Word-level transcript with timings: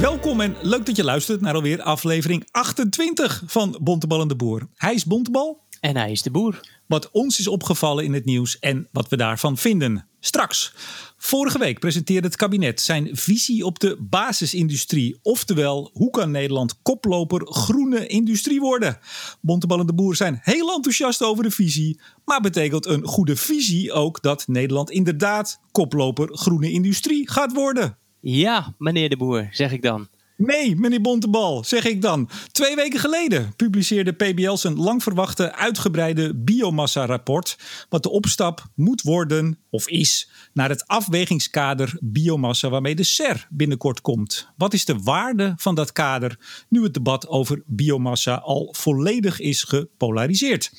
Welkom 0.00 0.40
en 0.40 0.56
leuk 0.62 0.86
dat 0.86 0.96
je 0.96 1.04
luistert 1.04 1.40
naar 1.40 1.54
alweer 1.54 1.82
aflevering 1.82 2.48
28 2.50 3.42
van 3.46 3.78
Bontebal 3.82 4.20
en 4.20 4.28
de 4.28 4.36
Boer. 4.36 4.68
Hij 4.74 4.94
is 4.94 5.04
Bontebal. 5.04 5.62
En 5.80 5.96
hij 5.96 6.12
is 6.12 6.22
de 6.22 6.30
boer. 6.30 6.60
Wat 6.86 7.10
ons 7.10 7.38
is 7.38 7.48
opgevallen 7.48 8.04
in 8.04 8.12
het 8.12 8.24
nieuws 8.24 8.58
en 8.58 8.88
wat 8.92 9.08
we 9.08 9.16
daarvan 9.16 9.56
vinden. 9.56 10.08
Straks. 10.20 10.74
Vorige 11.16 11.58
week 11.58 11.78
presenteerde 11.78 12.26
het 12.26 12.36
kabinet 12.36 12.80
zijn 12.80 13.16
visie 13.16 13.64
op 13.64 13.78
de 13.78 13.96
basisindustrie. 14.00 15.18
Oftewel, 15.22 15.90
hoe 15.92 16.10
kan 16.10 16.30
Nederland 16.30 16.82
koploper 16.82 17.46
groene 17.46 18.06
industrie 18.06 18.60
worden? 18.60 18.98
Bontebal 19.40 19.80
en 19.80 19.86
de 19.86 19.94
Boer 19.94 20.16
zijn 20.16 20.38
heel 20.42 20.74
enthousiast 20.74 21.22
over 21.22 21.44
de 21.44 21.50
visie. 21.50 22.00
Maar 22.24 22.40
betekent 22.40 22.86
een 22.86 23.06
goede 23.06 23.36
visie 23.36 23.92
ook 23.92 24.22
dat 24.22 24.46
Nederland 24.46 24.90
inderdaad 24.90 25.60
koploper 25.72 26.36
groene 26.36 26.70
industrie 26.70 27.30
gaat 27.30 27.52
worden? 27.52 27.98
Ja, 28.26 28.74
meneer 28.78 29.08
de 29.08 29.16
boer, 29.16 29.48
zeg 29.50 29.72
ik 29.72 29.82
dan. 29.82 30.08
Nee, 30.36 30.76
meneer 30.76 31.00
Bontebal, 31.00 31.64
zeg 31.64 31.84
ik 31.84 32.02
dan. 32.02 32.28
Twee 32.52 32.74
weken 32.74 33.00
geleden 33.00 33.52
publiceerde 33.56 34.12
PBL 34.12 34.54
zijn 34.54 34.76
lang 34.76 35.02
verwachte 35.02 35.54
uitgebreide 35.54 36.34
biomassa-rapport. 36.34 37.58
Wat 37.88 38.02
de 38.02 38.10
opstap 38.10 38.66
moet 38.74 39.02
worden, 39.02 39.58
of 39.70 39.88
is, 39.88 40.30
naar 40.54 40.68
het 40.68 40.86
afwegingskader 40.86 41.98
biomassa 42.00 42.68
waarmee 42.68 42.94
de 42.94 43.02
SER 43.02 43.46
binnenkort 43.50 44.00
komt. 44.00 44.48
Wat 44.56 44.74
is 44.74 44.84
de 44.84 44.98
waarde 44.98 45.52
van 45.56 45.74
dat 45.74 45.92
kader 45.92 46.38
nu 46.68 46.82
het 46.82 46.94
debat 46.94 47.28
over 47.28 47.62
biomassa 47.66 48.34
al 48.34 48.74
volledig 48.76 49.40
is 49.40 49.62
gepolariseerd? 49.62 50.72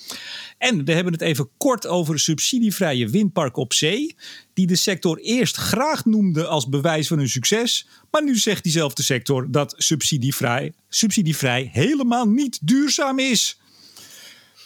En 0.58 0.86
we 0.86 0.92
hebben 0.92 1.14
het 1.14 1.22
even 1.22 1.50
kort 1.58 1.88
over 1.88 2.20
subsidievrije 2.20 3.10
windpark 3.10 3.58
op 3.58 3.74
zee, 3.74 4.16
die 4.54 4.68
de 4.68 4.76
sector 4.76 5.18
eerst 5.18 5.56
graag 5.56 6.06
noemde 6.06 6.48
als 6.48 6.70
bewijs 6.70 7.08
van 7.08 7.18
hun 7.18 7.30
succes, 7.30 7.88
maar 8.12 8.24
nu 8.24 8.38
zegt 8.38 8.64
diezelfde 8.64 9.04
sector 9.04 9.52
dat 9.52 9.74
subsidievrij, 9.78 10.74
subsidievrij 10.90 11.70
helemaal 11.72 12.28
niet 12.28 12.60
duurzaam 12.68 13.20
is. 13.20 13.60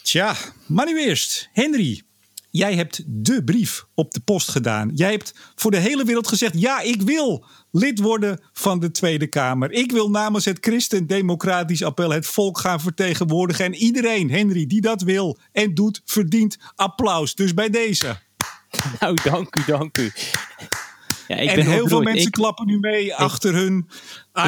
Tja, 0.02 0.36
maar 0.66 0.86
nu 0.86 1.00
eerst, 1.00 1.48
Henry. 1.52 2.02
Jij 2.50 2.74
hebt 2.74 3.02
de 3.06 3.44
brief 3.44 3.86
op 3.94 4.12
de 4.12 4.20
post 4.20 4.48
gedaan. 4.48 4.90
Jij 4.94 5.10
hebt 5.10 5.34
voor 5.54 5.70
de 5.70 5.76
hele 5.76 6.04
wereld 6.04 6.28
gezegd: 6.28 6.60
ja, 6.60 6.80
ik 6.80 7.02
wil 7.02 7.44
lid 7.70 7.98
worden 7.98 8.40
van 8.52 8.80
de 8.80 8.90
Tweede 8.90 9.26
Kamer. 9.26 9.72
Ik 9.72 9.92
wil 9.92 10.10
namens 10.10 10.44
het 10.44 10.58
Christen-Democratisch 10.60 11.84
Appel 11.84 12.10
het 12.10 12.26
volk 12.26 12.58
gaan 12.58 12.80
vertegenwoordigen. 12.80 13.64
En 13.64 13.74
iedereen, 13.74 14.30
Henry, 14.30 14.66
die 14.66 14.80
dat 14.80 15.02
wil 15.02 15.38
en 15.52 15.74
doet, 15.74 16.02
verdient 16.04 16.58
applaus. 16.74 17.34
Dus 17.34 17.54
bij 17.54 17.70
deze. 17.70 18.18
Nou, 19.00 19.16
dank 19.22 19.56
u, 19.56 19.62
dank 19.66 19.98
u. 19.98 20.12
Ja, 21.28 21.36
ik 21.36 21.48
en 21.48 21.54
ben 21.54 21.66
heel 21.66 21.88
veel 21.88 22.02
mensen 22.02 22.30
klappen 22.30 22.66
nu 22.66 22.78
mee 22.78 23.14
achter 23.14 23.54
hun 23.54 23.88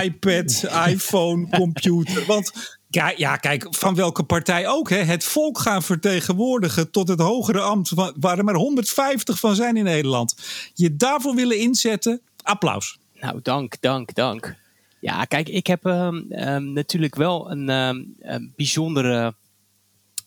iPad, 0.02 0.64
iPhone, 0.88 1.48
computer. 1.48 2.26
Want 2.26 2.78
ja, 2.94 3.12
ja, 3.16 3.36
kijk, 3.36 3.66
van 3.70 3.94
welke 3.94 4.22
partij 4.22 4.68
ook. 4.68 4.90
Hè? 4.90 4.96
Het 4.96 5.24
volk 5.24 5.58
gaan 5.58 5.82
vertegenwoordigen 5.82 6.90
tot 6.90 7.08
het 7.08 7.20
hogere 7.20 7.60
ambt, 7.60 7.92
waar 8.20 8.38
er 8.38 8.44
maar 8.44 8.54
150 8.54 9.38
van 9.38 9.54
zijn 9.54 9.76
in 9.76 9.84
Nederland. 9.84 10.34
Je 10.74 10.96
daarvoor 10.96 11.34
willen 11.34 11.58
inzetten, 11.58 12.20
applaus. 12.42 12.98
Nou, 13.20 13.40
dank, 13.42 13.76
dank, 13.80 14.14
dank. 14.14 14.56
Ja, 15.00 15.24
kijk, 15.24 15.48
ik 15.48 15.66
heb 15.66 15.84
um, 15.84 16.26
um, 16.30 16.72
natuurlijk 16.72 17.14
wel 17.14 17.50
een, 17.50 17.68
een 17.68 18.52
bijzondere 18.56 19.34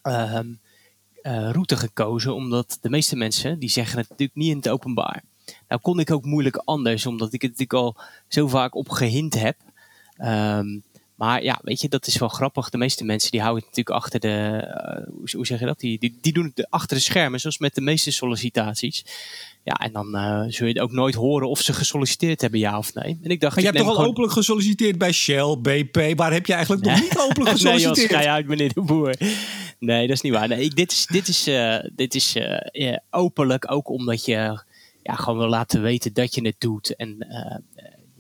uh, 0.04 0.40
route 1.52 1.76
gekozen, 1.76 2.36
omdat 2.36 2.78
de 2.82 2.90
meeste 2.90 3.16
mensen 3.16 3.60
die 3.60 3.70
zeggen 3.70 3.98
het 3.98 4.10
natuurlijk 4.10 4.38
niet 4.38 4.50
in 4.50 4.58
het 4.58 4.70
openbaar. 4.70 5.24
Nou 5.68 5.82
kon 5.82 6.00
ik 6.00 6.12
ook 6.12 6.26
moeilijk 6.26 6.56
anders, 6.56 7.06
omdat 7.06 7.34
ik 7.34 7.42
het 7.42 7.52
natuurlijk 7.52 7.84
al 7.98 8.04
zo 8.28 8.48
vaak 8.48 8.76
op 8.76 8.90
gehind 8.90 9.34
heb. 9.34 9.58
Maar 11.16 11.44
ja, 11.44 11.60
weet 11.64 11.82
je, 11.82 11.90
dat 11.90 12.08
is 12.08 12.18
wel 12.18 12.30
grappig. 12.30 12.70
De 12.70 12.78
meeste 12.78 13.04
mensen 13.04 13.32
die 13.32 13.42
houden 13.42 13.64
het 13.64 13.76
natuurlijk 13.76 14.04
achter 14.04 14.20
de. 14.20 14.64
Uh, 15.28 15.32
hoe, 15.32 15.46
zeg 15.46 15.60
je 15.60 15.66
dat? 15.66 15.80
Die, 15.80 16.00
die, 16.00 16.18
die 16.22 16.34
doen 16.34 16.52
het 16.56 16.70
achter 16.70 16.98
de 16.98 17.04
schermen, 17.04 17.40
zoals 17.40 17.58
met 17.58 17.76
de 17.76 17.82
meeste 17.82 18.12
sollicitaties. 18.12 19.06
Ja, 19.64 19.74
en 19.74 19.92
dan 19.92 20.16
uh, 20.16 20.44
zul 20.48 20.68
je 20.68 20.82
ook 20.82 20.92
nooit 20.92 21.16
horen 21.16 21.50
of 21.50 21.62
ze 21.62 21.74
gesolliciteerd 21.74 22.42
hebben, 22.42 22.60
ja 22.60 22.78
of 22.78 22.94
nee. 22.94 23.20
En 23.24 23.30
ik 23.30 23.40
dacht, 23.40 23.56
maar 23.56 23.64
je 23.64 23.70
hebt 23.70 23.80
toch 23.80 23.88
al 23.88 23.96
gewoon... 23.96 24.10
openlijk 24.10 24.34
gesolliciteerd 24.34 24.98
bij 24.98 25.12
Shell, 25.12 25.58
BP. 25.62 26.14
Waar 26.16 26.34
heb 26.34 26.46
je 26.46 26.54
eigenlijk 26.54 26.86
nog 26.86 27.02
niet 27.02 27.18
openlijk 27.18 27.52
gesolliciteerd? 27.52 28.12
nee, 28.12 28.24
joh, 28.24 28.32
uit, 28.32 28.48
meneer 28.48 28.74
de 28.74 28.82
Boer. 28.82 29.16
Nee, 29.80 30.08
dat 30.08 30.16
is 30.16 30.22
niet 30.22 30.34
waar. 30.34 30.48
Nee, 30.48 30.70
dit 30.70 30.92
is, 30.92 31.06
dit 31.06 31.28
is, 31.28 31.48
uh, 31.48 31.78
dit 31.96 32.16
is 32.16 32.38
openlijk 33.10 33.72
ook 33.72 33.90
omdat 33.90 34.26
je 34.26 34.64
ja, 35.04 35.14
gewoon 35.14 35.40
wil 35.40 35.50
laten 35.50 35.82
weten 35.82 36.14
dat 36.14 36.36
je 36.36 36.42
het 36.42 36.56
doet. 36.58 36.96
En 36.96 37.28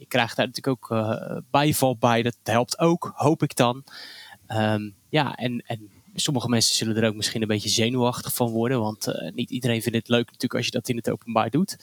je 0.05 0.17
krijgt 0.17 0.35
daar 0.35 0.45
natuurlijk 0.45 0.83
ook 0.83 0.97
uh, 0.97 1.37
bijval 1.51 1.97
bij. 1.97 2.21
Dat 2.21 2.37
helpt 2.43 2.79
ook, 2.79 3.11
hoop 3.15 3.43
ik 3.43 3.55
dan. 3.55 3.83
Um, 4.47 4.95
ja, 5.09 5.35
en, 5.35 5.63
en 5.65 5.89
sommige 6.15 6.49
mensen 6.49 6.75
zullen 6.75 6.95
er 6.95 7.07
ook 7.07 7.15
misschien 7.15 7.41
een 7.41 7.47
beetje 7.47 7.69
zenuwachtig 7.69 8.33
van 8.33 8.49
worden. 8.49 8.79
Want 8.79 9.07
uh, 9.07 9.31
niet 9.33 9.49
iedereen 9.49 9.81
vindt 9.81 9.97
het 9.97 10.09
leuk 10.09 10.25
natuurlijk 10.25 10.53
als 10.53 10.65
je 10.65 10.71
dat 10.71 10.89
in 10.89 10.95
het 10.95 11.09
openbaar 11.09 11.49
doet. 11.49 11.77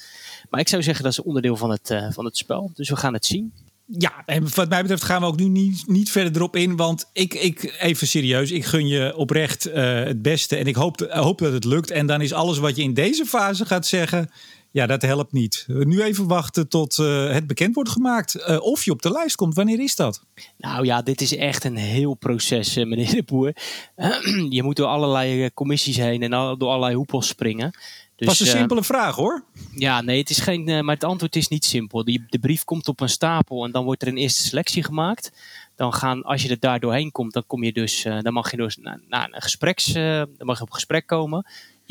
Maar 0.51 0.61
ik 0.61 0.69
zou 0.69 0.83
zeggen 0.83 1.05
dat 1.05 1.13
is 1.13 1.23
onderdeel 1.23 1.57
van 1.57 1.71
het, 1.71 1.91
uh, 1.91 2.11
van 2.11 2.25
het 2.25 2.37
spel. 2.37 2.71
Dus 2.75 2.89
we 2.89 2.97
gaan 2.97 3.13
het 3.13 3.27
zien. 3.27 3.53
Ja, 3.87 4.23
en 4.27 4.55
wat 4.55 4.69
mij 4.69 4.81
betreft 4.81 5.03
gaan 5.03 5.21
we 5.21 5.27
ook 5.27 5.39
nu 5.39 5.49
niet, 5.49 5.87
niet 5.87 6.11
verder 6.11 6.37
erop 6.37 6.57
in. 6.57 6.77
Want 6.77 7.11
ik, 7.13 7.35
ik, 7.35 7.77
even 7.81 8.07
serieus, 8.07 8.51
ik 8.51 8.65
gun 8.65 8.87
je 8.87 9.17
oprecht 9.17 9.65
het 9.65 10.23
beste. 10.23 10.57
En 10.57 10.67
ik 10.67 10.75
hoop, 10.75 11.07
hoop 11.11 11.39
dat 11.39 11.53
het 11.53 11.65
lukt. 11.65 11.91
En 11.91 12.07
dan 12.07 12.21
is 12.21 12.33
alles 12.33 12.59
wat 12.59 12.77
je 12.77 12.83
in 12.83 12.95
deze 12.95 13.27
fase 13.27 13.67
gaat 13.67 13.87
zeggen 13.87 14.31
ja, 14.73 14.87
dat 14.87 15.03
helpt 15.03 15.33
niet. 15.33 15.65
Nu 15.67 16.03
even 16.03 16.27
wachten 16.27 16.69
tot 16.69 16.99
uh, 16.99 17.31
het 17.31 17.47
bekend 17.47 17.75
wordt 17.75 17.91
gemaakt. 17.91 18.37
Uh, 18.37 18.61
of 18.61 18.85
je 18.85 18.91
op 18.91 19.03
de 19.03 19.11
lijst 19.11 19.37
komt. 19.37 19.55
Wanneer 19.55 19.81
is 19.81 19.97
dat? 19.97 20.25
Nou 20.59 20.85
ja, 20.85 21.03
dit 21.03 21.21
is 21.21 21.37
echt 21.37 21.65
een 21.65 21.77
heel 21.77 22.15
proces, 22.15 22.77
uh, 22.77 22.87
meneer 22.87 23.11
de 23.11 23.23
Boer. 23.23 23.53
je 24.49 24.63
moet 24.63 24.77
door 24.77 24.87
allerlei 24.87 25.53
commissies 25.55 25.97
heen 25.97 26.23
en 26.23 26.33
al, 26.33 26.57
door 26.57 26.69
allerlei 26.69 26.95
hoepels 26.95 27.27
springen. 27.27 27.71
Dus, 28.17 28.27
Was 28.27 28.41
een 28.41 28.47
simpele 28.47 28.83
vraag 28.83 29.15
hoor. 29.15 29.45
Ja, 29.75 30.01
nee, 30.01 30.19
het 30.19 30.31
is 30.31 30.39
geen, 30.39 30.65
maar 30.65 30.95
het 30.95 31.05
antwoord 31.05 31.37
is 31.37 31.49
niet 31.49 31.65
simpel. 31.65 32.05
De, 32.05 32.25
de 32.29 32.39
brief 32.39 32.65
komt 32.65 32.89
op 32.89 33.01
een 33.01 33.09
stapel 33.09 33.65
en 33.65 33.71
dan 33.71 33.85
wordt 33.85 34.03
er 34.03 34.09
een 34.09 34.17
eerste 34.17 34.43
selectie 34.43 34.83
gemaakt. 34.83 35.33
Dan 35.77 35.93
gaan, 35.93 36.23
als 36.23 36.43
je 36.43 36.49
er 36.49 36.59
daar 36.59 36.81
doorheen 36.81 37.11
komt, 37.11 37.33
dan 37.33 37.47
kom 37.47 37.65
je 37.65 37.73
dus, 37.73 38.03
dan 38.03 38.33
mag 38.33 38.51
je 38.51 38.57
dus 38.57 38.77
naar, 38.77 39.01
naar 39.09 39.29
een 39.33 39.43
gespreks, 39.43 39.93
dan 39.93 40.29
mag 40.39 40.57
je 40.59 40.65
op 40.65 40.71
gesprek 40.71 41.07
komen 41.07 41.47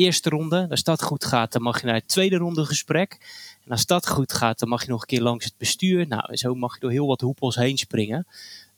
eerste 0.06 0.30
ronde. 0.30 0.68
Als 0.70 0.84
dat 0.84 1.04
goed 1.04 1.26
gaat, 1.26 1.52
dan 1.52 1.62
mag 1.62 1.80
je 1.80 1.86
naar 1.86 1.96
het 1.96 2.08
tweede 2.08 2.38
ronde 2.38 2.66
gesprek. 2.66 3.18
En 3.66 3.72
als 3.72 3.86
dat 3.86 4.08
goed 4.08 4.34
gaat, 4.34 4.60
dan 4.60 4.70
mag 4.70 4.84
je 4.84 4.90
nog 4.90 5.02
een 5.02 5.08
keer 5.08 5.22
langs 5.22 5.46
het 5.46 5.58
bestuur. 5.58 6.08
Nou, 6.08 6.24
en 6.28 6.38
zo 6.38 6.56
mag 6.56 6.74
je 6.74 6.80
door 6.80 6.92
heel 6.92 7.08
wat 7.08 7.22
hoepels 7.22 7.56
heen 7.56 7.78
springen. 7.78 8.28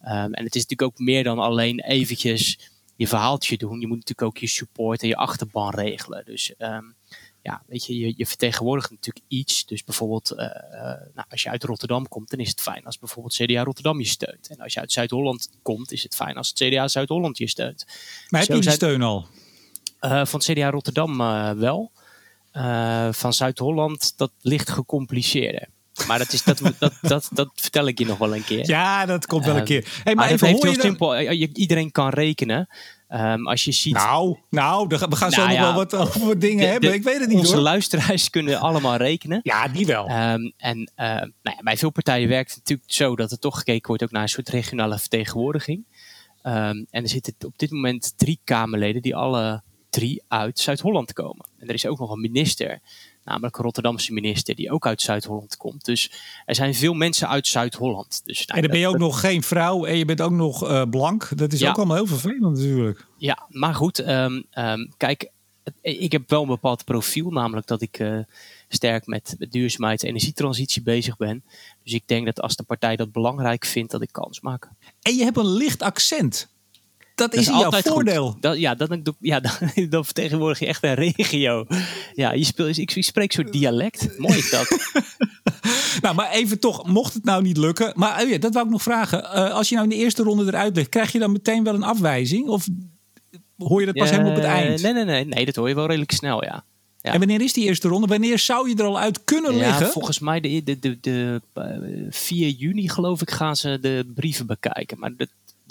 Um, 0.05 0.33
en 0.33 0.43
het 0.43 0.55
is 0.55 0.61
natuurlijk 0.61 0.81
ook 0.81 0.99
meer 0.99 1.23
dan 1.23 1.39
alleen 1.39 1.79
eventjes 1.79 2.71
je 2.95 3.07
verhaaltje 3.07 3.57
doen. 3.57 3.79
Je 3.79 3.87
moet 3.87 3.97
natuurlijk 3.97 4.27
ook 4.27 4.37
je 4.37 4.47
support 4.47 5.01
en 5.01 5.07
je 5.07 5.15
achterban 5.15 5.69
regelen. 5.69 6.25
Dus 6.25 6.53
um, 6.57 6.95
ja, 7.43 7.63
weet 7.67 7.85
je, 7.85 7.97
je, 7.97 8.13
je, 8.17 8.25
vertegenwoordigt 8.25 8.89
natuurlijk 8.89 9.25
iets. 9.27 9.65
Dus 9.65 9.83
bijvoorbeeld, 9.83 10.31
uh, 10.31 10.37
nou, 11.13 11.27
als 11.29 11.43
je 11.43 11.49
uit 11.49 11.63
Rotterdam 11.63 12.07
komt, 12.07 12.29
dan 12.29 12.39
is 12.39 12.49
het 12.49 12.61
fijn 12.61 12.85
als 12.85 12.99
bijvoorbeeld 12.99 13.35
CDA 13.35 13.63
Rotterdam 13.63 13.99
je 13.99 14.05
steunt. 14.05 14.47
En 14.47 14.59
als 14.59 14.73
je 14.73 14.79
uit 14.79 14.91
Zuid-Holland 14.91 15.49
komt, 15.61 15.91
is 15.91 16.03
het 16.03 16.15
fijn 16.15 16.37
als 16.37 16.49
het 16.49 16.57
CDA 16.57 16.87
Zuid-Holland 16.87 17.37
je 17.37 17.47
steunt. 17.47 17.85
Maar 18.29 18.41
heb 18.41 18.49
je 18.49 18.59
die 18.59 18.71
steun 18.71 19.01
al? 19.01 19.27
Uh, 20.05 20.25
van 20.25 20.39
CDA 20.39 20.69
Rotterdam 20.69 21.21
uh, 21.21 21.51
wel. 21.51 21.91
Uh, 22.53 23.07
van 23.11 23.33
Zuid-Holland, 23.33 24.13
dat 24.17 24.31
ligt 24.41 24.69
gecompliceerder. 24.69 25.67
Maar 26.07 26.17
dat, 26.17 26.33
is, 26.33 26.43
dat, 26.43 26.61
dat, 26.79 26.93
dat, 27.01 27.29
dat 27.31 27.49
vertel 27.55 27.87
ik 27.87 27.99
je 27.99 28.05
nog 28.05 28.17
wel 28.17 28.35
een 28.35 28.43
keer. 28.43 28.67
Ja, 28.67 29.05
dat 29.05 29.25
komt 29.25 29.45
wel 29.45 29.57
een 29.57 29.63
keer. 29.63 30.01
Hey, 30.03 30.15
maar, 30.15 30.25
maar 30.25 30.33
even, 30.33 30.47
heel 30.47 30.73
simpel. 30.73 31.19
iedereen 31.31 31.91
kan 31.91 32.09
rekenen. 32.09 32.67
Um, 33.09 33.47
als 33.47 33.63
je 33.63 33.71
ziet... 33.71 33.93
Nou, 33.93 34.37
nou 34.49 34.87
we 34.87 35.15
gaan 35.15 35.31
zo 35.31 35.45
nou, 35.45 35.49
nog 35.49 35.57
ja, 35.57 35.63
wel 35.63 35.73
wat 35.73 35.95
over 35.95 36.39
dingen 36.39 36.65
de, 36.65 36.71
hebben. 36.71 36.89
De, 36.89 36.95
ik 36.95 37.03
weet 37.03 37.19
het 37.19 37.29
niet 37.29 37.37
Onze 37.37 37.53
hoor. 37.53 37.61
luisteraars 37.61 38.29
kunnen 38.29 38.59
allemaal 38.59 38.95
rekenen. 38.95 39.39
Ja, 39.43 39.67
die 39.67 39.85
wel. 39.85 40.09
Um, 40.09 40.53
en 40.57 40.77
uh, 40.77 41.05
nou 41.05 41.31
ja, 41.41 41.57
bij 41.63 41.77
veel 41.77 41.89
partijen 41.89 42.29
werkt 42.29 42.49
het 42.49 42.57
natuurlijk 42.57 42.91
zo 42.91 43.15
dat 43.15 43.31
er 43.31 43.39
toch 43.39 43.57
gekeken 43.57 43.87
wordt 43.87 44.03
ook 44.03 44.11
naar 44.11 44.21
een 44.21 44.29
soort 44.29 44.49
regionale 44.49 44.99
vertegenwoordiging. 44.99 45.85
Um, 46.43 46.87
en 46.89 47.03
er 47.03 47.09
zitten 47.09 47.35
op 47.45 47.57
dit 47.57 47.71
moment 47.71 48.13
drie 48.17 48.39
Kamerleden 48.43 49.01
die 49.01 49.15
alle 49.15 49.63
drie 49.93 50.21
uit 50.27 50.59
Zuid-Holland 50.59 51.13
komen. 51.13 51.45
En 51.57 51.67
er 51.67 51.73
is 51.73 51.85
ook 51.85 51.99
nog 51.99 52.11
een 52.11 52.21
minister, 52.21 52.79
namelijk 53.23 53.57
een 53.57 53.63
Rotterdamse 53.63 54.13
minister, 54.13 54.55
die 54.55 54.71
ook 54.71 54.87
uit 54.87 55.01
Zuid-Holland 55.01 55.57
komt. 55.57 55.85
Dus 55.85 56.11
er 56.45 56.55
zijn 56.55 56.75
veel 56.75 56.93
mensen 56.93 57.27
uit 57.27 57.47
Zuid-Holland. 57.47 58.21
Dus, 58.25 58.45
nou, 58.45 58.55
en 58.55 58.61
dan 58.61 58.71
ben 58.71 58.79
je 58.79 58.87
ook 58.87 58.97
nog 58.97 59.19
geen 59.19 59.43
vrouw 59.43 59.85
en 59.85 59.97
je 59.97 60.05
bent 60.05 60.21
ook 60.21 60.31
nog 60.31 60.69
uh, 60.69 60.83
blank. 60.89 61.37
Dat 61.37 61.53
is 61.53 61.59
ja. 61.59 61.69
ook 61.69 61.77
allemaal 61.77 61.95
heel 61.95 62.07
vervelend 62.07 62.57
natuurlijk. 62.57 63.07
Ja, 63.17 63.45
maar 63.49 63.75
goed, 63.75 64.07
um, 64.07 64.45
um, 64.53 64.93
kijk, 64.97 65.31
ik 65.81 66.11
heb 66.11 66.29
wel 66.29 66.41
een 66.41 66.47
bepaald 66.47 66.85
profiel, 66.85 67.29
namelijk 67.29 67.67
dat 67.67 67.81
ik 67.81 67.99
uh, 67.99 68.19
sterk 68.67 69.05
met, 69.05 69.35
met 69.37 69.51
duurzaamheid 69.51 70.01
en 70.01 70.09
energietransitie 70.09 70.81
bezig 70.81 71.17
ben. 71.17 71.43
Dus 71.83 71.93
ik 71.93 72.07
denk 72.07 72.25
dat 72.25 72.41
als 72.41 72.55
de 72.55 72.63
partij 72.63 72.95
dat 72.95 73.11
belangrijk 73.11 73.65
vindt, 73.65 73.91
dat 73.91 74.01
ik 74.01 74.11
kans 74.11 74.41
maak. 74.41 74.69
En 75.01 75.15
je 75.15 75.23
hebt 75.23 75.37
een 75.37 75.53
licht 75.53 75.81
accent. 75.81 76.51
Dat, 77.15 77.33
is, 77.33 77.45
jouw 77.45 77.71
voordeel. 77.71 78.37
Dat, 78.39 78.57
ja, 78.57 78.75
dat, 78.75 78.99
ja 79.19 79.39
dan, 79.75 79.89
dan, 79.89 80.05
vertegenwoordig 80.05 80.59
je 80.59 80.65
echt 80.65 80.83
een 80.83 80.93
regio. 80.93 81.65
Ja, 82.13 82.31
je 82.31 82.43
speelt, 82.43 82.77
ik, 82.77 82.95
ik 82.95 83.03
spreek 83.03 83.33
zo'n 83.33 83.51
dialect. 83.51 84.19
Mooi 84.19 84.37
is 84.37 84.49
dat. 84.49 84.77
nou, 86.01 86.15
maar 86.15 86.31
even 86.31 86.59
toch, 86.59 86.87
mocht 86.87 87.13
het 87.13 87.23
nou 87.23 87.41
niet 87.41 87.57
lukken. 87.57 87.91
Maar 87.95 88.21
oh 88.21 88.29
ja, 88.29 88.37
dat 88.37 88.53
wou 88.53 88.65
ik 88.65 88.71
nog 88.71 88.81
vragen. 88.81 89.19
Uh, 89.19 89.53
als 89.53 89.69
je 89.69 89.75
nou 89.75 89.89
in 89.89 89.97
de 89.97 90.03
eerste 90.03 90.23
ronde 90.23 90.45
eruit 90.45 90.75
ligt, 90.75 90.89
krijg 90.89 91.11
je 91.11 91.19
dan 91.19 91.31
meteen 91.31 91.63
wel 91.63 91.73
een 91.73 91.83
afwijzing? 91.83 92.47
Of 92.47 92.67
hoor 93.57 93.79
je 93.79 93.85
dat 93.85 93.95
pas 93.95 94.09
helemaal 94.09 94.31
op 94.31 94.37
het 94.37 94.45
eind? 94.45 94.81
Nee, 94.81 94.93
nee, 94.93 95.05
nee, 95.05 95.25
nee, 95.25 95.45
dat 95.45 95.55
hoor 95.55 95.67
je 95.67 95.75
wel 95.75 95.87
redelijk 95.87 96.11
snel, 96.11 96.43
ja. 96.43 96.63
Ja. 97.03 97.11
En 97.11 97.19
wanneer 97.19 97.41
is 97.41 97.53
die 97.53 97.63
eerste 97.63 97.87
ronde? 97.87 98.07
Wanneer 98.07 98.39
zou 98.39 98.69
je 98.69 98.75
er 98.75 98.83
al 98.83 98.99
uit 98.99 99.23
kunnen 99.23 99.55
ja, 99.55 99.67
liggen? 99.67 99.87
Volgens 99.87 100.19
mij 100.19 100.39
de, 100.39 100.63
de, 100.63 100.79
de, 100.79 100.97
de, 101.01 101.41
4 102.09 102.49
juni 102.49 102.89
geloof 102.89 103.21
ik 103.21 103.31
gaan 103.31 103.55
ze 103.55 103.77
de 103.81 104.11
brieven 104.15 104.47
bekijken. 104.47 104.99
Maar 104.99 105.15
de, 105.17 105.27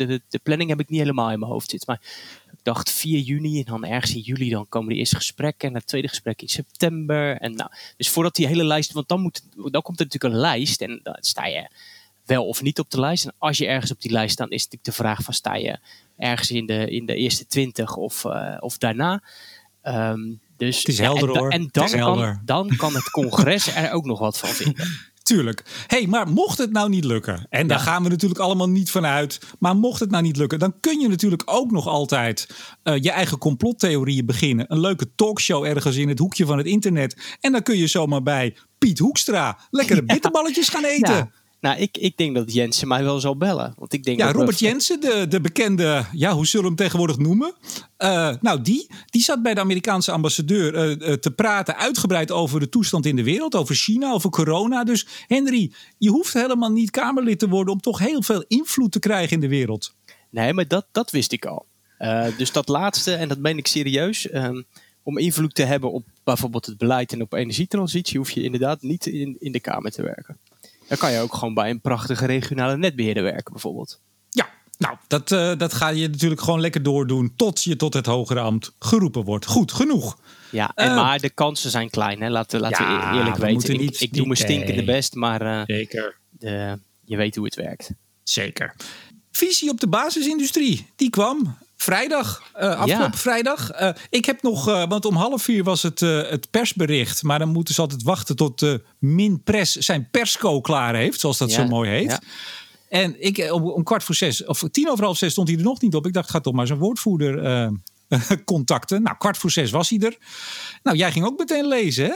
de, 0.06 0.22
de 0.28 0.40
planning 0.42 0.70
heb 0.70 0.80
ik 0.80 0.88
niet 0.88 1.00
helemaal 1.00 1.30
in 1.30 1.38
mijn 1.38 1.52
hoofd 1.52 1.70
zitten. 1.70 1.88
Maar 1.90 2.10
ik 2.52 2.58
dacht 2.62 2.90
4 2.90 3.18
juni 3.18 3.58
en 3.58 3.64
dan 3.64 3.84
ergens 3.84 4.14
in 4.14 4.20
juli 4.20 4.50
dan 4.50 4.68
komen 4.68 4.88
de 4.88 4.98
eerste 4.98 5.16
gesprekken. 5.16 5.68
En 5.68 5.74
het 5.74 5.86
tweede 5.86 6.08
gesprek 6.08 6.42
in 6.42 6.48
september. 6.48 7.36
En 7.36 7.54
nou, 7.54 7.70
dus 7.96 8.08
voordat 8.08 8.34
die 8.34 8.46
hele 8.46 8.64
lijst, 8.64 8.92
want 8.92 9.08
dan, 9.08 9.20
moet, 9.20 9.42
dan 9.54 9.82
komt 9.82 10.00
er 10.00 10.04
natuurlijk 10.04 10.34
een 10.34 10.40
lijst. 10.40 10.80
En 10.80 11.00
dan 11.02 11.16
sta 11.20 11.46
je 11.46 11.70
wel 12.24 12.46
of 12.46 12.62
niet 12.62 12.78
op 12.78 12.90
de 12.90 13.00
lijst. 13.00 13.24
En 13.24 13.34
als 13.38 13.58
je 13.58 13.66
ergens 13.66 13.90
op 13.92 14.00
die 14.00 14.12
lijst 14.12 14.32
staat, 14.32 14.50
is 14.50 14.64
natuurlijk 14.64 14.84
de 14.84 14.92
vraag 15.02 15.22
van 15.22 15.34
sta 15.34 15.54
je 15.54 15.78
ergens 16.16 16.50
in 16.50 16.66
de, 16.66 16.90
in 16.90 17.06
de 17.06 17.14
eerste 17.14 17.46
20 17.46 17.96
of, 17.96 18.24
uh, 18.24 18.56
of 18.60 18.78
daarna. 18.78 19.22
Um, 19.84 20.40
dus, 20.56 20.78
het 20.78 20.88
is 20.88 20.98
helder 20.98 21.28
ja, 21.28 21.34
en, 21.34 21.40
hoor. 21.40 21.50
En 21.50 21.68
dan, 21.70 21.90
kan, 21.90 22.40
dan 22.44 22.76
kan 22.76 22.94
het 22.94 23.10
congres 23.10 23.74
er 23.74 23.92
ook 23.92 24.04
nog 24.04 24.18
wat 24.18 24.38
van 24.38 24.48
vinden. 24.48 24.86
Tuurlijk. 25.22 25.84
hey, 25.86 26.06
maar 26.06 26.28
mocht 26.28 26.58
het 26.58 26.72
nou 26.72 26.88
niet 26.88 27.04
lukken, 27.04 27.46
en 27.50 27.66
daar 27.66 27.78
gaan 27.78 28.02
we 28.02 28.08
natuurlijk 28.08 28.40
allemaal 28.40 28.68
niet 28.68 28.90
van 28.90 29.06
uit, 29.06 29.40
maar 29.58 29.76
mocht 29.76 30.00
het 30.00 30.10
nou 30.10 30.22
niet 30.22 30.36
lukken, 30.36 30.58
dan 30.58 30.74
kun 30.80 31.00
je 31.00 31.08
natuurlijk 31.08 31.42
ook 31.44 31.70
nog 31.70 31.86
altijd 31.86 32.48
uh, 32.84 32.94
je 33.02 33.10
eigen 33.10 33.38
complottheorieën 33.38 34.26
beginnen. 34.26 34.66
Een 34.68 34.80
leuke 34.80 35.14
talkshow 35.14 35.64
ergens 35.64 35.96
in 35.96 36.08
het 36.08 36.18
hoekje 36.18 36.46
van 36.46 36.58
het 36.58 36.66
internet. 36.66 37.36
En 37.40 37.52
dan 37.52 37.62
kun 37.62 37.76
je 37.76 37.86
zomaar 37.86 38.22
bij 38.22 38.56
Piet 38.78 38.98
Hoekstra 38.98 39.58
lekkere 39.70 40.04
bitterballetjes 40.04 40.68
gaan 40.68 40.84
eten. 40.84 41.14
Ja. 41.14 41.30
Nou, 41.62 41.78
ik, 41.78 41.96
ik 41.98 42.16
denk 42.16 42.34
dat 42.34 42.52
Jensen 42.52 42.88
mij 42.88 43.04
wel 43.04 43.20
zal 43.20 43.36
bellen. 43.36 43.74
Want 43.78 43.92
ik 43.92 44.04
denk 44.04 44.18
ja, 44.18 44.26
dat 44.26 44.34
Robert 44.34 44.58
we... 44.58 44.64
Jensen, 44.64 45.00
de, 45.00 45.26
de 45.28 45.40
bekende, 45.40 46.04
ja, 46.12 46.32
hoe 46.32 46.46
zullen 46.46 46.64
we 46.64 46.72
hem 46.72 46.84
tegenwoordig 46.84 47.18
noemen? 47.18 47.54
Uh, 47.98 48.34
nou, 48.40 48.62
die, 48.62 48.90
die 49.06 49.22
zat 49.22 49.42
bij 49.42 49.54
de 49.54 49.60
Amerikaanse 49.60 50.12
ambassadeur 50.12 50.74
uh, 50.74 51.08
uh, 51.08 51.14
te 51.14 51.30
praten 51.30 51.76
uitgebreid 51.76 52.30
over 52.30 52.60
de 52.60 52.68
toestand 52.68 53.06
in 53.06 53.16
de 53.16 53.22
wereld, 53.22 53.54
over 53.54 53.74
China, 53.74 54.12
over 54.12 54.30
corona. 54.30 54.84
Dus 54.84 55.06
Henry, 55.26 55.72
je 55.98 56.10
hoeft 56.10 56.32
helemaal 56.32 56.70
niet 56.70 56.90
Kamerlid 56.90 57.38
te 57.38 57.48
worden 57.48 57.74
om 57.74 57.80
toch 57.80 57.98
heel 57.98 58.22
veel 58.22 58.44
invloed 58.48 58.92
te 58.92 58.98
krijgen 58.98 59.32
in 59.32 59.40
de 59.40 59.48
wereld. 59.48 59.94
Nee, 60.30 60.52
maar 60.52 60.68
dat, 60.68 60.86
dat 60.92 61.10
wist 61.10 61.32
ik 61.32 61.44
al. 61.44 61.66
dus 62.36 62.52
dat 62.52 62.68
laatste, 62.68 63.14
en 63.14 63.28
dat 63.28 63.38
meen 63.38 63.58
ik 63.58 63.66
serieus, 63.66 64.34
um, 64.34 64.64
om 65.02 65.18
invloed 65.18 65.54
te 65.54 65.62
hebben 65.62 65.92
op 65.92 66.04
bijvoorbeeld 66.24 66.66
het 66.66 66.78
beleid 66.78 67.12
en 67.12 67.22
op 67.22 67.32
energietransitie, 67.32 68.18
hoef 68.18 68.30
je 68.30 68.42
inderdaad 68.42 68.82
niet 68.82 69.06
in, 69.06 69.36
in 69.38 69.52
de 69.52 69.60
Kamer 69.60 69.90
te 69.90 70.02
werken. 70.02 70.36
Dan 70.92 71.00
kan 71.00 71.12
je 71.12 71.20
ook 71.20 71.34
gewoon 71.34 71.54
bij 71.54 71.70
een 71.70 71.80
prachtige 71.80 72.26
regionale 72.26 72.76
netbeheerder 72.76 73.22
werken, 73.22 73.52
bijvoorbeeld. 73.52 74.00
Ja, 74.28 74.48
nou, 74.78 74.96
dat, 75.06 75.30
uh, 75.30 75.52
dat 75.56 75.74
ga 75.74 75.88
je 75.88 76.08
natuurlijk 76.08 76.40
gewoon 76.40 76.60
lekker 76.60 76.82
doordoen 76.82 77.32
tot 77.36 77.64
je 77.64 77.76
tot 77.76 77.94
het 77.94 78.06
hogere 78.06 78.40
ambt 78.40 78.72
geroepen 78.78 79.24
wordt. 79.24 79.46
Goed, 79.46 79.72
genoeg. 79.72 80.18
Ja, 80.50 80.72
en, 80.74 80.88
uh, 80.90 80.96
maar 80.96 81.20
de 81.20 81.30
kansen 81.30 81.70
zijn 81.70 81.90
klein, 81.90 82.20
hè? 82.20 82.28
laten, 82.28 82.60
laten 82.60 82.84
ja, 82.84 83.10
we 83.10 83.16
eerlijk 83.16 83.36
we 83.36 83.42
weten. 83.42 83.76
Niet, 83.76 83.94
ik, 83.94 84.00
ik 84.00 84.14
doe 84.14 84.26
mijn 84.26 84.38
stinkende 84.38 84.82
nee. 84.82 84.84
best, 84.84 85.14
maar 85.14 85.42
uh, 85.42 85.62
Zeker. 85.66 86.18
De, 86.30 86.78
je 87.04 87.16
weet 87.16 87.36
hoe 87.36 87.44
het 87.44 87.54
werkt. 87.54 87.90
Zeker. 88.22 88.76
Visie 89.30 89.70
op 89.70 89.80
de 89.80 89.88
basisindustrie, 89.88 90.86
die 90.96 91.10
kwam 91.10 91.56
vrijdag, 91.82 92.42
uh, 92.56 92.62
afgelopen 92.62 93.10
ja. 93.10 93.12
vrijdag. 93.12 93.80
Uh, 93.80 93.88
ik 94.10 94.24
heb 94.24 94.42
nog, 94.42 94.68
uh, 94.68 94.84
want 94.88 95.04
om 95.04 95.14
half 95.14 95.42
vier 95.42 95.64
was 95.64 95.82
het, 95.82 96.00
het 96.00 96.50
persbericht. 96.50 97.22
Maar 97.22 97.38
dan 97.38 97.48
moeten 97.48 97.74
ze 97.74 97.80
altijd 97.80 98.02
wachten 98.02 98.36
tot 98.36 98.58
de 98.58 98.82
Minpres 98.98 99.72
zijn 99.72 100.08
persco 100.10 100.60
klaar 100.60 100.94
heeft, 100.94 101.20
zoals 101.20 101.38
dat 101.38 101.50
ja. 101.50 101.56
zo 101.56 101.66
mooi 101.66 101.90
heet. 101.90 102.10
Ja. 102.10 102.20
En 102.88 103.24
ik, 103.24 103.52
om, 103.52 103.70
om, 103.70 103.82
kwart 103.82 104.04
voor 104.04 104.14
zes, 104.14 104.44
of 104.44 104.62
tien 104.70 104.90
over 104.90 105.04
half 105.04 105.16
zes 105.16 105.32
stond 105.32 105.48
hij 105.48 105.56
er 105.56 105.62
nog 105.62 105.80
niet 105.80 105.94
op. 105.94 106.06
Ik 106.06 106.12
dacht, 106.12 106.30
ga 106.30 106.40
toch 106.40 106.54
maar 106.54 106.66
zijn 106.66 106.78
woordvoerder 106.78 107.70
contacten. 108.44 109.02
Nou, 109.02 109.16
kwart 109.16 109.38
voor 109.38 109.50
zes 109.50 109.70
was 109.70 109.90
hij 109.90 109.98
er. 109.98 110.16
Nou, 110.82 110.96
jij 110.96 111.12
ging 111.12 111.24
ook 111.24 111.38
meteen 111.38 111.66
lezen, 111.66 112.04
hè? 112.04 112.14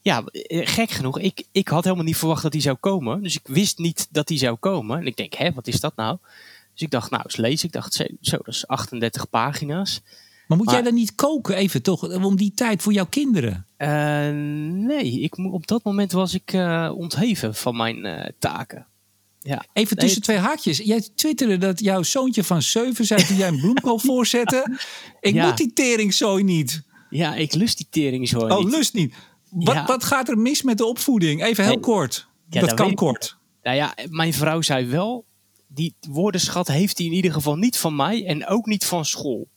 Ja, 0.00 0.22
gek 0.48 0.90
genoeg. 0.90 1.18
Ik, 1.18 1.44
ik 1.52 1.68
had 1.68 1.84
helemaal 1.84 2.04
niet 2.04 2.16
verwacht 2.16 2.42
dat 2.42 2.52
hij 2.52 2.62
zou 2.62 2.76
komen. 2.76 3.22
Dus 3.22 3.34
ik 3.34 3.46
wist 3.46 3.78
niet 3.78 4.08
dat 4.10 4.28
hij 4.28 4.38
zou 4.38 4.56
komen. 4.56 4.98
En 4.98 5.06
ik 5.06 5.16
denk, 5.16 5.34
hè, 5.34 5.52
wat 5.52 5.66
is 5.66 5.80
dat 5.80 5.96
nou? 5.96 6.18
Dus 6.72 6.82
ik 6.82 6.90
dacht, 6.90 7.10
nou, 7.10 7.22
eens 7.24 7.36
lezen. 7.36 7.66
Ik 7.66 7.72
dacht, 7.72 7.94
zo, 8.20 8.36
dat 8.36 8.54
is 8.54 8.66
38 8.66 9.30
pagina's. 9.30 10.00
Maar 10.46 10.56
moet 10.56 10.66
maar, 10.66 10.74
jij 10.74 10.84
dan 10.84 10.94
niet 10.94 11.14
koken 11.14 11.56
even, 11.56 11.82
toch? 11.82 12.24
Om 12.24 12.36
die 12.36 12.52
tijd 12.54 12.82
voor 12.82 12.92
jouw 12.92 13.06
kinderen? 13.06 13.66
Uh, 13.78 13.88
nee, 14.86 15.20
ik, 15.20 15.38
op 15.38 15.66
dat 15.66 15.84
moment 15.84 16.12
was 16.12 16.34
ik 16.34 16.52
uh, 16.52 16.92
ontheven 16.94 17.54
van 17.54 17.76
mijn 17.76 18.06
uh, 18.06 18.24
taken. 18.38 18.86
Ja. 19.40 19.64
Even 19.72 19.96
tussen 19.96 20.22
nee, 20.26 20.36
twee 20.36 20.48
haakjes. 20.48 20.78
Jij 20.78 21.08
twitterde 21.14 21.58
dat 21.58 21.80
jouw 21.80 22.02
zoontje 22.02 22.44
van 22.44 22.62
zeven 22.62 23.04
zei 23.04 23.24
toen 23.24 23.36
jij 23.36 23.48
een 23.48 23.60
bloemkool 23.60 23.98
voorzette. 24.08 24.78
Ik 25.20 25.34
ja. 25.34 25.46
moet 25.46 25.56
die 25.56 25.72
teringzooi 25.72 26.44
niet. 26.44 26.82
Ja, 27.10 27.34
ik 27.34 27.54
lust 27.54 27.76
die 27.76 27.86
teringzooi 27.90 28.52
oh, 28.52 28.58
niet. 28.58 28.66
Oh, 28.66 28.72
lust 28.72 28.94
niet. 28.94 29.14
Wat, 29.50 29.74
ja. 29.74 29.84
wat 29.86 30.04
gaat 30.04 30.28
er 30.28 30.38
mis 30.38 30.62
met 30.62 30.78
de 30.78 30.84
opvoeding? 30.84 31.42
Even 31.44 31.64
heel 31.64 31.72
nee. 31.72 31.82
kort. 31.82 32.28
Ja, 32.48 32.60
dat, 32.60 32.68
dat 32.68 32.78
kan 32.78 32.94
kort. 32.94 33.36
Nou 33.62 33.76
ja, 33.76 33.94
mijn 34.08 34.34
vrouw 34.34 34.60
zei 34.60 34.86
wel, 34.86 35.24
die 35.74 35.94
woordenschat 36.00 36.68
heeft 36.68 36.98
hij 36.98 37.06
in 37.06 37.12
ieder 37.12 37.32
geval 37.32 37.56
niet 37.56 37.76
van 37.76 37.96
mij 37.96 38.26
en 38.26 38.46
ook 38.46 38.66
niet 38.66 38.84
van 38.84 39.04
school. 39.04 39.48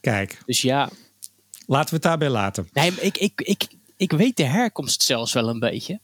Kijk. 0.00 0.42
Dus 0.46 0.62
ja. 0.62 0.90
Laten 1.66 1.88
we 1.88 1.94
het 1.94 2.02
daarbij 2.02 2.28
laten. 2.30 2.68
Nee, 2.72 2.92
ik, 2.92 3.18
ik, 3.18 3.40
ik, 3.40 3.66
ik 3.96 4.12
weet 4.12 4.36
de 4.36 4.44
herkomst 4.44 5.02
zelfs 5.02 5.32
wel 5.32 5.48
een 5.48 5.58
beetje. 5.58 6.00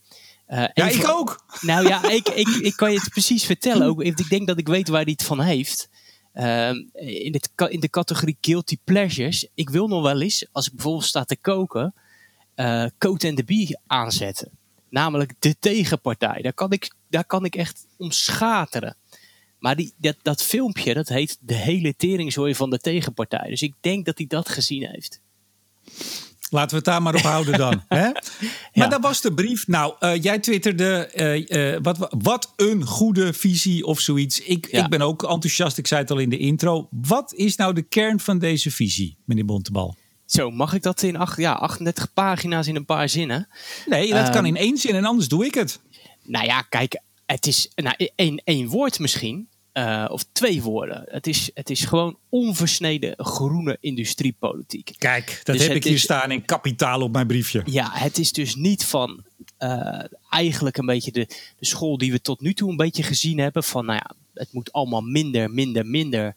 Uh, 0.49 0.65
ja, 0.75 0.89
ik 0.89 1.09
ook. 1.09 1.45
Nou 1.61 1.89
ja, 1.89 2.11
ik, 2.11 2.29
ik, 2.29 2.49
ik 2.49 2.77
kan 2.77 2.93
je 2.93 2.99
het 2.99 3.09
precies 3.09 3.45
vertellen. 3.45 3.87
Ook, 3.87 4.03
ik 4.03 4.29
denk 4.29 4.47
dat 4.47 4.59
ik 4.59 4.69
weet 4.69 4.89
waar 4.89 5.03
hij 5.03 5.13
het 5.13 5.23
van 5.23 5.41
heeft. 5.41 5.89
Uh, 6.35 6.69
in, 6.93 7.33
het, 7.33 7.51
in 7.71 7.81
de 7.81 7.91
categorie 7.91 8.39
guilty 8.41 8.77
pleasures. 8.85 9.49
Ik 9.55 9.71
wil 9.71 9.89
nog 9.89 10.03
wel 10.03 10.21
eens, 10.21 10.47
als 10.53 10.67
ik 10.67 10.73
bijvoorbeeld 10.73 11.05
sta 11.05 11.25
te 11.25 11.37
koken, 11.37 11.95
uh, 12.57 12.87
Coat 12.99 13.25
and 13.25 13.37
the 13.37 13.45
Bee 13.45 13.79
aanzetten. 13.87 14.51
Namelijk 14.89 15.33
de 15.39 15.57
tegenpartij. 15.59 16.43
Daar 16.43 16.53
kan 16.53 16.73
ik, 16.73 16.95
daar 17.09 17.25
kan 17.25 17.45
ik 17.45 17.57
echt 17.57 17.87
om 17.97 18.11
schateren. 18.11 18.97
Maar 19.67 19.77
die, 19.77 19.93
dat, 19.97 20.17
dat 20.23 20.43
filmpje, 20.43 20.95
dat 20.95 21.09
heet 21.09 21.39
De 21.41 21.55
hele 21.55 21.95
teringzooi 21.97 22.55
van 22.55 22.71
de 22.71 22.79
tegenpartij. 22.79 23.49
Dus 23.49 23.63
ik 23.63 23.75
denk 23.81 24.05
dat 24.07 24.19
hij 24.19 24.27
dat 24.27 24.49
gezien 24.49 24.87
heeft. 24.87 25.21
Laten 26.51 26.71
we 26.71 26.77
het 26.77 26.85
daar 26.85 27.03
maar 27.03 27.15
op 27.15 27.21
houden 27.21 27.59
dan. 27.59 27.83
Hè? 27.89 28.03
Maar 28.03 28.63
ja. 28.73 28.89
dat 28.89 29.01
was 29.01 29.21
de 29.21 29.35
brief. 29.35 29.67
Nou, 29.67 29.95
uh, 30.01 30.23
jij 30.23 30.39
twitterde 30.39 31.11
uh, 31.15 31.73
uh, 31.73 31.79
wat, 31.83 32.15
wat 32.19 32.53
een 32.57 32.85
goede 32.85 33.33
visie 33.33 33.85
of 33.85 34.01
zoiets. 34.01 34.41
Ik, 34.41 34.71
ja. 34.71 34.85
ik 34.85 34.91
ben 34.91 35.01
ook 35.01 35.23
enthousiast, 35.23 35.79
ik 35.79 35.87
zei 35.87 36.01
het 36.01 36.11
al 36.11 36.19
in 36.19 36.31
de 36.31 36.39
intro. 36.39 36.89
Wat 36.91 37.33
is 37.35 37.57
nou 37.57 37.75
de 37.75 37.83
kern 37.83 38.21
van 38.21 38.39
deze 38.39 38.71
visie, 38.71 39.17
meneer 39.25 39.45
Bontebal? 39.45 39.97
Zo, 40.27 40.51
mag 40.51 40.73
ik 40.73 40.83
dat 40.83 41.03
in 41.03 41.17
acht, 41.17 41.39
ja, 41.39 41.53
38 41.53 42.13
pagina's 42.13 42.67
in 42.67 42.77
een 42.77 42.85
paar 42.85 43.09
zinnen? 43.09 43.49
Nee, 43.87 44.13
dat 44.13 44.31
kan 44.31 44.47
in 44.47 44.57
één 44.57 44.77
zin 44.77 44.95
en 44.95 45.05
anders 45.05 45.29
doe 45.29 45.45
ik 45.45 45.55
het. 45.55 45.81
Nou 46.23 46.45
ja, 46.45 46.63
kijk, 46.63 47.01
het 47.27 47.47
is 47.47 47.71
nou, 47.75 48.09
één, 48.15 48.43
één 48.45 48.69
woord 48.69 48.99
misschien. 48.99 49.49
Uh, 49.79 50.05
of 50.09 50.25
twee 50.33 50.63
woorden. 50.63 51.05
Het 51.09 51.27
is, 51.27 51.51
het 51.55 51.71
is 51.71 51.85
gewoon 51.85 52.19
onversneden 52.29 53.15
groene 53.17 53.77
industriepolitiek. 53.81 54.95
Kijk, 54.99 55.41
dat 55.45 55.57
dus 55.57 55.67
heb 55.67 55.77
ik 55.77 55.85
hier 55.85 55.93
is, 55.93 56.03
staan 56.03 56.31
in 56.31 56.45
kapitaal 56.45 57.01
op 57.01 57.13
mijn 57.13 57.27
briefje. 57.27 57.63
Ja, 57.65 57.91
het 57.93 58.19
is 58.19 58.33
dus 58.33 58.55
niet 58.55 58.85
van 58.85 59.25
uh, 59.59 60.05
eigenlijk 60.31 60.77
een 60.77 60.87
beetje 60.87 61.13
de, 61.13 61.27
de 61.59 61.67
school 61.67 61.99
die 61.99 62.13
we 62.13 62.21
tot 62.21 62.41
nu 62.41 62.55
toe 62.55 62.71
een 62.71 62.77
beetje 62.77 63.03
gezien 63.03 63.39
hebben. 63.39 63.65
Van 63.65 63.85
nou 63.85 63.99
ja, 64.03 64.15
het 64.35 64.53
moet 64.53 64.73
allemaal 64.73 65.01
minder, 65.01 65.51
minder, 65.51 65.87
minder. 65.87 66.35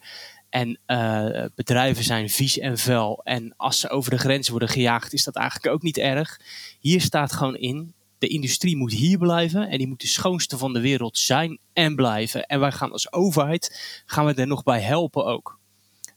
En 0.49 0.79
uh, 0.87 1.45
bedrijven 1.55 2.03
zijn 2.03 2.29
vies 2.29 2.57
en 2.57 2.77
vuil. 2.77 3.21
En 3.23 3.53
als 3.57 3.79
ze 3.79 3.89
over 3.89 4.11
de 4.11 4.17
grens 4.17 4.49
worden 4.49 4.69
gejaagd, 4.69 5.13
is 5.13 5.23
dat 5.23 5.35
eigenlijk 5.35 5.73
ook 5.73 5.81
niet 5.81 5.97
erg. 5.97 6.39
Hier 6.79 7.01
staat 7.01 7.31
gewoon 7.31 7.57
in: 7.57 7.93
de 8.19 8.27
industrie 8.27 8.75
moet 8.75 8.93
hier 8.93 9.17
blijven 9.17 9.69
en 9.69 9.77
die 9.77 9.87
moet 9.87 10.01
de 10.01 10.07
schoonste 10.07 10.57
van 10.57 10.73
de 10.73 10.79
wereld 10.79 11.17
zijn 11.17 11.59
en 11.73 11.95
blijven. 11.95 12.45
En 12.45 12.59
wij 12.59 12.71
gaan 12.71 12.91
als 12.91 13.13
overheid 13.13 14.03
gaan 14.05 14.25
we 14.25 14.33
er 14.33 14.47
nog 14.47 14.63
bij 14.63 14.79
helpen 14.79 15.25
ook. 15.25 15.59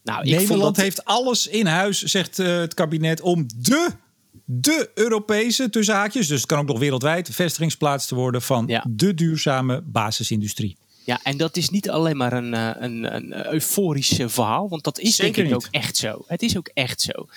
Nou, 0.03 0.25
ik 0.25 0.39
Nederland 0.39 0.77
dat... 0.77 0.85
heeft 0.85 1.05
alles 1.05 1.47
in 1.47 1.67
huis, 1.67 2.03
zegt 2.03 2.39
uh, 2.39 2.47
het 2.59 2.75
kabinet, 2.75 3.21
om 3.21 3.47
de, 3.57 3.91
de 4.45 4.91
Europese, 4.95 5.71
tussen 5.71 5.95
haakjes, 5.95 6.27
dus 6.27 6.39
het 6.39 6.49
kan 6.49 6.59
ook 6.59 6.67
nog 6.67 6.79
wereldwijd, 6.79 7.29
vestigingsplaats 7.33 8.07
te 8.07 8.15
worden 8.15 8.43
van 8.43 8.65
ja. 8.67 8.85
de 8.89 9.15
duurzame 9.15 9.83
basisindustrie. 9.85 10.77
Ja, 11.05 11.21
en 11.23 11.37
dat 11.37 11.57
is 11.57 11.69
niet 11.69 11.91
alleen 11.91 12.17
maar 12.17 12.33
een, 12.33 12.53
een, 12.85 13.15
een 13.15 13.47
euforisch 13.47 14.21
verhaal, 14.27 14.69
want 14.69 14.85
dat 14.85 14.99
is 14.99 15.15
Zeker 15.15 15.35
denk 15.35 15.49
ik 15.49 15.55
niet. 15.55 15.67
ook 15.67 15.73
echt 15.73 15.97
zo. 15.97 16.25
Het 16.27 16.43
is 16.43 16.57
ook 16.57 16.71
echt 16.75 17.01
zo. 17.01 17.29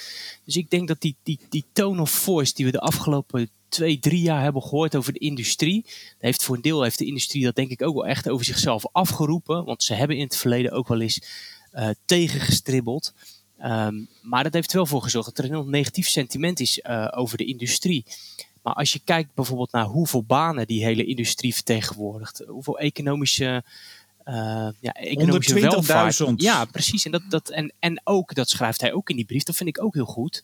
Dus 0.44 0.56
ik 0.56 0.70
denk 0.70 0.88
dat 0.88 1.02
die, 1.02 1.16
die, 1.24 1.40
die 1.50 1.66
tone 1.74 2.02
of 2.02 2.12
voice 2.12 2.54
die 2.54 2.66
we 2.66 2.72
de 2.72 2.80
afgelopen 2.80 3.50
twee, 3.76 4.00
drie 4.00 4.22
jaar 4.22 4.42
hebben 4.42 4.62
gehoord 4.62 4.96
over 4.96 5.14
de 5.14 5.20
industrie. 5.20 5.86
Heeft 6.20 6.44
voor 6.44 6.56
een 6.56 6.62
deel 6.62 6.82
heeft 6.82 6.98
de 6.98 7.06
industrie 7.06 7.44
dat 7.44 7.56
denk 7.56 7.70
ik 7.70 7.82
ook 7.82 7.94
wel 7.94 8.08
echt 8.08 8.30
over 8.30 8.46
zichzelf 8.46 8.86
afgeroepen. 8.92 9.66
Want 9.66 9.84
ze 9.84 9.94
hebben 9.94 10.18
in 10.18 10.24
het 10.24 10.38
verleden 10.38 10.72
ook 10.72 10.88
wel 10.88 11.02
eens 11.02 11.22
uh, 11.74 11.90
tegengestribbeld. 12.06 13.14
Um, 13.64 14.08
maar 14.22 14.44
dat 14.44 14.54
heeft 14.54 14.70
er 14.70 14.76
wel 14.76 14.86
voor 14.86 15.02
gezorgd 15.02 15.28
dat 15.28 15.38
er 15.38 15.44
een 15.44 15.50
heel 15.50 15.70
negatief 15.70 16.08
sentiment 16.08 16.60
is 16.60 16.80
uh, 16.84 17.08
over 17.12 17.38
de 17.38 17.46
industrie. 17.46 18.06
Maar 18.64 18.74
als 18.74 18.94
je 18.94 19.02
kijkt 19.04 19.34
bijvoorbeeld 19.34 19.72
naar 19.72 19.86
hoeveel 19.86 20.24
banen 20.24 20.68
die 20.68 20.84
hele 20.84 21.06
industrie 21.06 21.54
vertegenwoordigt, 21.54 22.44
hoeveel 22.48 22.80
economische, 22.80 23.64
uh, 24.26 24.70
ja, 24.80 24.92
economische 24.94 25.60
welvaart. 25.60 26.24
Ja, 26.36 26.66
precies. 26.66 27.06
En, 27.06 27.12
dat, 27.12 27.24
dat, 27.30 27.50
en, 27.50 27.74
en 27.80 28.02
ook, 28.04 28.34
dat 28.36 28.50
schrijft 28.50 28.82
hij 28.82 28.94
ook 28.94 29.10
in 29.10 29.16
die 29.16 29.26
brief, 29.26 29.44
dat 29.44 29.56
vind 29.56 29.70
ik 29.70 29.84
ook 29.84 29.94
heel 29.94 30.06
goed. 30.06 30.44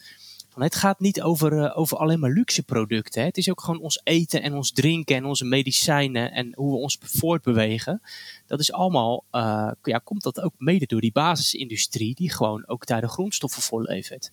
Het 0.56 0.76
gaat 0.76 1.00
niet 1.00 1.22
over, 1.22 1.54
uh, 1.54 1.78
over 1.78 1.98
alleen 1.98 2.20
maar 2.20 2.32
luxe 2.32 2.64
producten. 2.64 3.22
Hè. 3.22 3.28
Het 3.28 3.38
is 3.38 3.50
ook 3.50 3.62
gewoon 3.62 3.82
ons 3.82 4.02
eten 4.04 4.42
en 4.42 4.54
ons 4.54 4.72
drinken 4.72 5.16
en 5.16 5.26
onze 5.26 5.46
medicijnen 5.46 6.32
en 6.32 6.52
hoe 6.56 6.72
we 6.72 6.78
ons 6.78 6.98
voortbewegen. 7.02 8.02
Dat 8.48 8.60
is 8.60 8.72
allemaal, 8.72 9.24
uh, 9.32 9.72
ja, 9.84 9.98
komt 9.98 10.24
dat 10.24 10.42
ook 10.42 10.54
mede 10.58 10.86
door 10.86 11.02
die 11.02 11.12
basisindustrie 11.12 12.16
die 12.16 12.32
gewoon 12.32 12.68
ook 12.68 12.86
daar 12.86 13.02
de 13.02 13.08
grondstoffen 13.08 13.62
voor 13.62 13.84
levert. 13.84 14.32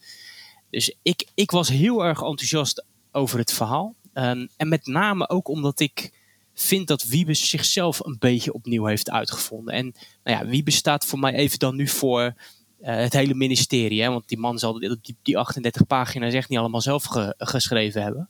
Dus 0.71 0.97
ik, 1.03 1.27
ik 1.35 1.51
was 1.51 1.69
heel 1.69 2.05
erg 2.05 2.23
enthousiast 2.23 2.85
over 3.13 3.39
het 3.39 3.53
verhaal. 3.53 3.95
Um, 4.15 4.49
en 4.57 4.69
met 4.69 4.87
name 4.87 5.29
ook 5.29 5.49
omdat 5.49 5.81
ik 5.81 6.13
vind 6.55 6.89
dat 6.89 7.05
Wiebes 7.05 7.49
zichzelf 7.49 8.05
een 8.05 8.17
beetje 8.19 8.53
opnieuw 8.53 8.85
heeft 8.85 9.11
uitgevonden. 9.11 9.75
En 9.75 9.95
nou 10.25 10.39
ja, 10.39 10.51
Wiebes 10.51 10.77
staat 10.77 11.05
voor 11.05 11.19
mij 11.19 11.35
even 11.35 11.59
dan 11.59 11.77
nu 11.77 11.89
voor 11.89 12.35
uh, 12.81 12.87
het 12.97 13.13
hele 13.13 13.35
ministerie. 13.35 14.03
Hè? 14.03 14.09
Want 14.09 14.29
die 14.29 14.39
man 14.39 14.59
zal 14.59 14.73
die, 14.79 15.17
die 15.23 15.39
38 15.39 15.87
pagina's 15.87 16.35
echt 16.35 16.49
niet 16.49 16.59
allemaal 16.59 16.81
zelf 16.81 17.05
ge, 17.05 17.35
geschreven 17.39 18.03
hebben. 18.03 18.29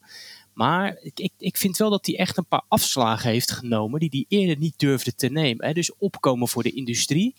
Maar 0.53 0.99
ik, 1.01 1.31
ik, 1.39 1.57
vind 1.57 1.77
wel 1.77 1.91
dat 1.91 2.07
hij 2.07 2.19
echt 2.19 2.37
een 2.37 2.47
paar 2.47 2.65
afslagen 2.69 3.31
heeft 3.31 3.51
genomen 3.51 4.01
die 4.01 4.09
hij 4.11 4.39
eerder 4.39 4.59
niet 4.59 4.79
durfde 4.79 5.15
te 5.15 5.29
nemen. 5.29 5.67
Hè? 5.67 5.73
Dus 5.73 5.97
opkomen 5.97 6.49
voor 6.49 6.63
de 6.63 6.73
industrie. 6.73 7.35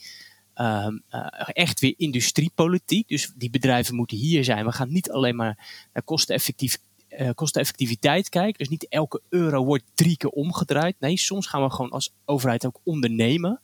Um, 0.55 1.03
uh, 1.11 1.27
echt 1.47 1.79
weer 1.79 1.93
industriepolitiek. 1.97 3.07
Dus 3.07 3.31
die 3.35 3.49
bedrijven 3.49 3.95
moeten 3.95 4.17
hier 4.17 4.43
zijn. 4.43 4.65
We 4.65 4.71
gaan 4.71 4.91
niet 4.91 5.11
alleen 5.11 5.35
maar 5.35 5.87
naar 5.93 6.03
kosteneffectief 6.03 6.77
uh, 7.09 7.29
kosteneffectiviteit 7.35 8.29
kijken. 8.29 8.57
Dus 8.57 8.69
niet 8.69 8.87
elke 8.87 9.21
euro 9.29 9.65
wordt 9.65 9.83
drie 9.93 10.17
keer 10.17 10.29
omgedraaid. 10.29 10.95
Nee, 10.99 11.17
soms 11.17 11.47
gaan 11.47 11.63
we 11.63 11.69
gewoon 11.69 11.91
als 11.91 12.13
overheid 12.25 12.65
ook 12.65 12.79
ondernemen. 12.83 13.61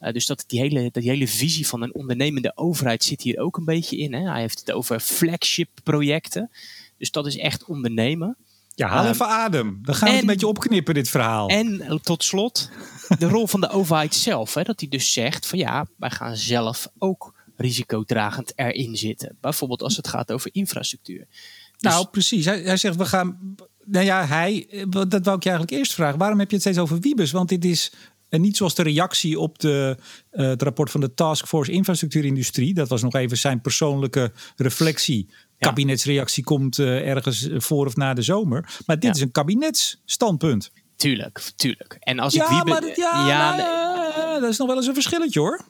Uh, 0.00 0.12
dus 0.12 0.26
dat 0.26 0.44
die, 0.46 0.60
hele, 0.60 0.90
die 0.92 1.10
hele 1.10 1.28
visie 1.28 1.66
van 1.66 1.82
een 1.82 1.94
ondernemende 1.94 2.52
overheid 2.54 3.04
zit 3.04 3.22
hier 3.22 3.38
ook 3.38 3.56
een 3.56 3.64
beetje 3.64 3.96
in. 3.96 4.14
Hè. 4.14 4.30
Hij 4.30 4.40
heeft 4.40 4.58
het 4.58 4.72
over 4.72 5.00
flagship 5.00 5.68
projecten. 5.82 6.50
Dus 6.98 7.10
dat 7.10 7.26
is 7.26 7.36
echt 7.36 7.64
ondernemen. 7.64 8.36
Ja, 8.74 8.88
haal 8.88 9.04
um, 9.04 9.10
even 9.10 9.26
adem. 9.26 9.78
Dan 9.82 9.94
gaan 9.94 10.08
we 10.08 10.14
het 10.14 10.22
een 10.22 10.28
beetje 10.28 10.46
opknippen, 10.46 10.94
dit 10.94 11.08
verhaal. 11.08 11.48
En 11.48 12.00
tot 12.02 12.24
slot, 12.24 12.70
de 13.18 13.28
rol 13.34 13.46
van 13.46 13.60
de 13.60 13.68
overheid 13.68 14.14
zelf. 14.14 14.54
Hè, 14.54 14.62
dat 14.62 14.80
hij 14.80 14.88
dus 14.88 15.12
zegt 15.12 15.46
van 15.46 15.58
ja, 15.58 15.86
wij 15.96 16.10
gaan 16.10 16.36
zelf 16.36 16.88
ook 16.98 17.34
risicodragend 17.56 18.52
erin 18.56 18.96
zitten. 18.96 19.36
Bijvoorbeeld 19.40 19.82
als 19.82 19.96
het 19.96 20.08
gaat 20.08 20.32
over 20.32 20.50
infrastructuur. 20.52 21.26
Dus 21.78 21.92
nou, 21.92 22.06
precies. 22.06 22.44
Hij, 22.44 22.60
hij, 22.60 22.76
zegt, 22.76 22.96
we 22.96 23.04
gaan... 23.04 23.54
Nou 23.84 24.04
ja, 24.04 24.26
hij... 24.26 24.66
Dat 24.88 25.24
wou 25.24 25.36
ik 25.36 25.42
je 25.42 25.50
eigenlijk 25.50 25.70
eerst 25.70 25.94
vragen. 25.94 26.18
Waarom 26.18 26.38
heb 26.38 26.48
je 26.48 26.54
het 26.54 26.64
steeds 26.64 26.78
over 26.78 27.00
Wiebes? 27.00 27.30
Want 27.30 27.48
dit 27.48 27.64
is 27.64 27.92
en 28.28 28.40
niet 28.40 28.56
zoals 28.56 28.74
de 28.74 28.82
reactie 28.82 29.38
op 29.38 29.58
de, 29.58 29.96
uh, 30.32 30.46
het 30.46 30.62
rapport 30.62 30.90
van 30.90 31.00
de 31.00 31.14
Taskforce 31.14 31.72
Infrastructuurindustrie. 31.72 32.74
Dat 32.74 32.88
was 32.88 33.02
nog 33.02 33.14
even 33.14 33.36
zijn 33.36 33.60
persoonlijke 33.60 34.32
reflectie. 34.56 35.28
Kabinetsreactie 35.58 36.44
komt 36.44 36.78
uh, 36.78 37.08
ergens 37.08 37.48
voor 37.56 37.86
of 37.86 37.96
na 37.96 38.14
de 38.14 38.22
zomer. 38.22 38.78
Maar 38.86 38.98
dit 38.98 39.16
is 39.16 39.22
een 39.22 39.32
kabinetsstandpunt. 39.32 40.70
Tuurlijk, 40.96 41.40
tuurlijk. 41.56 41.96
En 42.00 42.18
als 42.18 42.34
ja, 42.34 42.44
ik 42.44 42.50
Wiebe... 42.50 42.70
maar 42.70 42.80
dat, 42.80 42.96
ja, 42.96 43.28
ja 43.28 43.56
nou, 43.56 44.40
dat 44.40 44.50
is 44.50 44.58
nog 44.58 44.66
wel 44.66 44.76
eens 44.76 44.86
een 44.86 44.94
verschilletje 44.94 45.40
hoor. 45.40 45.64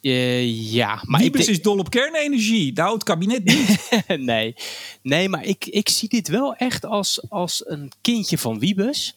Uh, 0.00 0.72
ja, 0.72 1.02
maar 1.06 1.20
Wiebes 1.20 1.48
is 1.48 1.62
dol 1.62 1.78
op 1.78 1.90
kernenergie. 1.90 2.72
Nou, 2.72 2.94
het 2.94 3.02
kabinet 3.02 3.44
niet. 3.44 3.90
nee. 4.32 4.54
nee, 5.02 5.28
maar 5.28 5.44
ik, 5.44 5.66
ik 5.66 5.88
zie 5.88 6.08
dit 6.08 6.28
wel 6.28 6.54
echt 6.54 6.84
als, 6.84 7.30
als 7.30 7.62
een 7.66 7.92
kindje 8.00 8.38
van 8.38 8.58
Wiebes. 8.58 9.14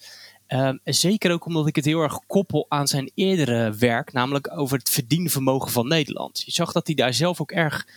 Um, 0.48 0.80
zeker 0.84 1.32
ook 1.32 1.46
omdat 1.46 1.68
ik 1.68 1.75
het 1.75 1.86
heel 1.86 2.02
erg 2.02 2.20
koppel 2.28 2.66
aan 2.70 2.88
zijn 2.88 3.12
eerdere 3.16 3.74
werk, 3.74 4.14
namelijk 4.14 4.58
over 4.58 4.78
het 4.78 4.90
verdienvermogen 4.90 5.72
van 5.72 5.88
Nederland. 5.88 6.42
Je 6.46 6.52
zag 6.52 6.72
dat 6.72 6.88
hij 6.88 6.96
daar 6.96 7.14
zelf 7.14 7.42
ook 7.42 7.52
erg 7.52 7.88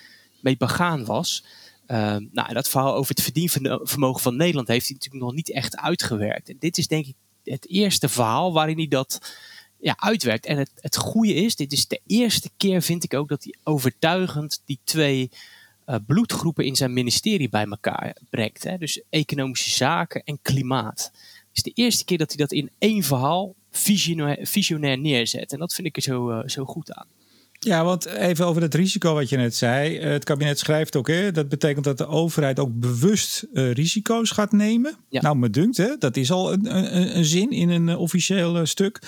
mee 0.40 0.57
begaan 0.57 1.05
was. 1.05 1.45
Um, 1.87 2.28
nou, 2.33 2.52
dat 2.52 2.69
verhaal 2.69 2.95
over 2.95 3.11
het 3.14 3.23
verdienvermogen 3.23 4.23
van 4.23 4.37
Nederland 4.37 4.69
heeft 4.69 4.87
hij 4.87 4.95
natuurlijk 4.95 5.25
nog 5.25 5.35
niet 5.35 5.52
echt 5.52 5.76
uitgewerkt. 5.76 6.49
En 6.49 6.57
dit 6.59 6.78
is 6.78 6.87
denk 6.87 7.07
ik 7.07 7.14
het 7.45 7.69
eerste 7.69 8.09
verhaal 8.09 8.52
waarin 8.52 8.76
hij 8.76 8.88
dat 8.88 9.37
ja, 9.81 9.95
uitwerkt. 9.97 10.47
En 10.47 10.59
het, 10.59 10.71
het 10.75 10.97
goede 10.97 11.35
is, 11.35 11.57
dit 11.57 11.73
is 11.73 11.87
de 11.87 12.00
eerste 12.07 12.50
keer 12.57 12.83
vind 12.83 13.05
ik 13.05 13.14
ook 13.14 13.28
dat 13.28 13.45
hij 13.45 13.55
overtuigend 13.62 14.62
die 14.64 14.78
twee 14.85 15.31
uh, 15.87 15.97
bloedgroepen 16.07 16.64
in 16.64 16.76
zijn 16.76 16.93
ministerie 16.93 17.49
bij 17.49 17.64
elkaar 17.64 18.17
brengt. 18.31 18.64
Hè? 18.64 18.78
Dus 18.78 19.00
economische 19.11 19.71
zaken 19.71 20.23
en 20.25 20.38
klimaat. 20.43 21.12
Is 21.59 21.65
de 21.65 21.83
eerste 21.83 22.05
keer 22.05 22.19
dat 22.19 22.29
hij 22.29 22.37
dat 22.37 22.53
in 22.53 22.71
één 22.79 23.03
verhaal 23.03 23.55
visionair, 23.71 24.38
visionair 24.47 24.99
neerzet. 24.99 25.53
En 25.53 25.59
dat 25.59 25.75
vind 25.75 25.87
ik 25.87 25.97
er 25.97 26.03
zo, 26.03 26.31
uh, 26.31 26.43
zo 26.47 26.65
goed 26.65 26.93
aan. 26.93 27.07
Ja, 27.61 27.85
want 27.85 28.05
even 28.07 28.47
over 28.47 28.62
het 28.62 28.75
risico 28.75 29.15
wat 29.15 29.29
je 29.29 29.37
net 29.37 29.55
zei. 29.55 29.99
Het 29.99 30.25
kabinet 30.25 30.59
schrijft 30.59 30.97
ook, 30.97 31.09
hè, 31.09 31.33
dat 31.33 31.49
betekent 31.49 31.85
dat 31.85 31.99
de 31.99 32.07
overheid 32.07 32.59
ook 32.59 32.81
bewust 32.81 33.47
uh, 33.53 33.73
risico's 33.73 34.31
gaat 34.31 34.53
nemen. 34.53 34.97
Ja. 35.09 35.21
Nou, 35.21 35.37
me 35.37 35.50
dunkt, 35.50 35.77
hè, 35.77 35.97
dat 35.99 36.17
is 36.17 36.31
al 36.31 36.53
een, 36.53 36.77
een, 36.77 37.17
een 37.17 37.25
zin 37.25 37.50
in 37.50 37.69
een 37.69 37.88
uh, 37.88 38.00
officieel 38.00 38.67
stuk. 38.67 39.03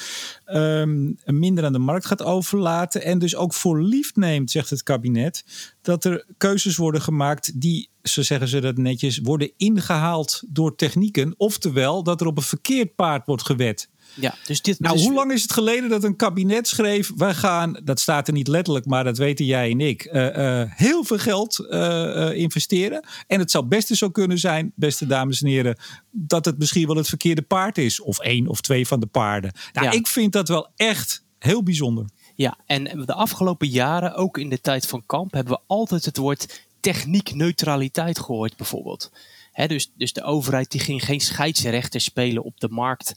Um, 0.47 1.16
minder 1.25 1.64
aan 1.64 1.73
de 1.73 1.78
markt 1.78 2.07
gaat 2.07 2.23
overlaten. 2.23 3.02
En 3.02 3.19
dus 3.19 3.37
ook 3.37 3.54
voor 3.54 3.83
lief 3.83 4.16
neemt, 4.16 4.50
zegt 4.50 4.71
het 4.71 4.83
kabinet, 4.83 5.45
dat 5.83 6.04
er 6.04 6.25
keuzes 6.37 6.76
worden 6.76 7.02
gemaakt 7.02 7.61
die, 7.61 7.88
zo 8.02 8.23
zeggen 8.23 8.49
ze 8.49 8.61
dat 8.61 8.76
netjes, 8.76 9.19
worden 9.19 9.52
ingehaald 9.57 10.42
door 10.49 10.76
technieken. 10.76 11.35
Oftewel, 11.37 12.02
dat 12.02 12.21
er 12.21 12.26
op 12.26 12.37
een 12.37 12.42
verkeerd 12.42 12.95
paard 12.95 13.26
wordt 13.26 13.42
gewet. 13.42 13.88
Ja, 14.14 14.35
dus 14.47 14.62
dit, 14.62 14.81
nou, 14.81 14.97
dus... 14.97 15.05
hoe 15.05 15.14
lang 15.14 15.33
is 15.33 15.43
het 15.43 15.52
geleden 15.52 15.88
dat 15.88 16.05
een 16.05 16.17
kabinet 16.17 16.69
schreef: 16.69 17.12
wij 17.17 17.35
gaan, 17.35 17.81
dat 17.85 18.00
staat 18.00 18.26
er 18.26 18.33
niet 18.33 18.49
letterlijk, 18.49 18.87
maar 18.87 19.05
dat 19.05 19.19
weten 19.19 19.45
jij 19.45 19.71
en 19.71 19.81
ik, 19.81 20.09
uh, 20.12 20.37
uh, 20.37 20.62
heel 20.67 21.05
veel 21.05 21.19
geld 21.19 21.67
uh, 21.71 22.33
investeren. 22.33 23.07
En 23.26 23.38
het 23.38 23.50
zou 23.50 23.64
best 23.64 23.88
zo 23.88 24.11
kunnen 24.11 24.38
zijn, 24.38 24.73
beste 24.75 25.07
dames 25.07 25.43
en 25.43 25.49
heren, 25.49 25.79
dat 26.11 26.45
het 26.45 26.59
misschien 26.59 26.87
wel 26.87 26.97
het 26.97 27.09
verkeerde 27.09 27.43
paard 27.43 27.79
is, 27.79 28.00
of 28.00 28.19
één 28.19 28.47
of 28.47 28.61
twee 28.61 28.87
van 28.87 29.00
de 29.00 29.07
paarden. 29.07 29.52
Nou, 29.73 29.87
ja. 29.87 29.93
ik 29.93 30.07
vind 30.07 30.33
dat 30.33 30.49
wel 30.49 30.69
echt 30.76 31.25
heel 31.38 31.62
bijzonder. 31.62 32.05
Ja, 32.35 32.59
en 32.67 32.85
de 32.85 33.14
afgelopen 33.14 33.69
jaren, 33.69 34.14
ook 34.14 34.38
in 34.38 34.49
de 34.49 34.61
tijd 34.61 34.87
van 34.87 35.02
Kamp, 35.07 35.33
hebben 35.33 35.52
we 35.52 35.61
altijd 35.67 36.05
het 36.05 36.17
woord 36.17 36.67
techniekneutraliteit 36.81 38.19
gehoord, 38.19 38.57
bijvoorbeeld. 38.57 39.11
He, 39.52 39.67
dus, 39.67 39.93
dus 39.97 40.12
de 40.12 40.23
overheid 40.23 40.71
die 40.71 40.81
ging 40.81 41.05
geen 41.05 41.21
scheidsrechter 41.21 42.00
spelen 42.00 42.43
op 42.43 42.61
de 42.61 42.69
markt 42.69 43.14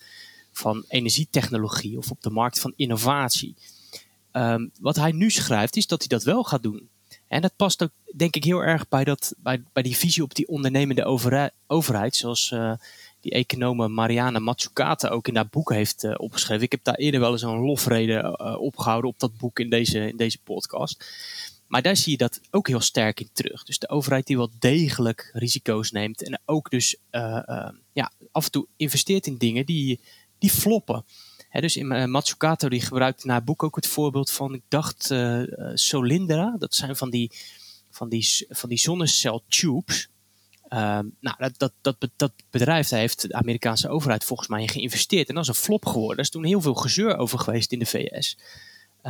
van 0.53 0.83
energietechnologie 0.87 1.97
of 1.97 2.11
op 2.11 2.21
de 2.21 2.29
markt 2.29 2.59
van 2.59 2.73
innovatie. 2.75 3.55
Um, 4.31 4.71
wat 4.79 4.95
hij 4.95 5.11
nu 5.11 5.29
schrijft 5.31 5.75
is 5.75 5.87
dat 5.87 5.99
hij 5.99 6.07
dat 6.07 6.23
wel 6.23 6.43
gaat 6.43 6.63
doen. 6.63 6.89
En 7.27 7.41
dat 7.41 7.55
past 7.55 7.83
ook, 7.83 7.91
denk 8.15 8.35
ik, 8.35 8.43
heel 8.43 8.63
erg 8.63 8.87
bij, 8.87 9.03
dat, 9.03 9.33
bij, 9.37 9.63
bij 9.73 9.83
die 9.83 9.97
visie 9.97 10.23
op 10.23 10.35
die 10.35 10.47
ondernemende 10.47 11.05
overheid, 11.67 12.15
zoals 12.15 12.51
uh, 12.51 12.73
die 13.19 13.31
econoom 13.31 13.93
Mariana 13.93 14.39
Mazzucata 14.39 15.07
ook 15.07 15.27
in 15.27 15.33
dat 15.33 15.49
boek 15.49 15.71
heeft 15.71 16.03
uh, 16.03 16.13
opgeschreven. 16.17 16.63
Ik 16.63 16.71
heb 16.71 16.83
daar 16.83 16.95
eerder 16.95 17.19
wel 17.19 17.31
eens 17.31 17.41
een 17.41 17.59
lofrede 17.59 18.37
uh, 18.41 18.61
opgehouden 18.61 19.09
op 19.09 19.19
dat 19.19 19.37
boek 19.37 19.59
in 19.59 19.69
deze, 19.69 20.07
in 20.07 20.17
deze 20.17 20.37
podcast. 20.43 21.05
Maar 21.67 21.81
daar 21.81 21.97
zie 21.97 22.11
je 22.11 22.17
dat 22.17 22.41
ook 22.51 22.67
heel 22.67 22.81
sterk 22.81 23.19
in 23.19 23.29
terug. 23.33 23.63
Dus 23.63 23.79
de 23.79 23.89
overheid 23.89 24.27
die 24.27 24.37
wel 24.37 24.51
degelijk 24.59 25.29
risico's 25.33 25.91
neemt 25.91 26.23
en 26.23 26.41
ook 26.45 26.69
dus 26.69 26.95
ja, 27.93 28.11
af 28.31 28.45
en 28.45 28.51
toe 28.51 28.67
investeert 28.75 29.27
in 29.27 29.37
dingen 29.37 29.65
die 29.65 29.99
die 30.43 30.51
floppen. 30.51 31.05
He, 31.49 31.61
dus 31.61 31.77
in, 31.77 31.91
uh, 31.91 32.05
Matsukato 32.05 32.69
die 32.69 32.81
gebruikt 32.81 33.23
in 33.23 33.29
haar 33.29 33.43
boek 33.43 33.63
ook 33.63 33.75
het 33.75 33.87
voorbeeld 33.87 34.31
van, 34.31 34.53
ik 34.53 34.61
dacht, 34.67 35.11
uh, 35.11 35.43
Solindra. 35.73 36.55
Dat 36.57 36.75
zijn 36.75 36.95
van 36.95 37.09
die, 37.09 37.31
van 37.89 38.09
die, 38.09 38.45
van 38.49 38.69
die 38.69 38.77
zonneceltubes. 38.77 40.09
Uh, 40.69 40.99
nou, 41.19 41.37
dat, 41.37 41.53
dat, 41.57 41.73
dat, 41.81 42.09
dat 42.15 42.31
bedrijf 42.49 42.87
daar 42.87 42.99
heeft 42.99 43.21
de 43.21 43.33
Amerikaanse 43.33 43.89
overheid 43.89 44.23
volgens 44.23 44.47
mij 44.47 44.61
in 44.61 44.69
geïnvesteerd. 44.69 45.27
En 45.27 45.35
dat 45.35 45.43
is 45.43 45.49
een 45.49 45.55
flop 45.55 45.85
geworden. 45.85 46.17
Er 46.17 46.23
is 46.23 46.29
toen 46.29 46.45
heel 46.45 46.61
veel 46.61 46.73
gezeur 46.73 47.17
over 47.17 47.39
geweest 47.39 47.71
in 47.71 47.79
de 47.79 47.85
VS. 47.85 48.37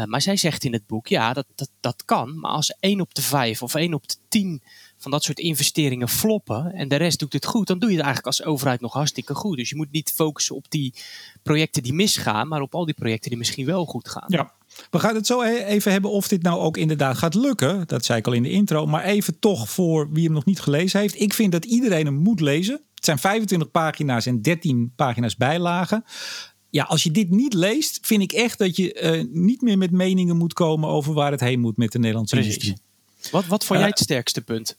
Maar 0.06 0.22
zij 0.22 0.38
zegt 0.38 0.64
in 0.64 0.74
het 0.74 0.88
boek, 0.88 1.08
ja, 1.08 1.34
dat, 1.34 1.46
dat, 1.56 1.70
dat 1.80 2.06
kan. 2.06 2.40
Maar 2.40 2.52
als 2.52 2.76
1 2.80 3.02
op 3.02 3.14
de 3.14 3.22
5 3.22 3.62
of 3.62 3.76
1 3.76 3.94
op 3.94 4.08
de 4.08 4.16
10 4.28 4.62
van 5.04 5.12
dat 5.12 5.24
soort 5.24 5.40
investeringen 5.40 6.10
floppen 6.10 6.74
en 6.74 6.88
de 6.88 6.96
rest 6.96 7.20
doet 7.20 7.34
het 7.34 7.46
goed, 7.46 7.68
dan 7.68 7.80
doe 7.80 7.90
je 7.90 7.96
het 7.96 8.06
eigenlijk 8.06 8.38
als 8.38 8.48
overheid 8.48 8.82
nog 8.82 8.94
hartstikke 8.94 9.34
goed. 9.34 9.58
Dus 9.58 9.70
je 9.70 9.76
moet 9.76 9.92
niet 9.92 10.12
focussen 10.16 10.56
op 10.56 10.66
die 10.70 10.94
projecten 11.44 11.84
die 11.84 11.94
misgaan, 11.94 12.48
maar 12.48 12.62
op 12.62 12.76
al 12.76 12.86
die 12.86 12.94
projecten 12.94 13.30
die 13.30 13.38
misschien 13.40 13.66
wel 13.66 13.86
goed 13.86 14.10
gaan. 14.10 14.26
Ja. 14.28 14.52
We 14.90 15.00
gaan 15.00 15.16
het 15.16 15.28
zo 15.28 15.42
e- 15.42 15.64
even 15.64 15.92
hebben 15.92 16.12
of 16.12 16.28
dit 16.28 16.42
nou 16.42 16.60
ook 16.60 16.78
inderdaad 16.78 17.18
gaat 17.18 17.34
lukken. 17.34 17.88
Dat 17.88 18.06
zei 18.06 18.20
ik 18.20 18.28
al 18.28 18.34
in 18.34 18.44
de 18.44 18.50
intro. 18.50 18.86
Maar 18.86 19.04
even 19.04 19.40
toch 19.40 19.70
voor 19.70 20.12
wie 20.12 20.24
hem 20.24 20.34
nog 20.34 20.46
niet 20.46 20.60
gelezen 20.60 21.00
heeft. 21.00 21.22
Ik 21.22 21.34
vind 21.34 21.52
dat 21.52 21.66
iedereen 21.66 22.06
hem 22.06 22.16
moet 22.16 22.40
lezen. 22.40 22.82
Het 22.96 23.06
zijn 23.06 23.20
25 23.20 23.72
pagina's 23.72 24.26
en 24.26 24.42
13 24.42 24.94
pagina's 24.96 25.36
bijlagen 25.36 26.04
ja, 26.74 26.84
als 26.84 27.04
je 27.04 27.12
dit 27.12 27.30
niet 27.30 27.54
leest, 27.54 28.00
vind 28.02 28.22
ik 28.22 28.32
echt 28.32 28.58
dat 28.58 28.76
je 28.76 29.02
uh, 29.02 29.24
niet 29.32 29.62
meer 29.62 29.78
met 29.78 29.92
meningen 29.92 30.38
moet 30.38 30.54
komen 30.54 30.90
over 30.90 31.14
waar 31.14 31.32
het 31.32 31.40
heen 31.40 31.60
moet 31.60 31.78
met 31.78 31.92
de 31.92 32.00
Nederlandse 32.00 32.36
Precies. 32.36 32.54
industrie. 32.54 33.32
Wat, 33.32 33.46
wat 33.46 33.66
vond 33.66 33.80
jij 33.80 33.88
het 33.88 34.00
sterkste 34.00 34.42
punt? 34.42 34.78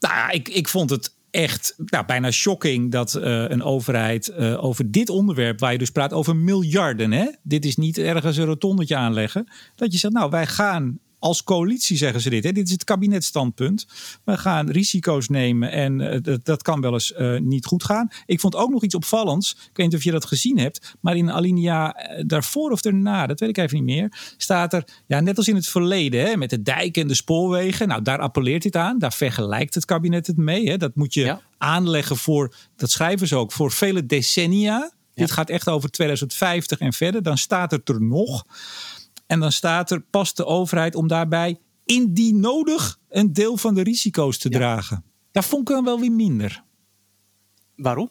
Nou 0.00 0.14
ja, 0.14 0.30
ik, 0.30 0.48
ik 0.48 0.68
vond 0.68 0.90
het 0.90 1.14
echt 1.30 1.74
nou, 1.76 2.06
bijna 2.06 2.30
shocking 2.30 2.90
dat 2.90 3.14
uh, 3.14 3.22
een 3.48 3.62
overheid 3.62 4.32
uh, 4.38 4.64
over 4.64 4.90
dit 4.90 5.08
onderwerp, 5.08 5.60
waar 5.60 5.72
je 5.72 5.78
dus 5.78 5.90
praat 5.90 6.12
over 6.12 6.36
miljarden, 6.36 7.12
hè? 7.12 7.26
dit 7.42 7.64
is 7.64 7.76
niet 7.76 7.98
ergens 7.98 8.36
een 8.36 8.44
rotondetje 8.44 8.96
aanleggen, 8.96 9.46
dat 9.74 9.92
je 9.92 9.98
zegt, 9.98 10.14
nou 10.14 10.30
wij 10.30 10.46
gaan 10.46 10.98
als 11.20 11.44
coalitie 11.44 11.96
zeggen 11.96 12.20
ze 12.20 12.30
dit. 12.30 12.44
Hè? 12.44 12.52
Dit 12.52 12.66
is 12.66 12.72
het 12.72 12.84
kabinetstandpunt. 12.84 13.86
We 14.24 14.36
gaan 14.36 14.70
risico's 14.70 15.28
nemen 15.28 15.70
en 15.72 16.00
uh, 16.00 16.16
dat, 16.22 16.44
dat, 16.44 16.62
kan 16.62 16.80
wel 16.80 16.92
eens 16.92 17.12
uh, 17.18 17.40
niet 17.40 17.66
goed 17.66 17.84
gaan. 17.84 18.08
Ik 18.26 18.40
vond 18.40 18.56
ook 18.56 18.70
nog 18.70 18.82
iets 18.82 18.94
opvallends. 18.94 19.52
Ik 19.52 19.76
weet 19.76 19.86
niet 19.86 19.96
of 19.96 20.02
je 20.02 20.10
dat 20.10 20.24
gezien 20.24 20.58
hebt. 20.58 20.96
Maar 21.00 21.16
in 21.16 21.30
alinea 21.30 21.96
daarvoor 22.26 22.70
of 22.70 22.80
daarna, 22.80 23.26
dat 23.26 23.40
weet 23.40 23.48
ik 23.48 23.58
even 23.58 23.76
niet 23.76 23.96
meer. 23.96 24.34
Staat 24.36 24.72
er, 24.72 24.84
ja, 25.06 25.20
net 25.20 25.36
als 25.36 25.48
in 25.48 25.54
het 25.54 25.66
verleden, 25.66 26.26
hè, 26.26 26.36
met 26.36 26.50
de 26.50 26.62
dijken 26.62 27.02
en 27.02 27.08
de 27.08 27.14
spoorwegen. 27.14 27.88
Nou, 27.88 28.02
daar 28.02 28.18
appelleert 28.18 28.62
dit 28.62 28.76
aan. 28.76 28.98
Daar 28.98 29.12
vergelijkt 29.12 29.74
het 29.74 29.84
kabinet 29.84 30.26
het 30.26 30.36
mee. 30.36 30.68
Hè? 30.68 30.76
Dat 30.76 30.94
moet 30.94 31.14
je 31.14 31.24
ja. 31.24 31.40
aanleggen 31.58 32.16
voor, 32.16 32.54
dat 32.76 32.90
schrijven 32.90 33.26
ze 33.26 33.36
ook, 33.36 33.52
voor 33.52 33.72
vele 33.72 34.06
decennia. 34.06 34.78
Ja. 34.78 34.92
Dit 35.14 35.30
gaat 35.30 35.50
echt 35.50 35.68
over 35.68 35.90
2050 35.90 36.78
en 36.78 36.92
verder. 36.92 37.22
Dan 37.22 37.38
staat 37.38 37.70
het 37.70 37.88
er 37.88 38.02
nog. 38.02 38.44
En 39.30 39.40
dan 39.40 39.52
staat 39.52 39.90
er, 39.90 40.00
past 40.00 40.36
de 40.36 40.44
overheid 40.44 40.94
om 40.94 41.08
daarbij 41.08 41.58
indien 41.84 42.40
nodig 42.40 42.98
een 43.08 43.32
deel 43.32 43.56
van 43.56 43.74
de 43.74 43.82
risico's 43.82 44.38
te 44.38 44.50
ja. 44.50 44.58
dragen. 44.58 45.04
Daar 45.32 45.44
vond 45.44 45.68
ik 45.68 45.74
dan 45.74 45.84
wel 45.84 46.00
weer 46.00 46.12
minder. 46.12 46.64
Waarom? 47.76 48.10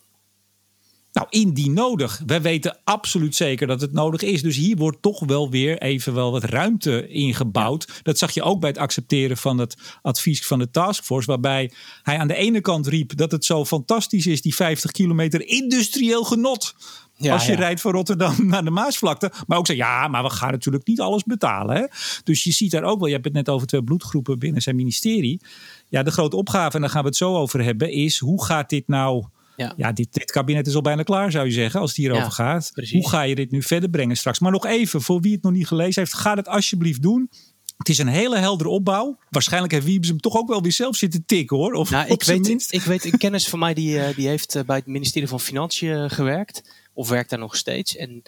Nou, 1.12 1.28
indien 1.30 1.74
nodig. 1.74 2.22
We 2.26 2.42
weten 2.42 2.80
absoluut 2.84 3.36
zeker 3.36 3.68
dat 3.68 3.82
het 3.82 3.92
nodig 3.92 4.22
is. 4.22 4.42
Dus 4.42 4.56
hier 4.56 4.76
wordt 4.76 5.02
toch 5.02 5.20
wel 5.26 5.50
weer 5.50 5.78
even 5.78 6.14
wel 6.14 6.32
wat 6.32 6.44
ruimte 6.44 7.08
ingebouwd. 7.08 7.86
Ja. 7.88 7.94
Dat 8.04 8.18
zag 8.18 8.32
je 8.32 8.44
ook 8.44 8.60
bij 8.60 8.70
het 8.70 8.78
accepteren 8.78 9.38
van 9.38 9.58
het 9.58 9.78
advies 10.02 10.48
van 10.48 10.60
de 10.60 10.70
taskforce. 10.70 11.28
Waarbij 11.28 11.72
hij 12.04 12.18
aan 12.18 12.28
de 12.28 12.36
ene 12.36 12.62
kant 12.62 12.88
riep 12.88 13.18
dat 13.18 13.32
het 13.32 13.46
zo 13.46 13.66
fantastisch 13.66 14.28
is, 14.28 14.42
die 14.42 14.56
50 14.56 14.92
kilometer 14.92 15.48
industrieel 15.48 16.24
genot. 16.24 16.76
Ja, 17.22 17.34
als 17.34 17.46
je 17.46 17.52
ja. 17.52 17.58
rijdt 17.58 17.82
van 17.82 17.92
Rotterdam 17.92 18.36
naar 18.48 18.64
de 18.64 18.70
Maasvlakte. 18.70 19.32
Maar 19.48 19.58
ook 19.58 19.68
zeggen, 19.68 19.86
ja, 19.86 20.08
maar 20.08 20.24
we 20.24 20.30
gaan 20.30 20.52
natuurlijk 20.52 20.88
niet 20.88 21.00
alles 21.00 21.24
betalen. 21.24 21.76
Hè? 21.76 21.86
Dus 22.24 22.44
je 22.44 22.52
ziet 22.52 22.72
daar 22.72 22.84
ook 22.84 23.00
wel, 23.00 23.08
je 23.08 23.14
hebt 23.14 23.26
het 23.26 23.34
net 23.34 23.50
over 23.50 23.68
twee 23.68 23.84
bloedgroepen 23.84 24.40
binnen 24.40 24.62
zijn 24.62 24.76
ministerie. 24.76 25.42
Ja, 25.88 26.04
de 26.04 26.12
grote 26.12 26.36
opgave, 26.36 26.76
en 26.76 26.82
daar 26.82 26.90
gaan 26.90 27.02
we 27.02 27.08
het 27.08 27.18
zo 27.18 27.36
over 27.36 27.64
hebben, 27.64 27.92
is 27.92 28.20
hoe 28.20 28.44
gaat 28.44 28.70
dit 28.70 28.88
nou... 28.88 29.26
Ja, 29.56 29.74
ja 29.78 29.92
dit, 29.92 30.14
dit, 30.14 30.32
kabinet 30.32 30.68
is 30.68 30.76
al 30.76 30.82
bijna 30.82 31.04
klaar, 31.04 31.32
zou 31.32 31.46
je 31.46 31.52
zeggen, 31.52 31.80
als 31.80 31.90
het 31.90 32.00
hierover 32.00 32.24
ja, 32.24 32.30
gaat. 32.30 32.72
Precies. 32.74 32.94
Hoe 32.94 33.10
ga 33.10 33.22
je 33.22 33.36
dit 33.36 33.52
nu 33.52 33.64
verder 33.64 33.90
brengen 33.90 34.18
straks? 34.18 34.40
Maar 34.40 34.52
nog 34.52 34.66
even, 34.66 35.02
voor 35.02 35.22
wie 35.22 35.34
het 35.34 35.44
nog 35.44 35.52
niet 35.52 35.68
gelezen 35.68 36.02
heeft, 36.02 36.16
ga 36.16 36.36
het 36.36 36.48
alsjeblieft 36.48 37.02
doen. 37.02 37.30
Het 37.78 37.90
is 37.90 37.98
een 37.98 38.08
hele 38.08 38.38
heldere 38.38 38.70
opbouw. 38.70 39.18
Waarschijnlijk 39.30 39.74
heeft 39.74 39.86
Wiebes 39.86 40.10
hem 40.10 40.20
toch 40.20 40.36
ook 40.36 40.48
wel 40.48 40.62
weer 40.62 40.72
zelf 40.72 40.96
zitten 40.96 41.26
tikken 41.26 41.58
hoor. 41.58 41.74
Of 41.74 41.90
nou, 41.90 42.08
ik, 42.08 42.24
weet, 42.24 42.68
ik 42.70 42.82
weet 42.82 43.06
een 43.06 43.18
kennis 43.18 43.50
van 43.50 43.60
mij 43.60 43.74
die, 43.74 44.14
die 44.16 44.28
heeft 44.28 44.64
bij 44.66 44.76
het 44.76 44.86
ministerie 44.86 45.28
van 45.28 45.40
Financiën 45.40 46.10
gewerkt 46.10 46.62
of 47.00 47.10
werkt 47.10 47.30
daar 47.30 47.40
nog 47.40 47.56
steeds. 47.56 47.96
En 47.96 48.24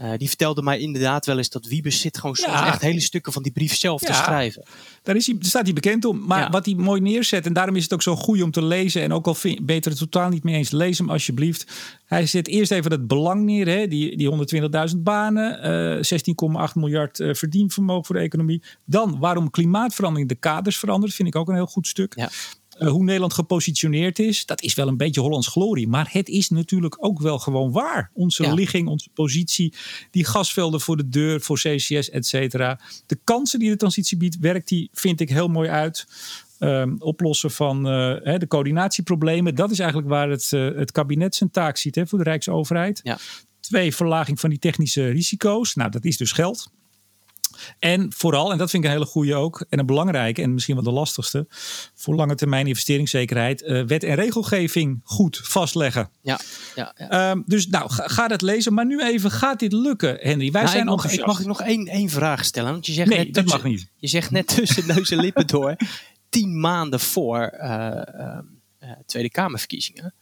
uh, 0.00 0.10
die 0.16 0.28
vertelde 0.28 0.62
mij 0.62 0.78
inderdaad 0.78 1.26
wel 1.26 1.36
eens 1.36 1.48
dat 1.48 1.66
Wiebes 1.66 2.00
zit 2.00 2.18
gewoon 2.18 2.34
soms 2.34 2.52
ja. 2.52 2.66
echt 2.66 2.80
hele 2.80 3.00
stukken 3.00 3.32
van 3.32 3.42
die 3.42 3.52
brief 3.52 3.76
zelf 3.76 4.00
ja. 4.00 4.06
te 4.06 4.12
schrijven. 4.12 4.64
Daar, 5.02 5.16
is 5.16 5.26
hij, 5.26 5.34
daar 5.34 5.48
staat 5.48 5.64
hij 5.64 5.72
bekend 5.72 6.04
om. 6.04 6.26
Maar 6.26 6.40
ja. 6.40 6.50
wat 6.50 6.64
hij 6.64 6.74
mooi 6.74 7.00
neerzet, 7.00 7.46
en 7.46 7.52
daarom 7.52 7.76
is 7.76 7.82
het 7.82 7.92
ook 7.92 8.02
zo 8.02 8.16
goed 8.16 8.42
om 8.42 8.50
te 8.50 8.64
lezen. 8.64 9.02
En 9.02 9.12
ook 9.12 9.26
al 9.26 9.34
vind, 9.34 9.66
beter 9.66 9.90
het 9.90 10.00
totaal 10.00 10.28
niet 10.28 10.44
mee 10.44 10.54
eens, 10.54 10.70
lees 10.70 10.98
hem 10.98 11.10
alsjeblieft. 11.10 11.72
Hij 12.06 12.26
zet 12.26 12.48
eerst 12.48 12.70
even 12.70 12.90
het 12.90 13.06
belang 13.06 13.44
neer, 13.44 13.66
hè, 13.68 13.88
die, 13.88 14.16
die 14.16 14.30
120.000 14.94 14.98
banen, 14.98 15.66
uh, 16.02 16.68
16,8 16.68 16.74
miljard 16.74 17.18
uh, 17.18 17.34
verdienvermogen 17.34 18.04
voor 18.04 18.14
de 18.14 18.20
economie. 18.20 18.62
Dan 18.84 19.18
waarom 19.18 19.50
klimaatverandering 19.50 20.28
de 20.28 20.34
kaders 20.34 20.78
verandert, 20.78 21.14
vind 21.14 21.28
ik 21.28 21.36
ook 21.36 21.48
een 21.48 21.54
heel 21.54 21.66
goed 21.66 21.86
stuk. 21.86 22.14
Uh, 22.78 22.88
hoe 22.88 23.04
Nederland 23.04 23.32
gepositioneerd 23.32 24.18
is, 24.18 24.46
dat 24.46 24.62
is 24.62 24.74
wel 24.74 24.88
een 24.88 24.96
beetje 24.96 25.20
Hollands 25.20 25.48
glorie. 25.48 25.88
Maar 25.88 26.08
het 26.10 26.28
is 26.28 26.48
natuurlijk 26.48 26.96
ook 27.04 27.20
wel 27.20 27.38
gewoon 27.38 27.72
waar. 27.72 28.10
Onze 28.12 28.42
ja. 28.42 28.54
ligging, 28.54 28.88
onze 28.88 29.08
positie, 29.14 29.74
die 30.10 30.24
gasvelden 30.24 30.80
voor 30.80 30.96
de 30.96 31.08
deur, 31.08 31.40
voor 31.40 31.56
CCS, 31.56 32.10
et 32.10 32.26
cetera. 32.26 32.80
De 33.06 33.18
kansen 33.24 33.58
die 33.58 33.70
de 33.70 33.76
transitie 33.76 34.16
biedt, 34.16 34.38
werkt 34.38 34.68
die, 34.68 34.88
vind 34.92 35.20
ik, 35.20 35.28
heel 35.28 35.48
mooi 35.48 35.68
uit. 35.68 36.06
Um, 36.58 36.96
oplossen 36.98 37.50
van 37.50 37.86
uh, 37.86 38.16
hè, 38.22 38.38
de 38.38 38.46
coördinatieproblemen. 38.46 39.54
Dat 39.54 39.70
is 39.70 39.78
eigenlijk 39.78 40.08
waar 40.08 40.30
het, 40.30 40.50
uh, 40.54 40.76
het 40.76 40.92
kabinet 40.92 41.34
zijn 41.34 41.50
taak 41.50 41.76
ziet 41.76 41.94
hè, 41.94 42.06
voor 42.06 42.18
de 42.18 42.24
Rijksoverheid. 42.24 43.00
Ja. 43.02 43.18
Twee, 43.60 43.94
verlaging 43.94 44.40
van 44.40 44.50
die 44.50 44.58
technische 44.58 45.08
risico's. 45.08 45.74
Nou, 45.74 45.90
dat 45.90 46.04
is 46.04 46.16
dus 46.16 46.32
geld. 46.32 46.70
En 47.78 48.12
vooral, 48.12 48.52
en 48.52 48.58
dat 48.58 48.70
vind 48.70 48.84
ik 48.84 48.90
een 48.90 48.96
hele 48.96 49.10
goede 49.10 49.34
ook, 49.34 49.64
en 49.68 49.78
een 49.78 49.86
belangrijke 49.86 50.42
en 50.42 50.54
misschien 50.54 50.74
wel 50.74 50.84
de 50.84 50.90
lastigste, 50.90 51.46
voor 51.94 52.14
lange 52.14 52.34
termijn 52.34 52.66
investeringszekerheid, 52.66 53.62
uh, 53.62 53.82
wet 53.82 54.02
en 54.02 54.14
regelgeving 54.14 55.00
goed 55.04 55.40
vastleggen. 55.42 56.10
Ja, 56.20 56.40
ja, 56.74 56.94
ja. 56.96 57.30
Um, 57.30 57.42
dus 57.46 57.66
nou, 57.66 57.90
ga, 57.90 58.08
ga, 58.08 58.28
dat 58.28 58.42
lezen. 58.42 58.74
Maar 58.74 58.86
nu 58.86 59.02
even, 59.02 59.30
gaat 59.30 59.58
dit 59.58 59.72
lukken, 59.72 60.16
Henry? 60.20 60.50
Wij 60.50 60.62
nou, 60.62 60.74
zijn 60.74 60.84
ik 60.84 60.90
mag, 60.90 61.12
ik 61.12 61.26
mag 61.26 61.40
ik 61.40 61.46
nog 61.46 61.62
één, 61.62 61.86
één 61.86 62.08
vraag 62.08 62.44
stellen? 62.44 62.72
Want 62.72 62.86
je 62.86 62.92
zegt 62.92 63.08
nee, 63.08 63.18
net 63.18 63.34
dat 63.34 63.42
tussen, 63.42 63.62
mag 63.62 63.70
niet. 63.70 63.90
Je 63.96 64.08
zegt 64.08 64.30
net 64.30 64.46
tussen 64.46 64.86
neus 64.86 65.10
en 65.10 65.18
lippen 65.18 65.46
door, 65.46 65.76
tien 66.28 66.60
maanden 66.60 67.00
voor 67.00 67.52
uh, 67.60 68.02
uh, 68.80 68.90
Tweede 69.06 69.30
Kamerverkiezingen 69.30 70.14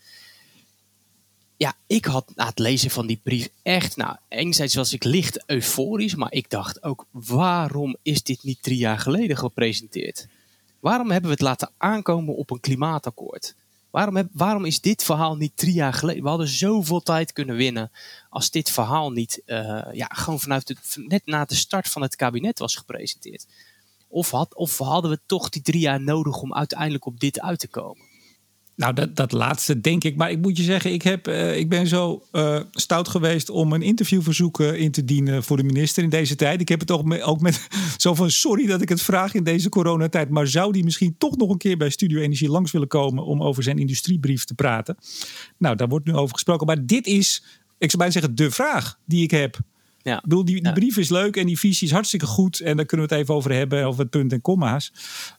ja, 1.63 1.75
ik 1.87 2.05
had 2.05 2.33
na 2.35 2.47
het 2.47 2.59
lezen 2.59 2.91
van 2.91 3.07
die 3.07 3.21
brief 3.23 3.49
echt, 3.63 3.97
nou, 3.97 4.17
enerzijds 4.29 4.75
was 4.75 4.93
ik 4.93 5.05
licht 5.05 5.43
euforisch, 5.47 6.15
maar 6.15 6.33
ik 6.33 6.51
dacht 6.51 6.83
ook, 6.83 7.07
waarom 7.11 7.97
is 8.03 8.23
dit 8.23 8.43
niet 8.43 8.63
drie 8.63 8.77
jaar 8.79 8.99
geleden 8.99 9.37
gepresenteerd? 9.37 10.27
Waarom 10.81 11.11
hebben 11.11 11.31
we 11.31 11.37
het 11.37 11.45
laten 11.45 11.71
aankomen 11.77 12.37
op 12.37 12.51
een 12.51 12.61
klimaatakkoord? 12.61 13.55
Waarom, 13.91 14.29
waarom 14.33 14.65
is 14.65 14.81
dit 14.81 15.05
verhaal 15.05 15.37
niet 15.37 15.57
drie 15.57 15.73
jaar 15.73 15.93
geleden? 15.93 16.23
We 16.23 16.29
hadden 16.29 16.49
zoveel 16.49 17.01
tijd 17.01 17.33
kunnen 17.33 17.57
winnen 17.57 17.91
als 18.31 18.51
dit 18.51 18.71
verhaal 18.71 19.11
niet 19.11 19.43
uh, 19.47 19.83
ja, 19.93 20.07
gewoon 20.07 20.41
vanuit 20.41 20.67
de, 20.67 20.77
net 20.95 21.27
na 21.27 21.45
de 21.45 21.55
start 21.55 21.89
van 21.89 22.03
het 22.03 22.17
kabinet 22.17 22.59
was 22.59 22.77
gepresenteerd. 22.77 23.47
Of, 24.09 24.31
had, 24.31 24.55
of 24.55 24.79
hadden 24.79 25.11
we 25.11 25.21
toch 25.27 25.49
die 25.49 25.63
drie 25.63 25.81
jaar 25.81 26.01
nodig 26.01 26.41
om 26.41 26.55
uiteindelijk 26.55 27.07
op 27.07 27.21
dit 27.21 27.41
uit 27.41 27.59
te 27.59 27.69
komen? 27.69 28.12
Nou, 28.77 28.95
dat, 28.95 29.17
dat 29.17 29.33
laatste 29.33 29.81
denk 29.81 30.05
ik. 30.05 30.17
Maar 30.17 30.31
ik 30.31 30.41
moet 30.41 30.57
je 30.57 30.63
zeggen, 30.63 30.93
ik, 30.93 31.03
heb, 31.03 31.29
uh, 31.29 31.57
ik 31.57 31.69
ben 31.69 31.87
zo 31.87 32.23
uh, 32.33 32.61
stout 32.71 33.09
geweest 33.09 33.51
om 33.51 33.73
een 33.73 33.83
interviewverzoek 33.83 34.61
in 34.61 34.91
te 34.91 35.05
dienen 35.05 35.43
voor 35.43 35.57
de 35.57 35.63
minister 35.63 36.03
in 36.03 36.09
deze 36.09 36.37
tijd. 36.37 36.61
Ik 36.61 36.69
heb 36.69 36.81
het 36.81 36.91
ook 36.91 37.15
ook 37.23 37.41
met 37.41 37.69
zo 37.97 38.15
van 38.15 38.31
sorry 38.31 38.67
dat 38.67 38.83
ik 38.83 38.89
het 38.89 39.03
vraag 39.03 39.35
in 39.35 39.45
deze 39.45 39.69
coronatijd. 39.69 40.29
Maar 40.29 40.47
zou 40.47 40.73
die 40.73 40.85
misschien 40.85 41.15
toch 41.19 41.37
nog 41.37 41.51
een 41.51 41.59
keer 41.59 41.77
bij 41.77 41.91
Studio 41.91 42.21
Energie 42.21 42.49
langs 42.49 42.71
willen 42.71 42.89
komen 42.89 43.25
om 43.25 43.43
over 43.43 43.63
zijn 43.63 43.79
industriebrief 43.79 44.45
te 44.45 44.55
praten? 44.55 44.97
Nou, 45.59 45.77
daar 45.77 45.89
wordt 45.89 46.07
nu 46.07 46.15
over 46.15 46.35
gesproken. 46.35 46.67
Maar 46.67 46.87
dit 46.87 47.07
is, 47.07 47.45
ik 47.79 47.91
zou 47.91 47.97
bijna 47.97 48.13
zeggen, 48.13 48.35
de 48.35 48.51
vraag 48.51 48.99
die 49.05 49.23
ik 49.23 49.31
heb. 49.31 49.59
Ja. 50.03 50.17
Ik 50.17 50.23
bedoel, 50.23 50.45
die, 50.45 50.55
die 50.55 50.65
ja. 50.65 50.73
brief 50.73 50.97
is 50.97 51.09
leuk 51.09 51.37
en 51.37 51.47
die 51.47 51.59
visie 51.59 51.87
is 51.87 51.93
hartstikke 51.93 52.27
goed. 52.27 52.61
En 52.61 52.77
daar 52.77 52.87
kunnen 52.87 53.09
we 53.09 53.15
het 53.15 53.23
even 53.23 53.35
over 53.35 53.53
hebben, 53.53 53.85
over 53.85 54.01
het 54.01 54.11
punt 54.11 54.33
en 54.33 54.41
komma's. 54.41 54.93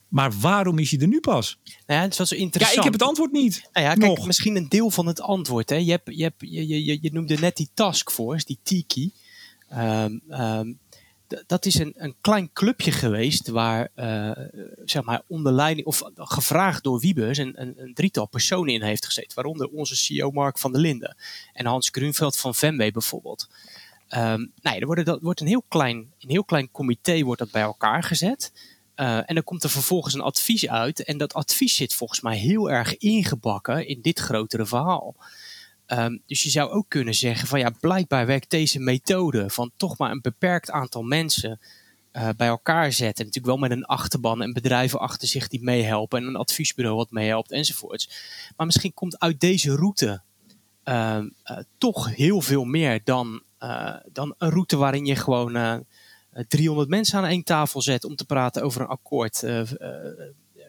Maar 0.07 0.31
waarom 0.39 0.79
is 0.79 0.91
hij 0.91 0.99
er 0.99 1.07
nu 1.07 1.19
pas? 1.19 1.57
Nou 1.63 1.99
ja, 1.99 2.05
het 2.05 2.17
was 2.17 2.29
zo 2.29 2.35
interessant. 2.35 2.73
Ja, 2.73 2.77
ik 2.77 2.83
heb 2.83 2.99
het 2.99 3.09
antwoord 3.09 3.31
niet. 3.31 3.69
Nou 3.73 3.85
ja, 3.85 3.93
kijk, 3.93 4.25
misschien 4.25 4.55
een 4.55 4.69
deel 4.69 4.89
van 4.89 5.07
het 5.07 5.21
antwoord. 5.21 5.69
Hè. 5.69 5.75
Je, 5.75 5.91
hebt, 5.91 6.15
je, 6.15 6.23
hebt, 6.23 6.35
je, 6.39 6.85
je, 6.85 6.97
je 7.01 7.09
noemde 7.13 7.37
net 7.37 7.55
die 7.55 7.69
taskforce, 7.73 8.45
die 8.45 8.59
Tiki. 8.63 9.11
Um, 9.71 10.21
um, 10.29 10.79
dat 11.47 11.65
is 11.65 11.75
een, 11.75 11.93
een 11.97 12.15
klein 12.21 12.49
clubje 12.53 12.91
geweest 12.91 13.47
waar, 13.47 13.89
uh, 13.95 14.31
zeg 14.85 15.03
maar, 15.03 15.21
onder 15.27 15.51
leiding, 15.51 15.87
of 15.87 16.01
gevraagd 16.15 16.83
door 16.83 16.99
Wiebes, 16.99 17.37
een, 17.37 17.61
een, 17.61 17.73
een, 17.77 17.93
drietal 17.93 18.27
personen 18.27 18.73
in 18.73 18.81
heeft 18.81 19.05
gezeten. 19.05 19.35
Waaronder 19.35 19.67
onze 19.67 19.95
CEO 19.95 20.31
Mark 20.31 20.59
van 20.59 20.71
der 20.71 20.81
Linden 20.81 21.17
en 21.53 21.65
Hans 21.65 21.89
Grunveld 21.91 22.37
van 22.37 22.55
Venway 22.55 22.91
bijvoorbeeld. 22.91 23.47
Um, 24.15 24.51
nou 24.61 24.75
ja, 24.75 24.79
er 24.79 25.19
wordt, 25.21 25.41
een 25.41 25.47
heel 25.47 25.65
klein, 25.67 25.97
een 26.19 26.29
heel 26.29 26.43
klein 26.43 26.71
comité 26.71 27.23
wordt 27.23 27.39
dat 27.39 27.51
bij 27.51 27.61
elkaar 27.61 28.03
gezet. 28.03 28.51
Uh, 28.95 29.17
en 29.17 29.35
dan 29.35 29.43
komt 29.43 29.63
er 29.63 29.69
vervolgens 29.69 30.13
een 30.13 30.21
advies 30.21 30.67
uit. 30.67 31.03
En 31.03 31.17
dat 31.17 31.33
advies 31.33 31.75
zit 31.75 31.93
volgens 31.93 32.21
mij 32.21 32.37
heel 32.37 32.71
erg 32.71 32.97
ingebakken 32.97 33.87
in 33.87 34.01
dit 34.01 34.19
grotere 34.19 34.65
verhaal. 34.65 35.15
Um, 35.87 36.21
dus 36.25 36.43
je 36.43 36.49
zou 36.49 36.71
ook 36.71 36.89
kunnen 36.89 37.13
zeggen 37.13 37.47
van 37.47 37.59
ja, 37.59 37.71
blijkbaar 37.79 38.25
werkt 38.25 38.49
deze 38.49 38.79
methode 38.79 39.49
van 39.49 39.71
toch 39.77 39.97
maar 39.97 40.11
een 40.11 40.21
beperkt 40.21 40.71
aantal 40.71 41.01
mensen 41.01 41.59
uh, 42.13 42.29
bij 42.37 42.47
elkaar 42.47 42.91
zetten. 42.91 43.25
Natuurlijk 43.25 43.53
wel 43.53 43.69
met 43.69 43.71
een 43.71 43.85
achterban 43.85 44.41
en 44.41 44.53
bedrijven 44.53 44.99
achter 44.99 45.27
zich 45.27 45.47
die 45.47 45.63
meehelpen 45.63 46.21
en 46.21 46.27
een 46.27 46.35
adviesbureau 46.35 46.95
wat 46.97 47.11
meehelpt 47.11 47.51
enzovoorts. 47.51 48.09
Maar 48.57 48.65
misschien 48.65 48.93
komt 48.93 49.19
uit 49.19 49.39
deze 49.39 49.75
route 49.75 50.21
uh, 50.85 51.17
uh, 51.45 51.57
toch 51.77 52.15
heel 52.15 52.41
veel 52.41 52.63
meer 52.63 53.01
dan, 53.03 53.41
dan 54.11 54.35
een 54.37 54.49
route 54.49 54.77
waarin 54.77 55.05
je 55.05 55.15
gewoon 55.15 55.83
300 56.47 56.89
mensen 56.89 57.17
aan 57.17 57.25
één 57.25 57.43
tafel 57.43 57.81
zet 57.81 58.03
om 58.03 58.15
te 58.15 58.25
praten 58.25 58.63
over 58.63 58.81
een 58.81 58.87
akkoord 58.87 59.41
uh, 59.43 59.59
uh, 59.59 59.65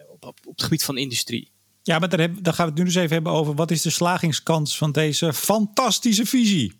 op, 0.09 0.25
op, 0.25 0.39
op, 0.45 0.51
het 0.51 0.63
gebied 0.63 0.83
van 0.83 0.97
industrie. 0.97 1.51
Ja, 1.83 1.99
maar 1.99 2.09
daar, 2.09 2.19
heb, 2.19 2.43
daar 2.43 2.53
gaan 2.53 2.65
we 2.65 2.71
het 2.71 2.79
nu 2.79 2.85
dus 2.85 2.95
even 2.95 3.13
hebben 3.13 3.31
over 3.31 3.55
wat 3.55 3.71
is 3.71 3.81
de 3.81 3.89
slagingskans 3.89 4.77
van 4.77 4.91
deze 4.91 5.33
fantastische 5.33 6.25
visie. 6.25 6.73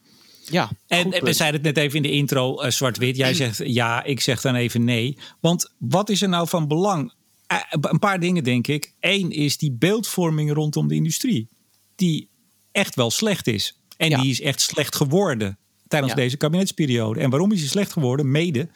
Ja, 0.49 0.69
en, 0.87 1.13
en 1.13 1.23
we 1.23 1.33
zeiden 1.33 1.63
het 1.63 1.75
net 1.75 1.83
even 1.85 1.97
in 1.97 2.01
de 2.01 2.11
intro, 2.11 2.63
uh, 2.63 2.69
zwart-wit. 2.69 3.15
Jij 3.15 3.33
zegt 3.33 3.57
ja, 3.57 4.03
ik 4.03 4.21
zeg 4.21 4.41
dan 4.41 4.55
even 4.55 4.83
nee. 4.83 5.17
Want 5.39 5.71
wat 5.77 6.09
is 6.09 6.21
er 6.21 6.29
nou 6.29 6.47
van 6.47 6.67
belang 6.67 7.13
eh, 7.47 7.59
een 7.69 7.99
paar 7.99 8.19
dingen 8.19 8.43
denk 8.43 8.67
ik. 8.67 8.93
Eén 8.99 9.31
is 9.31 9.57
die 9.57 9.71
beeldvorming 9.71 10.53
rondom 10.53 10.87
de 10.87 10.95
industrie. 10.95 11.47
Die 11.95 12.29
echt 12.71 12.95
wel 12.95 13.11
slecht 13.11 13.47
is. 13.47 13.79
En 13.97 14.09
Ja. 14.09 14.21
die 14.21 14.31
is 14.31 14.41
echt 14.41 14.61
slecht 14.61 14.95
geworden 14.95 15.57
tijdens 15.87 16.11
Ja. 16.13 16.17
deze 16.17 16.37
kabinetsperiode. 16.37 17.19
En 17.19 17.29
waarom 17.29 17.51
is 17.51 17.59
die 17.59 17.69
slecht 17.69 17.91
geworden? 17.91 18.31
Mede. 18.31 18.67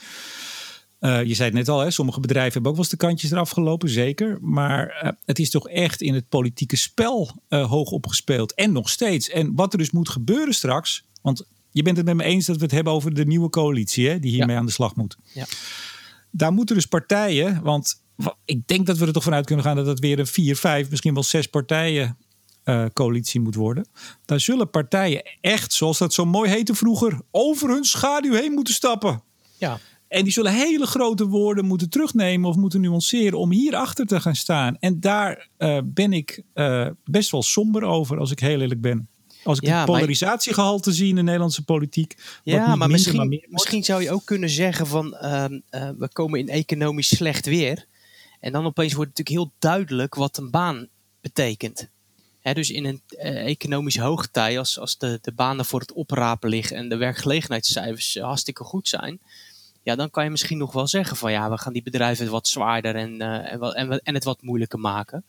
eh, 1.00 1.24
je 1.24 1.34
zei 1.34 1.48
het 1.50 1.58
net 1.58 1.70
al, 1.70 1.80
hè, 1.80 1.92
sommige 1.92 2.20
bedrijven 2.20 2.54
hebben 2.54 2.72
ook 2.72 2.78
wel 2.78 2.86
eens 2.86 2.94
de 3.00 3.06
kantjes 3.06 3.32
eraf 3.32 3.50
gelopen, 3.50 3.90
zeker. 3.90 4.38
Maar 4.42 4.88
eh, 4.88 5.12
het 5.26 5.40
is 5.40 5.50
toch 5.50 5.70
echt 5.70 6.02
in 6.02 6.14
het 6.14 6.30
politieke 6.30 6.76
spel 6.76 7.42
eh, 7.48 7.70
hoog 7.70 7.90
opgespeeld. 7.92 8.54
En 8.54 8.72
nog 8.72 8.90
steeds. 8.90 9.30
En 9.30 9.56
wat 9.56 9.72
er 9.74 9.80
dus 9.80 9.92
moet 9.92 10.10
gebeuren 10.10 10.54
straks. 10.54 11.04
Want 11.22 11.44
je 11.72 11.82
bent 11.84 11.98
het 11.98 12.06
met 12.06 12.16
me 12.16 12.24
eens 12.24 12.46
dat 12.46 12.56
we 12.58 12.64
het 12.64 12.72
hebben 12.72 12.94
over 12.94 13.14
de 13.14 13.26
nieuwe 13.26 13.50
coalitie, 13.50 14.08
hè, 14.10 14.20
die 14.20 14.32
hiermee 14.32 14.56
aan 14.56 14.66
de 14.66 14.72
slag 14.72 14.96
moet. 14.96 15.18
Ja. 15.34 15.46
Daar 16.32 16.54
moeten 16.54 16.76
dus 16.76 16.86
partijen, 16.86 17.62
want 17.64 18.02
wa- 18.16 18.36
ik 18.46 18.68
denk 18.68 18.86
dat 18.86 18.98
we 18.98 19.06
er 19.06 19.14
toch 19.14 19.24
vanuit 19.24 19.46
kunnen 19.46 19.66
gaan 19.66 19.76
dat 19.76 19.86
het 19.86 20.00
weer 20.00 20.20
een 20.20 20.28
vier, 20.28 20.56
vijf, 20.56 20.90
misschien 20.90 21.14
wel 21.14 21.24
zes 21.24 21.48
partijen 21.48 22.18
eh, 22.70 22.86
coalitie 22.94 23.40
moet 23.40 23.56
worden. 23.56 23.88
Daar 24.26 24.40
zullen 24.40 24.70
partijen 24.70 25.22
echt, 25.42 25.74
zoals 25.74 25.98
dat 25.98 26.14
zo 26.14 26.26
mooi 26.26 26.50
heette 26.50 26.76
vroeger, 26.76 27.20
over 27.32 27.70
hun 27.70 27.84
schaduw 27.84 28.34
heen 28.34 28.52
moeten 28.52 28.74
stappen. 28.74 29.24
Ja. 29.58 29.80
En 30.08 30.24
die 30.24 30.34
zullen 30.34 30.54
hele 30.54 30.86
grote 30.86 31.28
woorden 31.28 31.66
moeten 31.66 31.90
terugnemen 31.90 32.50
of 32.50 32.56
moeten 32.56 32.82
nuanceren 32.82 33.40
om 33.40 33.52
hierachter 33.52 34.06
te 34.06 34.20
gaan 34.22 34.36
staan. 34.36 34.78
En 34.80 35.00
daar 35.00 35.48
eh, 35.58 35.80
ben 35.86 36.14
ik 36.14 36.44
eh, 36.54 36.88
best 37.06 37.32
wel 37.32 37.44
somber 37.44 37.84
over, 37.84 38.20
als 38.20 38.32
ik 38.32 38.40
heel 38.40 38.60
eerlijk 38.62 38.82
ben. 38.82 39.08
Als 39.44 39.58
ik 39.58 39.64
Ja, 39.64 39.78
het 39.78 39.88
maar- 39.88 39.96
polarisatiegehalte 39.96 40.92
zie 40.92 41.10
in 41.10 41.16
de 41.16 41.22
Nederlandse 41.24 41.64
politiek. 41.64 42.18
Ja, 42.44 42.58
maar 42.60 42.70
minder, 42.70 42.90
misschien, 42.90 43.28
wordt. 43.30 43.46
misschien 43.50 43.84
zou 43.84 44.02
je 44.04 44.12
ook 44.12 44.26
kunnen 44.26 44.50
zeggen 44.50 44.88
van 44.88 45.16
ehm, 45.16 45.60
eh, 45.70 45.90
we 45.98 46.10
komen 46.14 46.40
in 46.40 46.50
economisch 46.50 47.08
slecht 47.16 47.46
weer. 47.46 47.86
En 48.40 48.52
dan 48.52 48.66
opeens 48.66 48.94
wordt 48.94 49.10
het 49.10 49.18
natuurlijk 49.18 49.52
heel 49.52 49.60
duidelijk 49.72 50.16
wat 50.16 50.38
een 50.38 50.50
baan 50.50 50.88
betekent. 51.22 51.90
Dus 52.54 52.72
in 52.72 52.86
een 52.86 53.02
eh, 53.08 53.46
economische 53.46 54.02
hoogtij, 54.02 54.60
als, 54.60 54.80
als 54.80 54.98
de, 54.98 55.20
de 55.22 55.32
banen 55.32 55.66
voor 55.66 55.80
het 55.80 55.94
oprapen 55.94 56.50
liggen 56.50 56.78
en 56.78 56.90
de 56.90 56.98
werkgelegenheidscijfers 56.98 58.16
eh, 58.16 58.24
hartstikke 58.24 58.64
goed 58.64 58.88
zijn, 58.88 59.20
ja, 59.84 59.96
dan 59.96 60.10
kan 60.10 60.24
je 60.24 60.30
misschien 60.30 60.58
nog 60.58 60.74
wel 60.74 60.88
zeggen 60.88 61.18
van 61.18 61.32
ja, 61.32 61.50
we 61.50 61.58
gaan 61.58 61.74
die 61.74 61.84
bedrijven 61.84 62.30
wat 62.30 62.48
zwaarder 62.48 62.96
en, 62.96 63.22
eh, 63.22 63.78
en, 63.80 64.00
en, 64.04 64.14
het 64.14 64.24
wat 64.24 64.42
moeilijker 64.42 64.80
maken. 64.80 65.24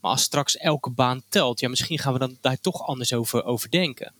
Maar 0.00 0.10
als 0.10 0.22
straks 0.22 0.56
elke 0.56 0.90
baan 0.90 1.22
telt, 1.28 1.60
ja, 1.60 1.68
misschien 1.68 1.98
gaan 1.98 2.12
we 2.12 2.18
dan 2.18 2.36
daar 2.40 2.60
toch 2.60 2.86
anders 2.86 3.12
over, 3.12 3.70
denken. 3.70 4.12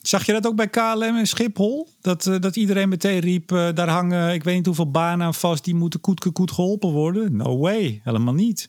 Zag 0.00 0.26
je 0.26 0.32
dat 0.32 0.46
ook 0.46 0.56
bij 0.56 0.68
KLM 0.68 1.16
en 1.16 1.26
Schiphol? 1.26 1.88
Dat, 2.00 2.22
dat 2.40 2.56
iedereen 2.56 2.88
meteen 2.88 3.18
riep, 3.18 3.48
daar 3.48 3.88
hangen 3.88 4.34
ik 4.34 4.44
weet 4.44 4.54
niet 4.54 4.66
hoeveel 4.66 4.90
banen 4.90 5.26
aan 5.26 5.34
vast, 5.34 5.64
die 5.64 5.74
moeten 5.74 6.00
koet 6.00 6.32
koet 6.32 6.52
geholpen 6.52 6.90
worden. 6.90 7.36
No 7.36 7.58
way, 7.58 8.00
helemaal 8.04 8.34
niet. 8.34 8.68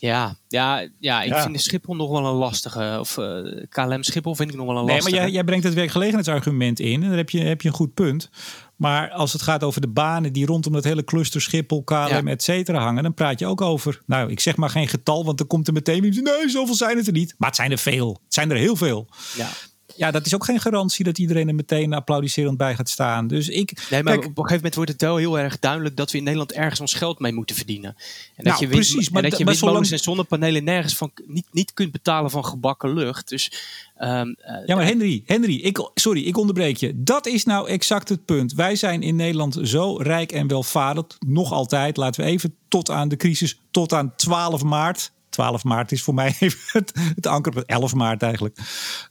Ja, 0.00 0.36
ja, 0.48 0.88
ja 0.98 1.22
ik 1.22 1.28
Ja. 1.28 1.42
vind 1.42 1.54
de 1.54 1.60
Schiphol 1.60 1.96
nog 1.96 2.10
wel 2.10 2.26
een 2.26 2.34
lastige. 2.34 2.96
Of 3.00 3.18
eh, 3.18 3.38
KLM 3.68 4.02
Schiphol 4.02 4.34
vind 4.34 4.50
ik 4.50 4.56
nog 4.56 4.66
wel 4.66 4.76
een 4.78 4.84
Nee, 4.84 4.94
lastige. 4.94 5.14
maar 5.16 5.24
jij, 5.24 5.34
jij 5.34 5.44
brengt 5.44 5.64
het 5.64 5.74
werkgelegenheidsargument 5.74 6.80
in 6.80 7.02
en 7.02 7.08
daar 7.08 7.16
heb 7.18 7.30
je, 7.30 7.40
heb 7.40 7.62
je 7.62 7.68
een 7.68 7.74
goed 7.74 7.94
punt. 7.94 8.30
Maar 8.76 9.10
als 9.10 9.32
het 9.32 9.42
gaat 9.42 9.64
over 9.64 9.80
de 9.80 9.88
banen 9.88 10.32
die 10.32 10.46
rondom 10.46 10.72
dat 10.72 10.84
hele 10.84 11.04
cluster 11.04 11.40
Schiphol, 11.40 11.82
KLM, 11.82 11.96
Ja. 12.08 12.22
et 12.24 12.42
cetera 12.42 12.78
hangen, 12.80 13.02
dan 13.02 13.14
praat 13.14 13.38
je 13.38 13.46
ook 13.46 13.60
over. 13.60 14.00
Nou, 14.06 14.30
ik 14.30 14.40
zeg 14.40 14.56
maar 14.56 14.70
geen 14.70 14.88
getal, 14.88 15.24
want 15.24 15.38
dan 15.38 15.46
komt 15.46 15.66
er 15.66 15.72
meteen 15.72 16.04
iemand. 16.04 16.22
Nee, 16.22 16.48
zoveel 16.48 16.74
zijn 16.74 16.96
het 16.96 17.06
er 17.06 17.12
niet. 17.12 17.34
Maar 17.38 17.48
het 17.48 17.56
zijn 17.56 17.70
er 17.70 17.78
veel. 17.78 18.20
Het 18.24 18.34
zijn 18.34 18.50
er 18.50 18.56
heel 18.56 18.76
veel. 18.76 19.08
Ja. 19.36 19.48
Ja, 19.96 20.10
dat 20.10 20.26
is 20.26 20.34
ook 20.34 20.44
geen 20.44 20.60
garantie 20.60 21.04
dat 21.04 21.18
iedereen 21.18 21.48
er 21.48 21.54
meteen 21.54 21.92
applaudisserend 21.92 22.56
bij 22.56 22.74
gaat 22.74 22.88
staan. 22.88 23.26
Dus 23.26 23.48
ik. 23.48 23.86
Nee, 23.90 24.02
maar 24.02 24.12
kijk, 24.12 24.24
op 24.24 24.30
een 24.30 24.34
gegeven 24.36 24.54
moment 24.56 24.74
wordt 24.74 24.90
het 24.90 25.00
wel 25.00 25.16
heel 25.16 25.38
erg 25.38 25.58
duidelijk 25.58 25.96
dat 25.96 26.10
we 26.10 26.18
in 26.18 26.24
Nederland 26.24 26.52
ergens 26.52 26.80
ons 26.80 26.94
geld 26.94 27.18
mee 27.18 27.32
moeten 27.32 27.56
verdienen. 27.56 27.90
En 27.90 27.96
dat 28.36 28.44
Nou, 28.44 28.56
je, 28.60 28.68
wind- 28.68 28.72
precies, 28.72 29.10
maar 29.10 29.22
en 29.22 29.28
dat 29.28 29.34
d- 29.34 29.38
je 29.38 29.44
maar 29.44 29.54
windmolens 29.54 29.90
en 29.90 29.98
zonnepanelen 29.98 30.64
nergens 30.64 30.96
van 30.96 31.10
niet, 31.26 31.46
niet 31.52 31.74
kunt 31.74 31.92
betalen 31.92 32.30
van 32.30 32.44
gebakken 32.44 32.94
lucht. 32.94 33.28
Dus 33.28 33.52
ehm, 33.96 34.28
eh, 34.38 34.66
Ja, 34.66 34.74
maar 34.76 34.84
Henry, 34.86 35.22
Henry 35.26 35.54
ik, 35.56 35.90
sorry, 35.94 36.22
ik 36.22 36.36
onderbreek 36.36 36.76
je. 36.76 36.92
Dat 37.02 37.26
is 37.26 37.44
nou 37.44 37.68
exact 37.68 38.08
het 38.08 38.24
punt. 38.24 38.52
Wij 38.52 38.76
zijn 38.76 39.02
in 39.02 39.16
Nederland 39.16 39.58
zo 39.62 39.96
rijk 39.96 40.32
en 40.32 40.46
welvarend. 40.46 41.16
Nog 41.26 41.52
altijd. 41.52 41.96
Laten 41.96 42.24
we 42.24 42.30
even 42.30 42.54
tot 42.68 42.90
aan 42.90 43.08
de 43.08 43.16
crisis, 43.16 43.60
tot 43.70 43.92
aan 43.92 44.12
12 44.16 44.62
maart. 44.62 45.12
12 45.40 45.64
maart 45.64 45.92
is 45.92 46.02
voor 46.02 46.14
mij 46.14 46.36
even 46.38 46.58
het, 46.66 46.92
het 47.14 47.26
anker. 47.26 47.64
11 47.64 47.94
maart 47.94 48.22
eigenlijk. 48.22 48.58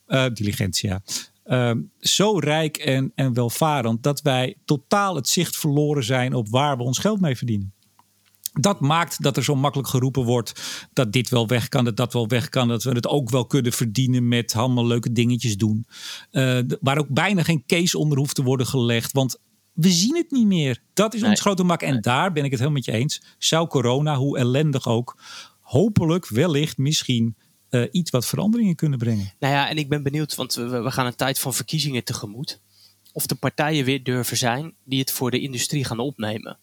Eh 0.06 0.26
diligentia. 0.34 1.02
Ehm, 1.44 1.80
zo 2.00 2.38
rijk 2.38 2.78
en, 2.78 3.12
en 3.16 3.34
welvarend 3.34 4.04
dat 4.04 4.22
wij 4.22 4.56
totaal 4.66 5.16
het 5.16 5.28
zicht 5.28 5.58
verloren 5.58 6.04
zijn 6.04 6.34
op 6.34 6.50
waar 6.50 6.78
we 6.78 6.84
ons 6.84 6.98
geld 6.98 7.22
mee 7.22 7.38
verdienen. 7.38 7.74
Dat 8.54 8.80
maakt 8.80 9.24
dat 9.24 9.38
er 9.38 9.44
zo 9.44 9.56
makkelijk 9.56 9.90
geroepen 9.90 10.24
wordt 10.24 10.54
dat 10.94 11.12
dit 11.12 11.30
wel 11.30 11.48
weg 11.48 11.68
kan, 11.70 11.86
dat 11.86 11.98
dat 11.98 12.14
wel 12.14 12.28
weg 12.28 12.50
kan, 12.50 12.68
dat 12.68 12.84
we 12.84 12.92
het 12.92 13.08
ook 13.08 13.30
wel 13.30 13.46
kunnen 13.46 13.74
verdienen 13.74 14.28
met 14.28 14.56
allemaal 14.56 14.88
leuke 14.88 15.12
dingetjes 15.12 15.58
doen. 15.58 15.86
Eh, 16.32 16.60
waar 16.82 16.98
ook 16.98 17.10
bijna 17.10 17.44
geen 17.44 17.64
case 17.68 17.98
onder 17.98 18.18
hoeft 18.18 18.36
te 18.36 18.44
worden 18.44 18.68
gelegd, 18.68 19.12
want 19.12 19.40
we 19.74 19.90
zien 19.90 20.16
het 20.16 20.32
niet 20.32 20.48
meer. 20.48 20.82
Dat 20.94 21.14
is 21.14 21.22
Nee. 21.22 21.30
ons 21.30 21.42
grote 21.42 21.64
mak. 21.64 21.82
En 21.82 22.02
daar 22.02 22.32
ben 22.32 22.44
ik 22.44 22.52
het 22.52 22.60
helemaal 22.60 22.82
met 22.82 22.86
je 22.86 22.92
eens. 22.92 23.22
Zou 23.38 23.68
corona, 23.68 24.16
hoe 24.16 24.38
ellendig 24.38 24.88
ook, 24.88 25.18
hopelijk, 25.70 26.28
wellicht, 26.28 26.78
misschien 26.78 27.36
eh, 27.70 27.84
iets 27.92 28.12
wat 28.12 28.26
veranderingen 28.26 28.76
kunnen 28.76 29.00
brengen. 29.00 29.34
Nou 29.40 29.54
ja, 29.54 29.70
en 29.70 29.78
ik 29.78 29.90
ben 29.90 30.04
benieuwd, 30.04 30.36
want 30.36 30.54
we, 30.54 30.82
we 30.82 30.92
gaan 30.92 31.06
een 31.06 31.16
tijd 31.16 31.40
van 31.40 31.54
verkiezingen 31.54 32.04
tegemoet. 32.04 32.60
Of 33.12 33.26
de 33.26 33.36
partijen 33.36 33.86
weer 33.86 34.04
durven 34.04 34.38
zijn 34.38 34.74
die 34.84 35.00
het 35.00 35.12
voor 35.12 35.32
de 35.32 35.40
industrie 35.40 35.84
gaan 35.86 36.00
opnemen. 36.00 36.58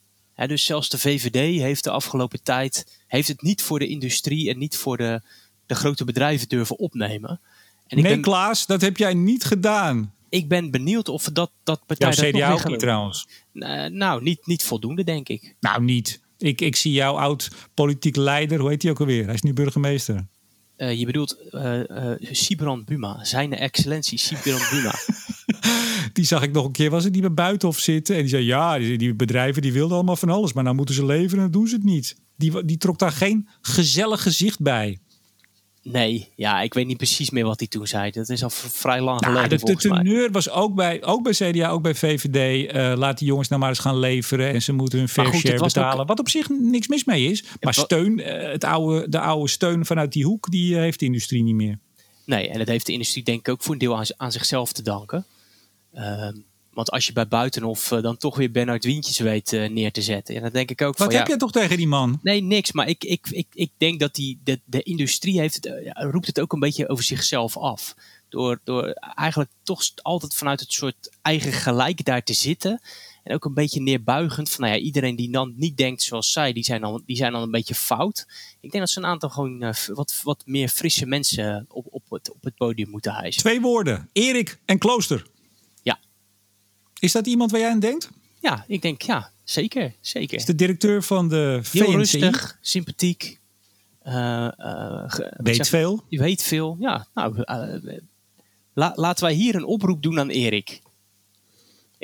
Dus 0.46 0.64
zelfs 0.64 0.88
de 0.88 0.98
VVD 0.98 1.60
heeft 1.60 1.84
de 1.84 1.90
afgelopen 1.90 2.42
tijd 2.42 3.02
heeft 3.06 3.28
het 3.28 3.42
niet 3.42 3.62
voor 3.62 3.78
de 3.78 3.86
industrie 3.86 4.50
en 4.50 4.58
niet 4.58 4.76
voor 4.76 4.96
de, 4.96 5.22
de 5.66 5.74
grote 5.74 6.04
bedrijven 6.04 6.48
durven 6.48 6.78
opnemen. 6.78 7.40
En 7.86 7.96
ik, 7.96 8.02
nee, 8.02 8.12
ben, 8.12 8.22
Klaas, 8.22 8.66
dat 8.66 8.80
heb 8.80 8.96
jij 8.96 9.14
niet 9.14 9.44
gedaan. 9.44 10.14
ik 10.28 10.48
ben 10.48 10.70
benieuwd 10.70 11.08
of 11.08 11.24
dat, 11.24 11.50
dat 11.62 11.82
Jouw 11.86 11.86
partijen 11.86 12.32
dat 12.32 12.42
nog 12.42 12.58
CDA 12.58 12.64
ook 12.64 12.68
niet 12.70 12.78
trouwens. 12.78 13.28
Eh, 13.52 13.84
nou, 13.84 14.22
niet, 14.22 14.46
niet 14.46 14.64
voldoende, 14.64 15.04
denk 15.04 15.28
ik. 15.28 15.54
Nou, 15.60 15.82
niet. 15.82 16.20
Ik, 16.38 16.60
ik 16.60 16.76
zie 16.76 16.92
jouw 16.92 17.14
oud 17.14 17.50
politiek 17.74 18.16
leider, 18.16 18.58
hoe 18.58 18.68
heet 18.68 18.82
hij 18.82 18.90
ook 18.90 19.00
alweer? 19.00 19.24
Hij 19.24 19.34
is 19.34 19.42
nu 19.42 19.52
burgemeester. 19.52 20.26
Eh, 20.76 20.98
je 20.98 21.06
bedoelt 21.06 21.36
Sibrand 22.20 22.84
Buma, 22.84 23.24
zijn 23.24 23.52
excellentie 23.52 24.18
Sibrand 24.18 24.70
Buma. 24.70 24.94
Die 26.12 26.24
zag 26.24 26.42
ik 26.42 26.52
nog 26.52 26.64
een 26.64 26.72
keer, 26.72 26.90
was 26.90 27.04
het 27.04 27.12
die 27.12 27.22
bij 27.22 27.32
Buitenhof 27.32 27.78
zitten. 27.78 28.14
En 28.14 28.20
die 28.20 28.30
zei, 28.30 28.44
ja, 28.44 28.78
die, 28.78 28.98
die 28.98 29.14
bedrijven 29.14 29.62
die 29.62 29.72
wilden 29.72 29.96
allemaal 29.96 30.16
van 30.16 30.28
alles. 30.28 30.52
Maar 30.52 30.64
nou 30.64 30.76
moeten 30.76 30.94
ze 30.94 31.06
leveren 31.06 31.44
en 31.44 31.50
dan 31.50 31.60
doen 31.60 31.68
ze 31.68 31.74
het 31.74 31.84
niet. 31.84 32.16
Die, 32.36 32.64
die 32.64 32.76
trok 32.76 32.98
daar 32.98 33.12
geen 33.12 33.48
gezellig 33.60 34.22
gezicht 34.22 34.60
bij. 34.60 34.98
Nee, 35.92 36.28
ja, 36.34 36.60
ik 36.60 36.74
weet 36.74 36.86
niet 36.86 36.96
precies 36.96 37.30
meer 37.30 37.44
wat 37.44 37.58
hij 37.58 37.68
toen 37.68 37.86
zei. 37.86 38.10
Dat 38.10 38.28
is 38.28 38.42
al 38.42 38.50
vrij 38.50 39.00
lang 39.00 39.20
Nou, 39.20 39.32
geleden 39.34 39.58
de, 39.58 39.64
de 39.64 39.72
teneur 40.04 40.30
was 40.30 40.50
ook 40.50 40.74
bij, 40.74 41.02
ook 41.04 41.22
bij 41.22 41.32
CDA, 41.32 41.68
ook 41.68 41.82
bij 41.82 41.94
VVD. 41.94 42.70
eh, 42.70 42.92
laat 42.96 43.18
die 43.18 43.28
jongens 43.28 43.48
nou 43.48 43.60
maar 43.60 43.70
eens 43.70 43.78
gaan 43.78 43.98
leveren. 43.98 44.52
En 44.52 44.62
ze 44.62 44.72
moeten 44.72 44.98
hun 44.98 45.08
fair 45.08 45.26
goed, 45.26 45.40
share 45.40 45.58
betalen. 45.62 46.00
ook- 46.00 46.08
Wat 46.08 46.18
op 46.18 46.28
zich 46.28 46.48
niks 46.48 46.86
mis 46.88 47.04
mee 47.04 47.24
is. 47.30 47.44
Maar 47.60 47.74
steun, 47.74 48.20
eh, 48.20 48.52
het 48.52 48.64
oude, 48.64 49.08
de 49.08 49.20
oude 49.20 49.48
steun 49.48 49.86
vanuit 49.86 50.12
die 50.12 50.24
hoek, 50.24 50.50
die 50.50 50.74
eh, 50.74 50.80
heeft 50.80 50.98
de 51.00 51.06
industrie 51.06 51.42
niet 51.42 51.54
meer. 51.54 51.78
Nee, 52.24 52.48
en 52.48 52.58
dat 52.58 52.68
heeft 52.68 52.86
de 52.86 52.92
industrie 52.92 53.24
denk 53.24 53.38
ik 53.38 53.48
ook 53.48 53.62
voor 53.62 53.72
een 53.72 53.78
deel 53.80 53.96
aan, 53.96 54.04
aan 54.16 54.32
zichzelf 54.32 54.72
te 54.72 54.82
danken. 54.82 55.24
Want 56.76 56.90
als 56.90 57.06
je 57.06 57.12
bij 57.12 57.28
Buitenhof 57.28 57.92
eh, 57.92 58.02
dan 58.02 58.16
toch 58.16 58.36
weer 58.36 58.50
Bernard 58.50 58.84
Wientjes 58.84 59.18
weet 59.18 59.52
eh, 59.52 59.68
neer 59.68 59.92
te 59.92 60.02
zetten. 60.02 60.34
Ja, 60.34 60.40
dan 60.40 60.50
denk 60.50 60.70
ik 60.70 60.82
ook 60.82 60.98
Wat 60.98 61.06
van 61.06 61.16
heb 61.16 61.26
ja, 61.26 61.32
je 61.32 61.38
toch 61.38 61.52
tegen 61.52 61.76
die 61.76 61.86
man? 61.86 62.18
Nee, 62.22 62.42
niks. 62.42 62.72
Maar 62.72 62.88
ik, 62.88 63.04
ik, 63.04 63.26
ik, 63.30 63.46
ik 63.52 63.70
denk 63.76 64.00
dat 64.00 64.14
die, 64.14 64.40
de, 64.44 64.60
de 64.64 64.82
industrie 64.82 65.40
heeft 65.40 65.54
het, 65.54 65.66
eh, 65.66 66.10
roept 66.10 66.26
het 66.26 66.40
ook 66.40 66.52
een 66.52 66.60
beetje 66.60 66.88
over 66.88 67.04
zichzelf 67.04 67.56
af. 67.56 67.94
Door, 68.28 68.60
door 68.64 68.84
eigenlijk 69.14 69.50
toch 69.62 69.82
altijd 70.02 70.34
vanuit 70.34 70.60
het 70.60 70.72
soort 70.72 71.10
eigen 71.22 71.52
gelijk 71.52 72.04
daar 72.04 72.22
te 72.22 72.34
zitten. 72.34 72.80
En 73.22 73.34
ook 73.34 73.44
een 73.44 73.54
beetje 73.54 73.80
neerbuigend. 73.80 74.50
Van, 74.50 74.64
nou 74.64 74.76
ja, 74.76 74.82
iedereen 74.82 75.16
die 75.16 75.30
dan 75.30 75.54
niet 75.56 75.76
denkt 75.76 76.02
zoals 76.02 76.32
zij, 76.32 76.52
die 76.52 76.64
zijn 76.64 76.80
dan, 76.80 77.02
die 77.06 77.16
zijn 77.16 77.32
dan 77.32 77.42
een 77.42 77.50
beetje 77.50 77.74
fout. 77.74 78.26
Ik 78.60 78.70
denk 78.70 78.84
dat 78.84 78.92
ze 78.92 78.98
een 78.98 79.06
aantal 79.06 79.28
gewoon 79.28 79.74
wat, 79.86 80.20
wat 80.22 80.42
meer 80.46 80.68
frisse 80.68 81.06
mensen 81.06 81.66
op, 81.68 81.86
op, 81.90 82.02
het, 82.10 82.32
op 82.32 82.44
het 82.44 82.54
podium 82.54 82.90
moeten 82.90 83.12
hijsen. 83.12 83.40
Twee 83.40 83.60
woorden. 83.60 84.08
Erik 84.12 84.58
en 84.64 84.78
Klooster. 84.78 85.26
Is 86.98 87.12
dat 87.12 87.26
iemand 87.26 87.50
waar 87.50 87.60
jij 87.60 87.70
aan 87.70 87.80
denkt? 87.80 88.10
Ja, 88.40 88.64
ik 88.68 88.82
denk 88.82 89.02
ja, 89.02 89.30
zeker. 89.44 89.94
zeker. 90.00 90.36
Is 90.36 90.44
de 90.44 90.54
directeur 90.54 91.02
van 91.02 91.28
de 91.28 91.60
Heel 91.72 91.84
VNCI. 91.84 91.96
rustig, 91.96 92.58
sympathiek. 92.60 93.40
eh, 94.02 94.46
eh, 94.58 95.04
Weet 95.36 95.56
zeg- 95.56 95.68
veel. 95.68 96.04
Weet 96.08 96.42
veel. 96.42 96.76
Ja, 96.80 97.06
nou, 97.14 97.42
eh, 97.42 97.98
la- 98.74 98.92
laten 98.94 99.24
wij 99.24 99.34
hier 99.34 99.54
een 99.54 99.64
oproep 99.64 100.02
doen 100.02 100.18
aan 100.18 100.28
Erik. 100.28 100.80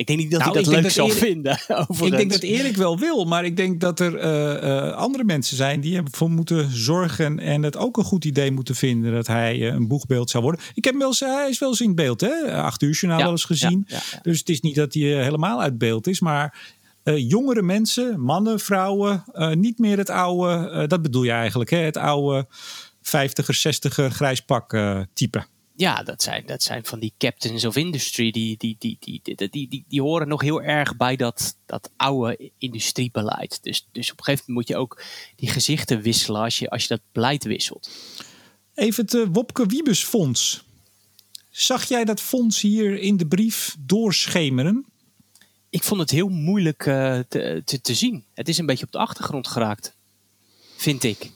Ik 0.03 0.09
denk 0.09 0.19
niet 0.19 0.31
dat 0.31 0.41
Nou, 0.41 0.53
hij 0.53 0.61
ik 0.61 0.67
dat 0.67 0.75
leuk 0.75 0.83
dat 0.83 0.93
zal 0.93 1.07
Erik- 1.07 1.19
vinden. 1.19 1.59
Ik 2.11 2.17
denk 2.17 2.31
dat 2.33 2.43
Erik 2.43 2.77
wel 2.77 2.99
wil, 2.99 3.25
maar 3.25 3.45
ik 3.45 3.57
denk 3.57 3.81
dat 3.81 4.01
er 4.01 4.17
eh, 4.17 4.87
eh, 4.89 4.93
andere 4.95 5.25
mensen 5.25 5.57
zijn 5.57 5.81
die 5.81 5.97
ervoor 5.97 6.31
moeten 6.31 6.71
zorgen 6.77 7.39
en 7.39 7.63
het 7.63 7.77
ook 7.77 7.97
een 7.97 8.05
goed 8.05 8.25
idee 8.25 8.51
moeten 8.51 8.75
vinden 8.75 9.13
dat 9.13 9.27
hij 9.27 9.55
eh, 9.55 9.75
een 9.75 9.89
boegbeeld 9.89 10.31
zou 10.31 10.43
worden. 10.43 10.61
Ik 10.75 10.85
heb 10.85 10.93
hem 10.93 11.03
wel 11.03 11.09
eens, 11.11 11.21
hij 11.21 11.49
is 11.49 11.59
wel 11.59 11.69
eens 11.69 11.81
in 11.81 11.95
beeld, 11.95 12.21
hè? 12.21 12.53
Acht 12.63 12.83
uur 12.83 12.91
journaal 12.93 13.19
Ja, 13.19 13.25
wel 13.25 13.33
eens 13.33 13.45
gezien. 13.45 13.85
ja, 13.87 13.97
ja, 13.97 14.03
ja. 14.13 14.19
Dus 14.23 14.39
het 14.39 14.49
is 14.49 14.61
niet 14.61 14.75
dat 14.75 14.95
hij 14.95 15.03
helemaal 15.03 15.61
uit 15.63 15.79
beeld 15.79 16.07
is, 16.07 16.21
maar 16.21 16.81
Uh, 17.05 17.29
jongere 17.29 17.63
mensen, 17.63 18.21
mannen, 18.21 18.61
vrouwen, 18.61 19.25
uh, 19.35 19.51
niet 19.53 19.79
meer 19.79 19.99
het 19.99 20.11
oude, 20.11 20.71
uh, 20.73 20.89
dat 20.89 21.03
bedoel 21.03 21.23
je 21.23 21.31
eigenlijk, 21.31 21.71
hè? 21.71 21.77
het 21.79 21.97
oude 21.97 22.47
50er, 23.03 23.55
60er 23.69 24.07
grijs 24.09 24.41
pak 24.41 24.77
type. 25.15 25.45
Ja, 25.77 26.03
dat 26.03 26.23
zijn, 26.23 26.47
dat 26.47 26.63
zijn 26.63 26.85
van 26.85 26.99
die 26.99 27.13
captains 27.19 27.65
of 27.65 27.77
industry. 27.77 28.31
Die, 28.31 28.57
die, 28.57 28.77
die, 28.79 28.97
die, 29.01 29.21
die, 29.23 29.49
die, 29.51 29.69
die, 29.69 29.85
die 29.89 30.03
horen 30.03 30.29
nog 30.29 30.41
heel 30.41 30.63
erg 30.63 30.97
bij 30.97 31.17
dat, 31.17 31.57
dat 31.67 31.91
oude 31.97 32.51
industriebeleid. 32.59 33.63
Dus, 33.63 33.89
dus 33.93 34.13
op 34.13 34.19
een 34.19 34.25
gegeven 34.25 34.45
moment 34.47 34.69
moet 34.69 34.77
je 34.77 34.83
ook 34.83 35.03
die 35.37 35.49
gezichten 35.49 36.01
wisselen 36.01 36.41
als 36.41 36.59
je, 36.59 36.71
als 36.71 36.83
je 36.83 36.89
dat 36.89 37.01
beleid 37.13 37.45
wisselt. 37.45 37.91
Even 38.75 39.05
het 39.05 39.29
Wopke 39.33 39.67
Wiebes 39.67 40.05
Fonds. 40.05 40.65
Zag 41.51 41.85
jij 41.85 42.05
dat 42.05 42.21
fonds 42.21 42.61
hier 42.61 42.99
in 42.99 43.17
de 43.17 43.27
brief 43.27 43.77
doorschemeren? 43.79 44.87
Ik 45.71 45.83
vond 45.83 46.01
het 46.01 46.11
heel 46.11 46.29
moeilijk 46.29 46.87
uh, 46.87 47.19
te, 47.29 47.63
te, 47.65 47.81
te, 47.81 47.95
zien. 47.95 48.25
Het 48.35 48.49
is 48.49 48.59
een 48.59 48.67
beetje 48.67 48.85
op 48.85 48.93
de 48.93 48.99
achtergrond 48.99 49.49
geraakt, 49.49 49.97
vind 50.77 51.03
ik. 51.03 51.31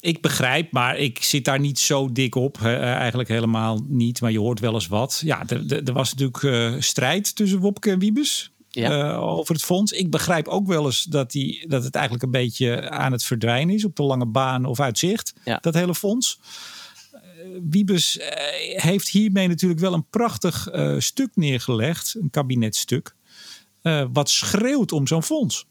Ik 0.00 0.20
begrijp, 0.20 0.72
maar 0.72 0.98
ik 0.98 1.22
zit 1.22 1.44
daar 1.44 1.60
niet 1.60 1.78
zo 1.78 2.12
dik 2.12 2.34
op. 2.34 2.58
Uh, 2.58 2.82
eigenlijk 2.82 3.28
helemaal 3.28 3.84
niet, 3.88 4.20
maar 4.20 4.30
je 4.30 4.38
hoort 4.38 4.60
wel 4.60 4.74
eens 4.74 4.86
wat. 4.86 5.22
Ja, 5.24 5.44
er 5.68 5.92
was 5.92 6.14
natuurlijk 6.14 6.42
uh, 6.42 6.80
strijd 6.80 7.36
tussen 7.36 7.58
Wopke 7.58 7.90
en 7.90 7.98
Wiebes. 7.98 8.50
Ja. 8.68 9.14
over 9.14 9.54
het 9.54 9.64
fonds. 9.64 9.92
Ik 9.92 10.10
begrijp 10.10 10.48
ook 10.48 10.66
wel 10.66 10.84
eens 10.84 11.02
dat, 11.02 11.30
die, 11.30 11.68
dat 11.68 11.84
het 11.84 11.94
eigenlijk 11.94 12.24
een 12.24 12.30
beetje 12.30 12.90
aan 12.90 13.12
het 13.12 13.24
verdwijnen 13.24 13.74
is 13.74 13.84
op 13.84 13.96
de 13.96 14.02
lange 14.02 14.26
baan 14.26 14.64
of 14.64 14.80
uitzicht. 14.80 15.34
Ja. 15.44 15.58
Dat 15.60 15.74
hele 15.74 15.94
fonds. 15.94 16.40
Wiebes 17.70 18.18
eh, 18.18 18.82
heeft 18.82 19.08
hiermee 19.08 19.48
natuurlijk 19.48 19.80
wel 19.80 19.92
een 19.92 20.08
prachtig 20.08 20.68
stuk 20.98 21.30
neergelegd, 21.34 22.16
een 22.20 22.30
kabinetstuk, 22.30 23.14
wat 24.12 24.30
schreeuwt 24.30 24.92
om 24.92 25.06
zo'n 25.06 25.22
fonds. 25.22 25.66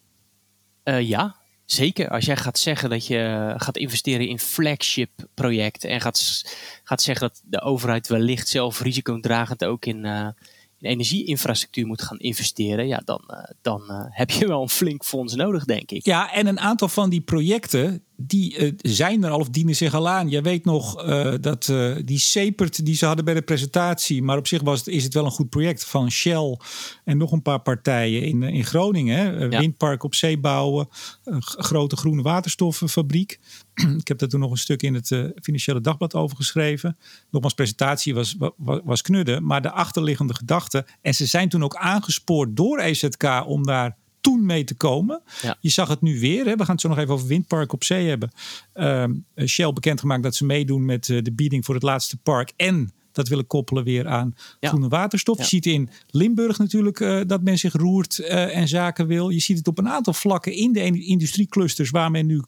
ja, 0.84 1.36
zeker. 1.66 2.10
Als 2.10 2.26
jij 2.26 2.38
gaat 2.38 2.60
zeggen 2.60 2.90
dat 2.90 3.08
je 3.08 3.54
gaat 3.58 3.78
investeren 3.78 4.28
in 4.28 4.40
flagship 4.40 5.10
projecten 5.34 5.90
en 5.90 6.02
gaat, 6.02 6.44
gaat 6.84 7.02
zeggen 7.02 7.28
dat 7.28 7.42
de 7.46 7.62
overheid 7.62 8.08
wellicht 8.08 8.48
zelf 8.48 8.82
risicodragend 8.82 9.66
ook 9.66 9.86
in, 9.86 10.06
in 10.06 10.90
energieinfrastructuur 10.90 11.88
moet 11.88 12.02
gaan 12.02 12.20
investeren, 12.20 12.88
ja, 12.88 13.02
dan, 13.06 13.22
dan 13.62 13.84
heb 14.10 14.32
je 14.32 14.48
wel 14.48 14.62
een 14.62 14.70
flink 14.70 15.06
fonds 15.06 15.36
nodig, 15.36 15.66
denk 15.66 15.92
ik. 15.92 16.06
Ja, 16.06 16.34
en 16.34 16.48
een 16.48 16.60
aantal 16.60 16.88
van 16.88 17.10
die 17.10 17.22
projecten 17.22 18.04
die 18.18 18.58
uh, 18.58 18.72
zijn 18.78 19.24
er 19.24 19.30
al 19.30 19.40
of 19.40 19.50
dienen 19.50 19.76
zich 19.76 19.94
al 19.94 20.10
aan. 20.10 20.30
Je 20.30 20.42
weet 20.42 20.66
nog 20.66 21.06
uh, 21.06 21.34
dat 21.42 21.68
uh, 21.68 21.96
die 22.06 22.20
Sepert 22.20 22.86
die 22.86 22.96
ze 22.96 23.06
hadden 23.06 23.26
bij 23.26 23.34
de 23.34 23.42
presentatie, 23.42 24.24
maar 24.24 24.38
op 24.38 24.48
zich 24.48 24.62
was 24.62 24.80
het, 24.80 24.88
is 24.88 25.04
het 25.04 25.14
wel 25.14 25.26
een 25.26 25.32
goed 25.32 25.50
project 25.50 25.86
van 25.86 26.12
Shell 26.12 26.58
en 27.04 27.18
nog 27.18 27.32
een 27.32 27.42
paar 27.42 27.62
partijen 27.62 28.22
in, 28.22 28.44
in 28.44 28.66
Groningen. 28.66 29.18
Hè? 29.18 29.46
Ja. 29.46 29.60
Windpark 29.60 30.04
op 30.04 30.16
zee 30.16 30.38
bouwen, 30.38 30.88
een 31.24 31.44
grote 31.44 31.96
groene 31.96 32.22
waterstoffenfabriek. 32.22 33.40
Ik 34.00 34.08
heb 34.08 34.18
daar 34.18 34.30
toen 34.30 34.40
nog 34.40 34.52
een 34.52 34.58
stuk 34.58 34.84
in 34.84 34.94
het 34.94 35.32
Financiële 35.42 35.82
Dagblad 35.82 36.16
over 36.16 36.36
geschreven. 36.36 36.98
Nogmaals, 37.32 37.54
presentatie 37.54 38.14
was, 38.14 38.36
was, 38.58 38.80
was 38.84 39.02
knudden, 39.02 39.46
maar 39.46 39.62
de 39.62 39.72
achterliggende 39.72 40.36
gedachte. 40.36 40.86
En 41.02 41.16
ze 41.16 41.26
zijn 41.26 41.50
toen 41.50 41.64
ook 41.64 41.76
aangespoord 41.76 42.56
door 42.56 42.80
EZK 42.80 43.44
om 43.46 43.64
daar 43.66 43.98
toen 44.26 44.46
mee 44.46 44.64
te 44.64 44.76
komen. 44.76 45.22
Ja. 45.42 45.58
Je 45.60 45.70
zag 45.70 45.88
het 45.88 46.02
nu 46.02 46.20
weer. 46.20 46.46
Hè. 46.46 46.56
We 46.56 46.64
gaan 46.64 46.74
het 46.74 46.82
zo 46.82 46.88
nog 46.88 46.98
even 46.98 47.14
over 47.14 47.28
Windpark 47.28 47.74
op 47.74 47.84
Zee 47.84 48.08
hebben. 48.08 48.32
Uh, 48.76 49.04
Shell 49.46 49.74
bekendgemaakt 49.74 50.24
dat 50.24 50.36
ze 50.36 50.46
meedoen 50.46 50.86
met 50.86 51.08
uh, 51.08 51.24
de 51.24 51.32
bieding 51.32 51.66
voor 51.66 51.74
het 51.74 51.84
laatste 51.84 52.18
park. 52.18 52.52
En 52.56 52.94
dat 53.12 53.28
willen 53.28 53.48
koppelen 53.48 53.84
weer 53.84 54.08
aan 54.08 54.36
ja. 54.60 54.70
groene 54.70 54.88
waterstof. 54.88 55.38
Ja. 55.38 55.44
Je 55.44 55.50
ziet 55.50 55.66
in 55.66 55.90
Limburg 56.08 56.58
natuurlijk 56.58 57.00
uh, 57.00 57.22
dat 57.28 57.42
men 57.42 57.58
zich 57.58 57.74
roert 57.74 58.20
uh, 58.20 58.58
en 58.58 58.68
zaken 58.68 59.08
wil. 59.08 59.30
Je 59.30 59.40
ziet 59.40 59.58
het 59.58 59.68
op 59.68 59.78
een 59.78 59.90
aantal 59.90 60.14
vlakken 60.14 60.54
in 60.54 60.74
de 60.74 61.06
industrieclusters 61.06 61.90
waar 61.90 62.12
men 62.12 62.26
nu 62.26 62.42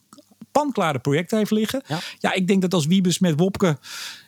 panklare 0.51 0.99
projecten 0.99 1.37
heeft 1.37 1.51
liggen. 1.51 1.83
Ja. 1.87 1.99
ja, 2.19 2.33
ik 2.33 2.47
denk 2.47 2.61
dat 2.61 2.73
als 2.73 2.85
Wiebes 2.85 3.19
met 3.19 3.39
Wopke 3.39 3.77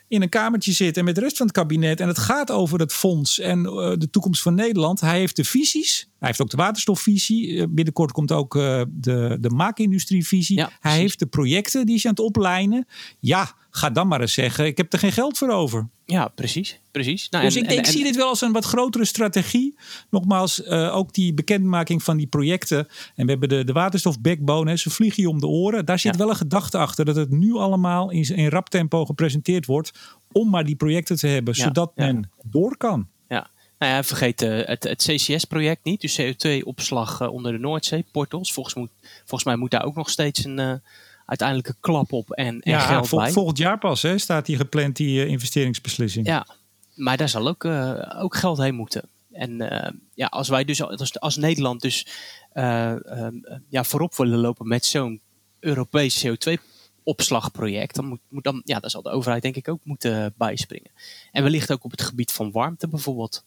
in 0.09 0.21
een 0.21 0.29
kamertje 0.29 0.71
zit 0.71 0.97
en 0.97 1.05
met 1.05 1.15
de 1.15 1.21
rest 1.21 1.37
van 1.37 1.45
het 1.45 1.55
kabinet 1.55 1.99
en 1.99 2.07
het 2.07 2.17
gaat 2.17 2.51
over 2.51 2.79
het 2.79 2.93
fonds 2.93 3.39
en 3.39 3.59
uh, 3.59 3.93
de 3.97 4.09
toekomst 4.09 4.41
van 4.41 4.55
Nederland. 4.55 5.01
Hij 5.01 5.19
heeft 5.19 5.35
de 5.35 5.43
visies. 5.43 6.09
Hij 6.19 6.27
heeft 6.27 6.41
ook 6.41 6.49
de 6.49 6.57
waterstofvisie. 6.57 7.49
Uh, 7.49 7.65
binnenkort 7.69 8.11
komt 8.11 8.31
ook 8.31 8.55
uh, 8.55 8.81
de, 8.89 9.37
de 9.41 9.49
maakindustrievisie. 9.49 10.57
Ja, 10.57 10.71
hij 10.79 10.97
heeft 10.97 11.19
de 11.19 11.25
projecten 11.25 11.85
die 11.85 11.95
is 11.95 12.05
aan 12.05 12.11
het 12.11 12.19
oplijnen. 12.19 12.87
Ja, 13.19 13.53
ga 13.69 13.89
dan 13.89 14.07
maar 14.07 14.21
eens 14.21 14.33
zeggen, 14.33 14.65
ik 14.65 14.77
heb 14.77 14.93
er 14.93 14.99
geen 14.99 15.11
geld 15.11 15.37
voor 15.37 15.49
over. 15.49 15.89
Ja, 16.11 16.27
precies. 16.27 16.79
precies. 16.91 17.29
Nou, 17.29 17.43
dus 17.43 17.55
en, 17.55 17.61
ik 17.61 17.69
denk, 17.69 17.85
en, 17.85 17.91
zie 17.91 18.03
dit 18.03 18.15
wel 18.15 18.27
als 18.27 18.41
een 18.41 18.51
wat 18.51 18.65
grotere 18.65 19.05
strategie. 19.05 19.75
Nogmaals, 20.09 20.59
uh, 20.59 20.95
ook 20.95 21.13
die 21.13 21.33
bekendmaking 21.33 22.03
van 22.03 22.17
die 22.17 22.27
projecten. 22.27 22.87
En 23.15 23.25
we 23.25 23.31
hebben 23.31 23.49
de, 23.49 23.63
de 23.63 23.73
waterstof 23.73 24.21
backbone, 24.21 24.69
hè, 24.69 24.77
ze 24.77 24.89
vliegen 24.89 25.23
je 25.23 25.29
om 25.29 25.39
de 25.39 25.47
oren. 25.47 25.85
Daar 25.85 25.99
zit 25.99 26.11
ja. 26.11 26.19
wel 26.19 26.29
een 26.29 26.35
gedachte 26.35 26.77
achter 26.77 27.05
dat 27.05 27.15
het 27.15 27.29
nu 27.29 27.53
allemaal 27.53 28.11
in, 28.11 28.35
in 28.35 28.49
rap 28.49 28.69
tempo 28.69 29.05
gepresenteerd 29.05 29.65
wordt. 29.65 29.91
Om 30.31 30.49
maar 30.49 30.63
die 30.65 30.75
projecten 30.75 31.15
te 31.15 31.27
hebben, 31.27 31.53
ja, 31.57 31.63
zodat 31.63 31.91
men 31.95 32.31
door 32.43 32.77
kan. 32.77 33.07
Ja, 33.27 33.49
nou 33.79 33.93
ja, 33.93 34.03
vergeet 34.03 34.41
uh, 34.41 34.65
het, 34.65 34.83
het 34.83 35.03
CCS-project 35.03 35.83
niet. 35.83 36.01
Dus 36.01 36.21
CO2-opslag 36.21 37.21
uh, 37.21 37.31
onder 37.33 37.51
de 37.51 37.59
Noordzee, 37.59 38.05
Portals. 38.11 38.53
Volgens, 38.53 38.75
moet, 38.75 38.91
volgens 39.19 39.43
mij 39.43 39.55
moet 39.55 39.71
daar 39.71 39.85
ook 39.85 39.95
nog 39.95 40.09
steeds 40.09 40.45
een 40.45 40.81
uiteindelijke 41.29 41.75
klap 41.79 42.11
op 42.11 42.31
en, 42.31 42.59
en 42.59 42.71
ja, 42.71 42.79
geld 42.79 43.07
vol, 43.07 43.19
bij. 43.19 43.31
Volgend 43.31 43.57
jaar 43.57 43.77
pas 43.77 44.01
hè, 44.01 44.17
staat 44.17 44.47
hier 44.47 44.57
gepland, 44.57 44.95
die 44.95 45.25
uh, 45.25 45.29
investeringsbeslissing. 45.29 46.27
Ja, 46.27 46.47
maar 46.95 47.17
daar 47.17 47.29
zal 47.29 47.47
ook, 47.47 47.63
uh, 47.63 48.15
ook 48.19 48.35
geld 48.35 48.57
heen 48.57 48.75
moeten. 48.75 49.09
En 49.31 49.61
uh, 49.61 49.89
ja, 50.13 50.27
als 50.27 50.49
wij 50.49 50.63
dus 50.63 50.81
als, 50.81 51.19
als 51.19 51.35
Nederland 51.35 51.81
dus 51.81 52.07
um, 52.53 53.45
ja, 53.69 53.83
voorop 53.83 54.15
willen 54.15 54.39
lopen 54.39 54.67
met 54.67 54.85
zo'n 54.85 55.21
Europees 55.59 56.25
CO2-opslagproject, 56.25 57.95
dan 57.95 58.05
moet, 58.05 58.19
moet 58.29 58.43
dan, 58.43 58.61
ja, 58.65 58.79
daar 58.79 58.89
zal 58.89 59.01
de 59.01 59.09
overheid 59.09 59.41
denk 59.41 59.55
ik 59.55 59.67
ook 59.67 59.79
moeten 59.83 60.33
bijspringen. 60.37 60.91
En 61.31 61.43
wellicht 61.43 61.71
ook 61.71 61.83
op 61.83 61.91
het 61.91 62.01
gebied 62.01 62.31
van 62.31 62.51
warmte 62.51 62.87
bijvoorbeeld 62.87 63.43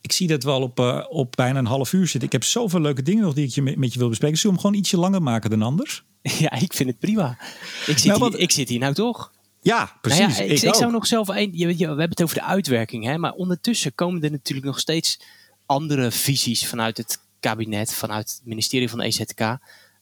ik 0.00 0.12
zie 0.12 0.28
dat 0.28 0.42
wel 0.42 0.62
op, 0.62 0.80
uh, 0.80 1.04
op 1.08 1.32
bijna 1.36 1.58
een 1.58 1.66
half 1.66 1.92
uur 1.92 2.06
zitten. 2.06 2.22
Ik 2.22 2.32
heb 2.32 2.44
zoveel 2.44 2.80
leuke 2.80 3.02
dingen 3.02 3.24
nog 3.24 3.34
die 3.34 3.46
ik 3.46 3.54
je 3.54 3.62
met, 3.62 3.76
met 3.76 3.92
je 3.92 3.98
wil 3.98 4.08
bespreken. 4.08 4.38
Zullen 4.38 4.56
we 4.56 4.62
hem 4.62 4.70
gewoon 4.70 4.84
ietsje 4.84 4.98
langer 4.98 5.22
maken 5.22 5.50
dan 5.50 5.62
anders? 5.62 6.04
Ja, 6.44 6.52
ik 6.52 6.72
vind 6.72 6.88
het 6.88 6.98
prima. 6.98 7.38
Ik 7.86 7.98
zit, 7.98 8.04
nou, 8.04 8.18
wat, 8.18 8.32
hier, 8.32 8.40
ik 8.40 8.50
zit 8.50 8.68
hier 8.68 8.78
nou 8.78 8.94
toch. 8.94 9.32
Ja, 9.60 9.98
precies. 10.00 10.20
Nou 10.20 10.32
ja, 10.32 10.42
ik, 10.42 10.50
ik, 10.50 10.62
ik 10.62 10.74
zou 10.74 10.92
nog 10.92 11.06
zelf 11.06 11.26
je, 11.36 11.66
we 11.66 11.84
hebben 11.84 12.08
het 12.08 12.22
over 12.22 12.36
de 12.36 12.42
uitwerking, 12.42 13.04
hè, 13.04 13.18
maar 13.18 13.32
ondertussen 13.32 13.94
komen 13.94 14.22
er 14.22 14.30
natuurlijk 14.30 14.66
nog 14.66 14.78
steeds 14.78 15.20
andere 15.66 16.10
visies 16.10 16.66
vanuit 16.66 16.96
het 16.96 17.20
kabinet, 17.40 17.94
vanuit 17.94 18.30
het 18.30 18.40
ministerie 18.44 18.88
van 18.88 19.00
EZK. 19.00 19.40
Uh, 19.40 19.58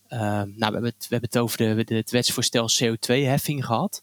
nou, 0.08 0.54
we 0.56 0.64
hebben, 0.64 0.84
het, 0.84 1.06
we 1.08 1.08
hebben 1.08 1.30
het 1.30 1.38
over 1.38 1.58
de, 1.58 1.84
de, 1.84 1.94
het 1.94 2.10
wetsvoorstel 2.10 2.68
CO2-heffing 2.82 3.64
gehad. 3.64 4.02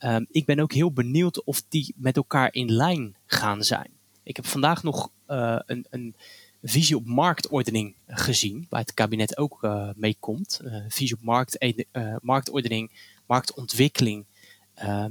Um, 0.00 0.26
ik 0.30 0.44
ben 0.44 0.60
ook 0.60 0.72
heel 0.72 0.92
benieuwd 0.92 1.44
of 1.44 1.62
die 1.68 1.94
met 1.96 2.16
elkaar 2.16 2.54
in 2.54 2.72
lijn 2.72 3.16
gaan 3.26 3.62
zijn. 3.62 3.90
Ik 4.22 4.36
heb 4.36 4.46
vandaag 4.46 4.82
nog 4.82 5.10
uh, 5.28 5.58
een, 5.66 5.86
een 5.90 6.16
visie 6.62 6.96
op 6.96 7.06
marktordening 7.06 7.94
gezien, 8.06 8.66
waar 8.68 8.80
het 8.80 8.94
kabinet 8.94 9.36
ook 9.36 9.62
uh, 9.62 9.88
mee 9.94 10.16
komt. 10.20 10.60
Uh, 10.64 10.84
visie 10.88 11.16
op 11.16 11.22
markt, 11.22 11.64
uh, 11.92 12.16
marktordening, 12.20 12.90
marktontwikkeling, 13.26 14.26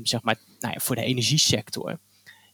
zeg 0.04 0.22
maar, 0.22 0.40
nou 0.60 0.74
ja, 0.74 0.80
voor 0.80 0.96
de 0.96 1.02
energiesector. 1.02 2.00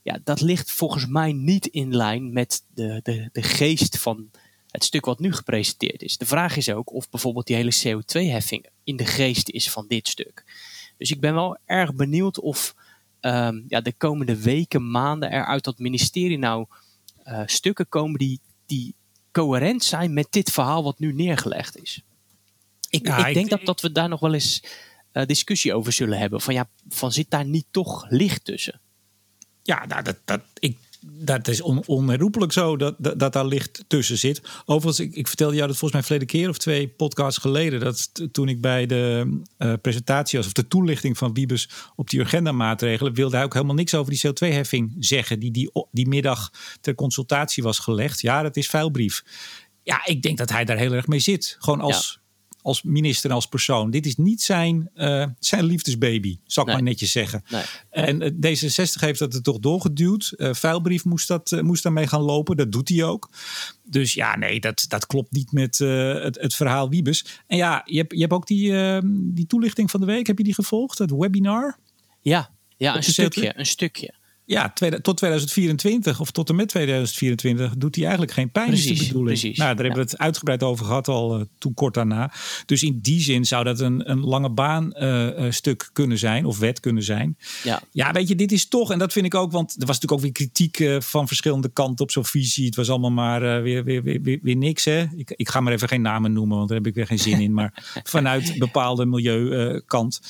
Ja, 0.02 0.18
dat 0.24 0.40
ligt 0.40 0.70
volgens 0.70 1.06
mij 1.06 1.32
niet 1.32 1.66
in 1.66 1.96
lijn 1.96 2.32
met 2.32 2.64
de, 2.74 3.00
de, 3.02 3.28
de 3.32 3.42
geest 3.42 3.98
van 3.98 4.30
het 4.70 4.84
stuk 4.84 5.04
wat 5.04 5.18
nu 5.18 5.32
gepresenteerd 5.32 6.02
is. 6.02 6.18
De 6.18 6.26
vraag 6.26 6.56
is 6.56 6.70
ook 6.70 6.92
of 6.92 7.10
bijvoorbeeld 7.10 7.46
die 7.46 7.56
hele 7.56 7.74
CO2-heffing 7.84 8.66
in 8.84 8.96
de 8.96 9.06
geest 9.06 9.48
is 9.48 9.70
van 9.70 9.86
dit 9.88 10.08
stuk. 10.08 10.44
Dus 10.96 11.10
ik 11.10 11.20
ben 11.20 11.34
wel 11.34 11.58
erg 11.64 11.94
benieuwd 11.94 12.40
of 12.40 12.74
um, 13.20 13.64
ja, 13.68 13.80
de 13.80 13.92
komende 13.92 14.42
weken, 14.42 14.90
maanden 14.90 15.30
er 15.30 15.46
uit 15.46 15.64
dat 15.64 15.78
ministerie 15.78 16.38
nou 16.38 16.66
stukken 17.46 17.88
komen 17.88 18.18
die 18.18 18.40
die 18.66 18.94
coherent 19.32 19.84
zijn 19.84 20.12
met 20.12 20.26
dit 20.30 20.50
verhaal 20.50 20.84
wat 20.84 20.98
nu 20.98 21.12
neergelegd 21.12 21.82
is. 21.82 22.02
Ik, 22.90 23.06
ja, 23.06 23.26
ik 23.26 23.34
denk 23.34 23.46
ik, 23.46 23.50
dat, 23.50 23.64
dat 23.64 23.80
we 23.80 23.92
daar 23.92 24.08
nog 24.08 24.20
wel 24.20 24.34
eens 24.34 24.62
uh, 25.12 25.26
discussie 25.26 25.74
over 25.74 25.92
zullen 25.92 26.18
hebben. 26.18 26.40
Van 26.40 26.54
ja, 26.54 26.68
van 26.88 27.12
zit 27.12 27.30
daar 27.30 27.44
niet 27.44 27.66
toch 27.70 28.06
licht 28.08 28.44
tussen? 28.44 28.80
Ja, 29.62 29.86
nou, 29.86 30.02
dat, 30.02 30.16
dat, 30.24 30.40
ik 30.58 30.78
dat 31.06 31.48
is 31.48 31.60
on, 31.60 31.86
onherroepelijk 31.86 32.52
zo 32.52 32.76
dat, 32.76 32.94
dat, 32.98 33.18
dat, 33.18 33.32
daar 33.32 33.46
licht 33.46 33.84
tussen 33.86 34.18
zit. 34.18 34.42
Overigens, 34.64 35.06
ik, 35.06 35.14
ik 35.14 35.28
vertelde 35.28 35.54
jou 35.54 35.66
dat 35.66 35.76
volgens 35.76 35.92
mij 35.92 36.02
verleden 36.02 36.40
keer 36.40 36.48
of 36.48 36.58
twee 36.58 36.88
podcasts 36.88 37.40
geleden. 37.40 37.80
Dat 37.80 38.10
toen 38.32 38.48
ik 38.48 38.60
bij 38.60 38.86
de 38.86 39.38
uh, 39.58 39.72
presentatie 39.82 40.38
was, 40.38 40.46
of 40.46 40.52
de 40.52 40.68
toelichting 40.68 41.18
van 41.18 41.34
Wiebes 41.34 41.68
op 41.96 42.10
die 42.10 42.22
agenda-maatregelen, 42.22 43.14
wilde 43.14 43.36
hij 43.36 43.44
ook 43.44 43.54
helemaal 43.54 43.74
niks 43.74 43.94
over 43.94 44.12
die 44.12 44.26
CO2-heffing 44.26 44.96
zeggen. 44.98 45.38
Die, 45.38 45.50
die 45.50 45.70
die 45.90 46.08
middag 46.08 46.52
ter 46.80 46.94
consultatie 46.94 47.62
was 47.62 47.78
gelegd. 47.78 48.20
Ja, 48.20 48.42
dat 48.42 48.56
is 48.56 48.68
vuilbrief. 48.68 49.24
Ja, 49.82 50.06
ik 50.06 50.22
denk 50.22 50.38
dat 50.38 50.50
hij 50.50 50.64
daar 50.64 50.76
heel 50.76 50.92
erg 50.92 51.06
mee 51.06 51.18
zit. 51.18 51.56
Gewoon 51.58 51.80
als. 51.80 52.12
Ja 52.14 52.22
als 52.64 52.82
minister 52.82 53.30
en 53.30 53.36
als 53.36 53.46
persoon. 53.46 53.90
Dit 53.90 54.06
is 54.06 54.16
niet 54.16 54.42
zijn, 54.42 54.90
uh, 54.94 55.26
zijn 55.38 55.64
liefdesbaby, 55.64 56.38
zal 56.46 56.66
ik 56.66 56.72
maar 56.72 56.82
netjes 56.82 57.12
zeggen. 57.12 57.44
Nee. 57.48 57.62
En 57.90 58.22
uh, 58.22 58.30
D66 58.30 59.00
heeft 59.00 59.18
dat 59.18 59.34
er 59.34 59.42
toch 59.42 59.58
doorgeduwd. 59.58 60.32
Uh, 60.36 60.54
vuilbrief 60.54 61.04
moest, 61.04 61.28
dat, 61.28 61.50
moest 61.62 61.82
daarmee 61.82 62.06
gaan 62.06 62.20
lopen. 62.20 62.56
Dat 62.56 62.72
doet 62.72 62.88
hij 62.88 63.04
ook. 63.04 63.30
Dus 63.82 64.14
ja, 64.14 64.36
nee, 64.36 64.60
dat, 64.60 64.84
dat 64.88 65.06
klopt 65.06 65.32
niet 65.32 65.52
met 65.52 65.78
het, 65.78 66.40
het 66.40 66.54
verhaal 66.54 66.88
Wiebes. 66.88 67.42
En 67.46 67.56
ja, 67.56 67.82
je 67.84 67.96
hebt, 67.96 68.12
je 68.12 68.20
hebt 68.20 68.32
ook 68.32 68.46
die, 68.46 68.76
ehm, 68.76 69.06
die 69.12 69.46
toelichting 69.46 69.90
van 69.90 70.00
de 70.00 70.06
week. 70.06 70.26
Heb 70.26 70.38
je 70.38 70.44
die 70.44 70.54
gevolgd? 70.54 70.98
Het 70.98 71.10
webinar? 71.10 71.78
Ja, 72.20 72.50
ja 72.76 72.96
een 72.96 73.02
stukje, 73.02 73.58
een 73.58 73.66
stukje 73.66 74.14
ja, 74.46 74.72
tot 75.02 75.16
2024 75.16 76.20
of 76.20 76.30
tot 76.30 76.48
en 76.48 76.54
met 76.54 76.68
2024 76.68 77.74
doet 77.76 77.94
hij 77.94 78.04
eigenlijk 78.04 78.34
geen 78.34 78.50
pijn. 78.50 78.68
Precies, 78.68 79.00
is 79.00 79.06
bedoeling. 79.06 79.38
Precies, 79.38 79.58
nou, 79.58 79.74
daar 79.74 79.84
hebben 79.84 80.04
we 80.04 80.10
het 80.10 80.18
uitgebreid 80.18 80.62
over 80.62 80.86
gehad 80.86 81.08
al 81.08 81.38
uh, 81.38 81.44
toen 81.58 81.74
kort 81.74 81.94
daarna. 81.94 82.32
Dus 82.66 82.82
in 82.82 82.98
die 83.02 83.20
zin 83.20 83.44
zou 83.44 83.64
dat 83.64 83.80
een, 83.80 84.10
een 84.10 84.20
lange 84.20 84.50
baan 84.50 84.94
uh, 84.98 85.50
stuk 85.50 85.90
kunnen 85.92 86.18
zijn 86.18 86.44
of 86.44 86.58
wet 86.58 86.80
kunnen 86.80 87.02
zijn. 87.02 87.36
Ja. 87.62 87.82
ja, 87.90 88.12
weet 88.12 88.28
je, 88.28 88.34
dit 88.34 88.52
is 88.52 88.68
toch, 88.68 88.90
en 88.90 88.98
dat 88.98 89.12
vind 89.12 89.26
ik 89.26 89.34
ook, 89.34 89.52
want 89.52 89.70
er 89.70 89.86
was 89.86 90.00
natuurlijk 90.00 90.12
ook 90.12 90.20
weer 90.20 90.32
kritiek 90.32 90.78
uh, 90.78 91.00
van 91.00 91.26
verschillende 91.26 91.68
kanten 91.68 92.04
op 92.04 92.10
zo'n 92.10 92.24
visie. 92.24 92.66
Het 92.66 92.76
was 92.76 92.90
allemaal 92.90 93.10
maar 93.10 93.62
weer, 93.62 93.84
weer, 93.84 94.02
weer, 94.02 94.22
weer, 94.22 94.38
weer, 94.42 94.56
niks. 94.56 94.84
Hè? 94.84 95.06
Ik, 95.16 95.30
ik 95.36 95.48
ga 95.48 95.60
maar 95.60 95.72
even 95.72 95.88
geen 95.88 96.02
namen 96.02 96.32
noemen, 96.32 96.56
want 96.56 96.68
daar 96.68 96.78
heb 96.78 96.86
ik 96.86 96.94
weer 96.94 97.06
geen 97.06 97.18
zin 97.18 97.40
in. 97.40 97.54
Maar 97.54 97.84
vanuit 98.04 98.58
bepaalde 98.58 99.06
milieukant. 99.06 100.20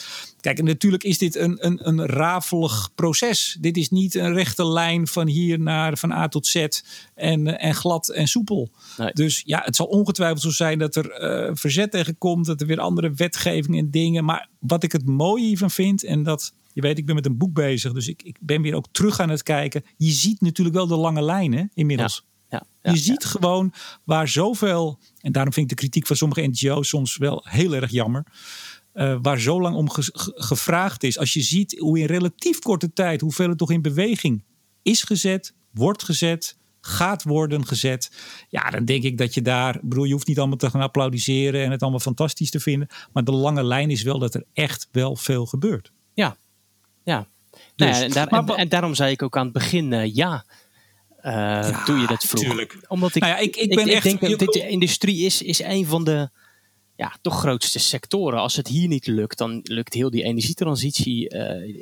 Kijk, 0.44 0.58
en 0.58 0.64
natuurlijk 0.64 1.04
is 1.04 1.18
dit 1.18 1.36
een, 1.36 1.66
een, 1.66 1.88
een 1.88 2.06
rafelig 2.06 2.90
proces. 2.94 3.56
Dit 3.60 3.76
is 3.76 3.90
niet 3.90 4.14
een 4.14 4.32
rechte 4.32 4.66
lijn 4.66 5.06
van 5.06 5.26
hier 5.26 5.60
naar 5.60 5.98
van 5.98 6.12
A 6.12 6.28
tot 6.28 6.46
Z 6.46 6.66
en, 7.14 7.46
eh, 7.46 7.68
en 7.68 7.74
glad 7.74 8.08
en 8.08 8.26
soepel. 8.26 8.70
Dus 9.12 9.42
ja, 9.46 9.62
het 9.64 9.76
zal 9.76 9.86
ongetwijfeld 9.86 10.40
zo 10.40 10.50
zijn 10.50 10.78
dat 10.78 10.96
er 10.96 11.22
uh, 11.48 11.50
verzet 11.54 11.90
tegen 11.90 12.18
komt, 12.18 12.46
dat 12.46 12.60
er 12.60 12.66
weer 12.66 12.80
andere 12.80 13.12
wetgeving 13.12 13.78
en 13.78 13.90
dingen. 13.90 14.24
Maar 14.24 14.48
wat 14.58 14.82
ik 14.82 14.92
het 14.92 15.06
mooie 15.06 15.44
hiervan 15.44 15.70
vind, 15.70 16.04
en 16.04 16.22
dat 16.22 16.54
je 16.72 16.80
weet, 16.80 16.98
ik 16.98 17.06
ben 17.06 17.14
met 17.14 17.26
een 17.26 17.38
boek 17.38 17.52
bezig, 17.52 17.92
dus 17.92 18.08
ik, 18.08 18.22
ik 18.22 18.36
ben 18.40 18.62
weer 18.62 18.74
ook 18.74 18.86
terug 18.90 19.20
aan 19.20 19.30
het 19.30 19.42
kijken. 19.42 19.84
Je 19.96 20.10
ziet 20.10 20.40
natuurlijk 20.40 20.76
wel 20.76 20.86
de 20.86 20.96
lange 20.96 21.22
lijnen 21.22 21.70
inmiddels. 21.74 22.24
Ja. 22.50 22.66
Ja, 22.82 22.92
je 22.92 22.98
ziet 22.98 23.24
gewoon 23.24 23.72
waar 24.04 24.28
zoveel, 24.28 24.98
en 25.20 25.32
daarom 25.32 25.52
vind 25.52 25.70
ik 25.70 25.76
de 25.76 25.82
kritiek 25.82 26.06
van 26.06 26.16
sommige 26.16 26.46
NGO's 26.46 26.88
soms 26.88 27.16
wel 27.16 27.46
heel 27.48 27.74
erg 27.74 27.90
jammer. 27.90 28.24
Uh, 28.94 29.18
waar 29.22 29.38
zo 29.38 29.60
lang 29.60 29.76
om 29.76 29.88
gevraagd 30.34 31.02
is. 31.02 31.18
Als 31.18 31.32
je 31.32 31.40
ziet 31.40 31.78
hoe 31.78 31.98
in 31.98 32.06
relatief 32.06 32.58
korte 32.58 32.92
tijd, 32.92 33.20
hoeveel 33.20 33.48
het 33.48 33.58
toch 33.58 33.70
in 33.70 33.82
beweging 33.82 34.44
is 34.82 35.02
gezet, 35.02 35.54
wordt 35.70 36.02
gezet, 36.02 36.56
gaat 36.80 37.22
worden 37.22 37.66
gezet. 37.66 38.10
Ja, 38.48 38.70
dan 38.70 38.84
denk 38.84 39.02
ik 39.02 39.18
dat 39.18 39.34
je 39.34 39.42
daar, 39.42 39.78
bedoel, 39.82 40.04
je 40.04 40.12
hoeft 40.12 40.26
niet 40.26 40.38
allemaal 40.38 40.56
te 40.56 40.70
gaan 40.70 40.80
applaudisseren 40.80 41.64
en 41.64 41.70
het 41.70 41.82
allemaal 41.82 42.00
fantastisch 42.00 42.50
te 42.50 42.60
vinden. 42.60 42.88
Maar 43.12 43.24
de 43.24 43.32
lange 43.32 43.64
lijn 43.64 43.90
is 43.90 44.02
wel 44.02 44.18
dat 44.18 44.34
er 44.34 44.44
echt 44.52 44.88
wel 44.92 45.16
veel 45.16 45.46
gebeurt. 45.46 45.92
Ja, 46.14 46.36
ja. 47.04 47.28
Dus, 47.50 47.60
nou 47.76 47.92
ja 47.92 48.02
en, 48.02 48.10
daar, 48.10 48.26
maar, 48.44 48.56
en, 48.56 48.68
daarom 48.68 48.94
zei 48.94 49.12
ik 49.12 49.22
ook 49.22 49.36
aan 49.36 49.44
het 49.44 49.52
begin 49.52 49.92
uh, 49.92 50.14
ja. 50.14 50.44
Uh, 51.22 51.32
ja, 51.32 51.84
toen 51.84 52.00
je 52.00 52.06
dat 52.06 52.24
vroeg. 52.24 52.44
Tuurlijk. 52.44 52.84
Omdat 52.88 53.14
ik, 53.14 53.22
nou 53.22 53.34
ja, 53.34 53.40
ik, 53.40 53.56
ik, 53.56 53.74
ben 53.74 53.86
ik, 53.86 53.92
echt, 53.92 54.04
denk 54.04 54.38
dat 54.38 54.52
de 54.52 54.68
industrie 54.68 55.24
is, 55.24 55.42
is 55.42 55.62
een 55.62 55.86
van 55.86 56.04
de 56.04 56.30
ja, 56.96 57.16
toch 57.20 57.38
grootste 57.38 57.78
sectoren. 57.78 58.40
Als 58.40 58.56
het 58.56 58.68
hier 58.68 58.88
niet 58.88 59.06
lukt, 59.06 59.38
dan 59.38 59.60
lukt 59.62 59.94
heel 59.94 60.10
die 60.10 60.22
energietransitie 60.22 61.34
uh, 61.34 61.74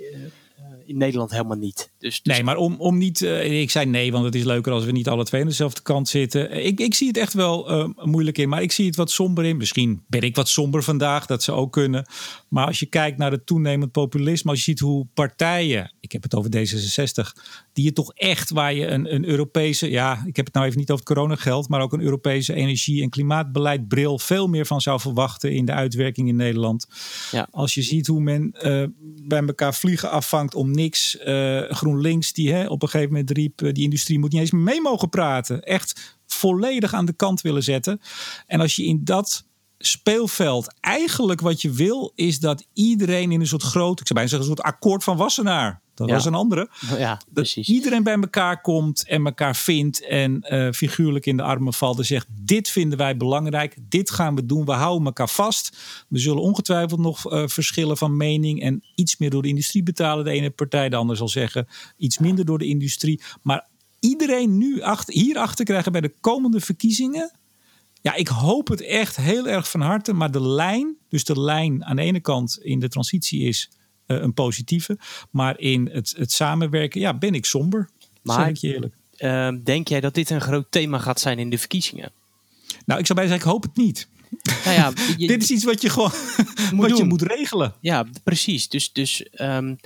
in 0.87 0.97
Nederland 0.97 1.31
helemaal 1.31 1.57
niet. 1.57 1.90
Dus, 1.99 2.23
dus, 2.23 2.35
Nee, 2.35 2.45
maar 2.45 2.57
om, 2.57 2.75
om 2.79 2.99
niet. 2.99 3.21
Uh, 3.21 3.61
ik 3.61 3.71
zei 3.71 3.87
nee, 3.87 4.12
want 4.12 4.25
het 4.25 4.35
is 4.35 4.45
leuker 4.45 4.73
als 4.73 4.85
we 4.85 4.92
niet 4.92 5.09
alle 5.09 5.25
twee 5.25 5.40
aan 5.40 5.47
dezelfde 5.47 5.83
kant 5.83 6.09
zitten. 6.09 6.64
Ik, 6.66 6.81
ik 6.81 6.95
zie 6.95 7.09
het 7.09 7.16
echt 7.16 7.35
wel 7.35 7.73
uh, 7.73 7.88
moeilijk 8.05 8.38
in, 8.38 8.49
maar 8.49 8.62
ik 8.62 8.73
zie 8.73 8.87
het 8.87 8.97
wat 8.97 9.11
somber 9.11 9.45
in. 9.45 9.57
Misschien 9.57 10.05
ben 10.07 10.21
ik 10.21 10.37
wat 10.37 10.49
somber 10.49 10.83
vandaag, 10.83 11.27
dat 11.27 11.42
ze 11.42 11.53
ook 11.53 11.73
kunnen. 11.73 12.07
Maar 12.49 12.66
als 12.66 12.79
je 12.79 12.87
kijkt 12.87 13.18
naar 13.18 13.31
het 13.31 13.47
toenemend 13.47 13.92
populisme, 13.92 14.51
als 14.51 14.59
je 14.59 14.64
ziet 14.64 14.81
hoe 14.81 15.07
partijen, 15.14 15.92
ik 16.01 16.12
heb 16.12 16.23
het 16.23 16.35
over 16.35 16.51
D66, 16.51 17.42
die 17.73 17.85
je 17.85 17.92
toch 17.92 18.12
echt 18.14 18.51
waar 18.51 18.75
je 18.75 18.87
een, 18.87 19.14
een 19.14 19.25
Europese, 19.25 19.90
ja, 19.90 20.25
ik 20.27 20.37
heb 20.37 20.45
het 20.45 20.55
nou 20.55 20.66
even 20.66 20.79
niet 20.79 20.90
over 20.90 21.05
het 21.05 21.14
coronageld, 21.14 21.68
maar 21.68 21.81
ook 21.81 21.92
een 21.92 22.01
Europese 22.01 22.55
energie- 22.55 23.03
en 23.03 23.11
klimaatbeleid 23.11 23.88
bril 23.88 24.18
veel 24.18 24.47
meer 24.47 24.66
van 24.66 24.81
zou 24.81 25.01
verwachten 25.01 25.53
in 25.53 25.64
de 25.64 25.73
uitwerking 25.73 26.29
in 26.29 26.37
Nederland. 26.37 26.87
Ja. 27.31 27.49
Als 27.51 27.75
je 27.75 27.83
ziet 27.83 28.07
hoe 28.07 28.21
men 28.21 28.55
uh, 28.55 28.85
bij 29.27 29.42
elkaar 29.47 29.75
vliegen 29.75 30.11
afvangt 30.11 30.55
om 30.55 30.71
niks. 30.75 31.17
Uh, 31.25 31.71
GroenLinks 31.71 32.33
die 32.33 32.53
hè, 32.53 32.67
op 32.67 32.83
een 32.83 32.89
gegeven 32.89 33.13
moment 33.13 33.31
riep, 33.31 33.63
uh, 33.63 33.73
die 33.73 33.85
industrie 33.85 34.19
moet 34.19 34.33
niet 34.33 34.41
eens 34.41 34.51
mee 34.51 34.81
mogen 34.81 35.09
praten. 35.09 35.63
Echt 35.63 36.17
volledig 36.27 36.95
aan 36.95 37.07
de 37.07 37.13
kant 37.13 37.41
willen 37.41 37.63
zetten. 37.63 38.01
En 38.47 38.61
als 38.61 38.77
je 38.77 38.85
in 38.85 39.01
dat 39.05 39.45
speelveld 39.79 40.75
eigenlijk 40.81 41.41
wat 41.41 41.63
je 41.63 41.71
wil 41.71 42.13
is 42.15 42.41
dat 42.41 42.67
iedereen 42.73 43.33
in 43.33 43.41
een 43.41 43.47
soort 43.47 43.63
groot, 43.63 44.01
ik 44.01 44.07
zou 44.07 44.19
bijna 44.19 44.29
zeggen, 44.29 44.51
een 44.51 44.57
soort 44.57 44.75
akkoord 44.75 45.05
van 45.05 45.17
Wassenaar. 45.17 45.81
Dat 46.07 46.17
was 46.17 46.25
een 46.25 46.35
andere. 46.35 46.69
Ja, 46.99 47.21
dat 47.31 47.57
iedereen 47.57 48.03
bij 48.03 48.15
elkaar 48.15 48.61
komt 48.61 49.07
en 49.07 49.25
elkaar 49.25 49.57
vindt 49.57 50.07
en 50.07 50.47
uh, 50.49 50.71
figuurlijk 50.71 51.27
in 51.27 51.37
de 51.37 51.43
armen 51.43 51.73
valt 51.73 51.99
en 51.99 52.05
zegt: 52.05 52.27
Dit 52.31 52.71
vinden 52.71 52.99
wij 52.99 53.17
belangrijk, 53.17 53.77
dit 53.88 54.11
gaan 54.11 54.35
we 54.35 54.47
doen, 54.47 54.65
we 54.65 54.73
houden 54.73 55.07
elkaar 55.07 55.29
vast. 55.29 55.77
We 56.09 56.19
zullen 56.19 56.43
ongetwijfeld 56.43 57.01
nog 57.01 57.33
uh, 57.33 57.47
verschillen 57.47 57.97
van 57.97 58.17
mening 58.17 58.62
en 58.62 58.85
iets 58.95 59.17
meer 59.17 59.31
door 59.31 59.43
de 59.43 59.49
industrie 59.49 59.83
betalen. 59.83 60.25
De 60.25 60.31
ene 60.31 60.51
partij, 60.51 60.88
de 60.88 60.97
ander 60.97 61.17
zal 61.17 61.29
zeggen 61.29 61.69
iets 61.97 62.19
minder 62.19 62.45
door 62.45 62.59
de 62.59 62.67
industrie. 62.67 63.21
Maar 63.43 63.67
iedereen 64.01 64.59
nu 64.59 64.81
achter, 64.81 65.15
hierachter 65.15 65.65
krijgen 65.65 65.93
bij 65.93 66.01
de 66.01 66.15
komende 66.21 66.61
verkiezingen 66.61 67.33
ja, 68.03 68.15
ik 68.15 68.29
hoop 68.29 68.69
het 68.69 68.81
echt 68.81 69.17
heel 69.17 69.49
erg 69.49 69.71
van 69.71 69.81
harte. 69.81 70.12
Maar 70.12 70.31
de 70.31 70.43
lijn, 70.43 70.97
dus 71.09 71.25
de 71.25 71.41
lijn 71.41 71.85
aan 71.85 71.97
de 71.97 72.03
ene 72.03 72.21
kant 72.21 72.59
in 72.62 72.81
de 72.81 72.88
transitie 72.88 73.43
is 73.43 73.71
een 74.07 74.35
positieve. 74.35 74.99
Maar 75.31 75.59
in 75.59 75.88
het, 75.93 76.15
het 76.17 76.33
samenwerken, 76.33 77.01
ja, 77.01 77.15
ben 77.15 77.35
ik 77.35 77.45
somber. 77.45 77.88
Maar, 78.23 78.38
zeg 78.38 78.49
ik 78.49 78.57
je 78.57 78.75
eerlijk. 78.75 78.95
Uh, 79.19 79.65
denk 79.65 79.88
jij 79.88 80.01
dat 80.01 80.15
dit 80.15 80.31
een 80.31 80.41
groot 80.41 80.67
thema 80.71 80.99
gaat 80.99 81.21
zijn 81.21 81.38
in 81.38 81.51
de 81.51 81.59
verkiezingen? 81.59 82.12
Nou, 82.87 83.01
ik 83.01 83.07
zou 83.07 83.19
bij 83.19 83.29
zeggen, 83.29 83.47
ik 83.47 83.53
hoop 83.53 83.62
het 83.62 83.77
niet. 83.77 84.09
Nou 84.65 84.77
ja, 84.77 84.93
je, 85.17 85.27
dit 85.27 85.43
is 85.43 85.51
iets 85.51 85.65
wat 85.65 85.83
je 85.83 85.91
gewoon 85.91 86.12
moet 86.75 86.88
wat 86.88 86.99
je 86.99 87.05
moet 87.05 87.23
regelen. 87.23 87.75
Ja, 87.81 88.07
precies. 88.25 88.69
Dus, 88.69 88.93
dus 88.93 89.27
um, 89.33 89.79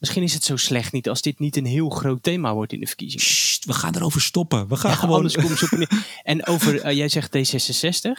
Misschien 0.00 0.22
is 0.22 0.34
het 0.34 0.44
zo 0.44 0.56
slecht 0.56 0.92
niet 0.92 1.08
als 1.08 1.22
dit 1.22 1.38
niet 1.38 1.56
een 1.56 1.66
heel 1.66 1.88
groot 1.88 2.22
thema 2.22 2.54
wordt 2.54 2.72
in 2.72 2.80
de 2.80 2.86
verkiezingen. 2.86 3.26
Sst, 3.26 3.64
we 3.64 3.72
gaan 3.72 3.94
erover 3.94 4.20
stoppen. 4.20 4.68
We 4.68 4.76
gaan 4.76 4.96
gewoon. 4.96 5.16
Anders 5.16 5.34
komt 5.34 5.62
op 5.62 6.00
en 6.22 6.46
over, 6.46 6.86
uh, 6.86 6.92
jij 6.92 7.08
zegt 7.08 7.36
D66. 7.36 8.10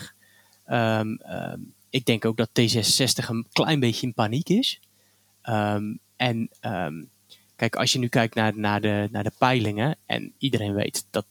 Um, 0.68 1.20
um, 1.32 1.74
ik 1.90 2.06
denk 2.06 2.26
ook 2.26 2.38
dat 2.38 2.50
D66 2.50 3.30
een 3.30 3.48
klein 3.52 3.80
beetje 3.80 4.08
in 4.08 4.14
paniek 4.14 4.50
is. 4.50 4.80
Um, 5.50 6.00
en 6.16 6.50
kijk, 7.56 7.76
als 7.76 7.94
je 7.94 8.00
nu 8.00 8.08
kijkt 8.08 8.36
naar, 8.36 8.54
naar, 8.56 8.82
de, 8.82 9.08
naar 9.12 9.24
de 9.24 9.32
peilingen. 9.38 9.96
En 10.06 10.34
iedereen 10.38 10.74
weet 10.74 11.06
dat 11.10 11.26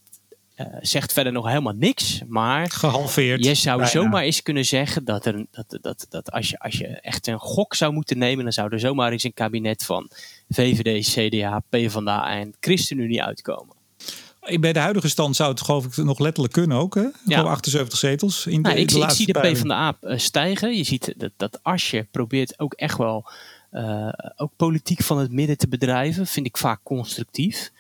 uh, 0.60 0.66
zegt 0.80 1.12
verder 1.12 1.32
nog 1.32 1.46
helemaal 1.46 1.72
niks, 1.72 2.22
maar 2.28 2.70
gehalveerd. 2.70 3.44
Je 3.44 3.54
zou 3.54 3.86
zomaar 3.86 4.22
eens 4.22 4.42
kunnen 4.42 4.64
zeggen 4.64 5.04
dat, 5.04 5.26
er, 5.26 5.46
dat, 5.50 5.78
dat, 5.80 6.06
dat 6.08 6.30
als, 6.30 6.48
je, 6.48 6.58
als 6.58 6.78
je 6.78 6.86
echt 6.86 7.26
een 7.26 7.38
gok 7.38 7.74
zou 7.74 7.92
moeten 7.92 8.18
nemen, 8.18 8.44
dan 8.44 8.52
zou 8.52 8.72
er 8.72 8.80
zomaar 8.80 9.12
eens 9.12 9.24
een 9.24 9.34
kabinet 9.34 9.84
van 9.84 10.10
VVD, 10.48 11.08
CDA, 11.08 11.62
PvdA 11.68 12.30
en 12.30 12.54
ChristenUnie 12.60 13.22
uitkomen. 13.22 13.78
Bij 14.60 14.72
de 14.72 14.78
huidige 14.78 15.08
stand 15.08 15.36
zou 15.36 15.50
het 15.50 15.60
geloof 15.60 15.84
ik 15.84 15.96
nog 15.96 16.18
letterlijk 16.18 16.54
kunnen 16.54 16.76
ook. 16.76 16.94
Hè? 16.94 17.06
Ja. 17.24 17.42
78 17.42 17.98
zetels 17.98 18.46
in 18.46 18.62
de, 18.62 18.68
nou, 18.68 18.80
ik, 18.80 18.88
de 18.88 18.98
ik 18.98 19.10
zie 19.10 19.26
de 19.26 19.40
PvdA 19.40 19.96
stijgen. 20.00 20.76
Je 20.76 20.84
ziet 20.84 21.14
dat, 21.16 21.32
dat 21.36 21.58
Asje 21.62 22.06
probeert 22.10 22.58
ook 22.58 22.72
echt 22.72 22.98
wel 22.98 23.30
ook 24.36 24.50
politiek 24.56 25.02
van 25.02 25.18
het 25.18 25.32
midden 25.32 25.58
te 25.58 25.68
bedrijven. 25.68 26.26
Vind 26.26 26.46
ik 26.46 26.56
vaak 26.56 26.80
constructief. 26.82 27.72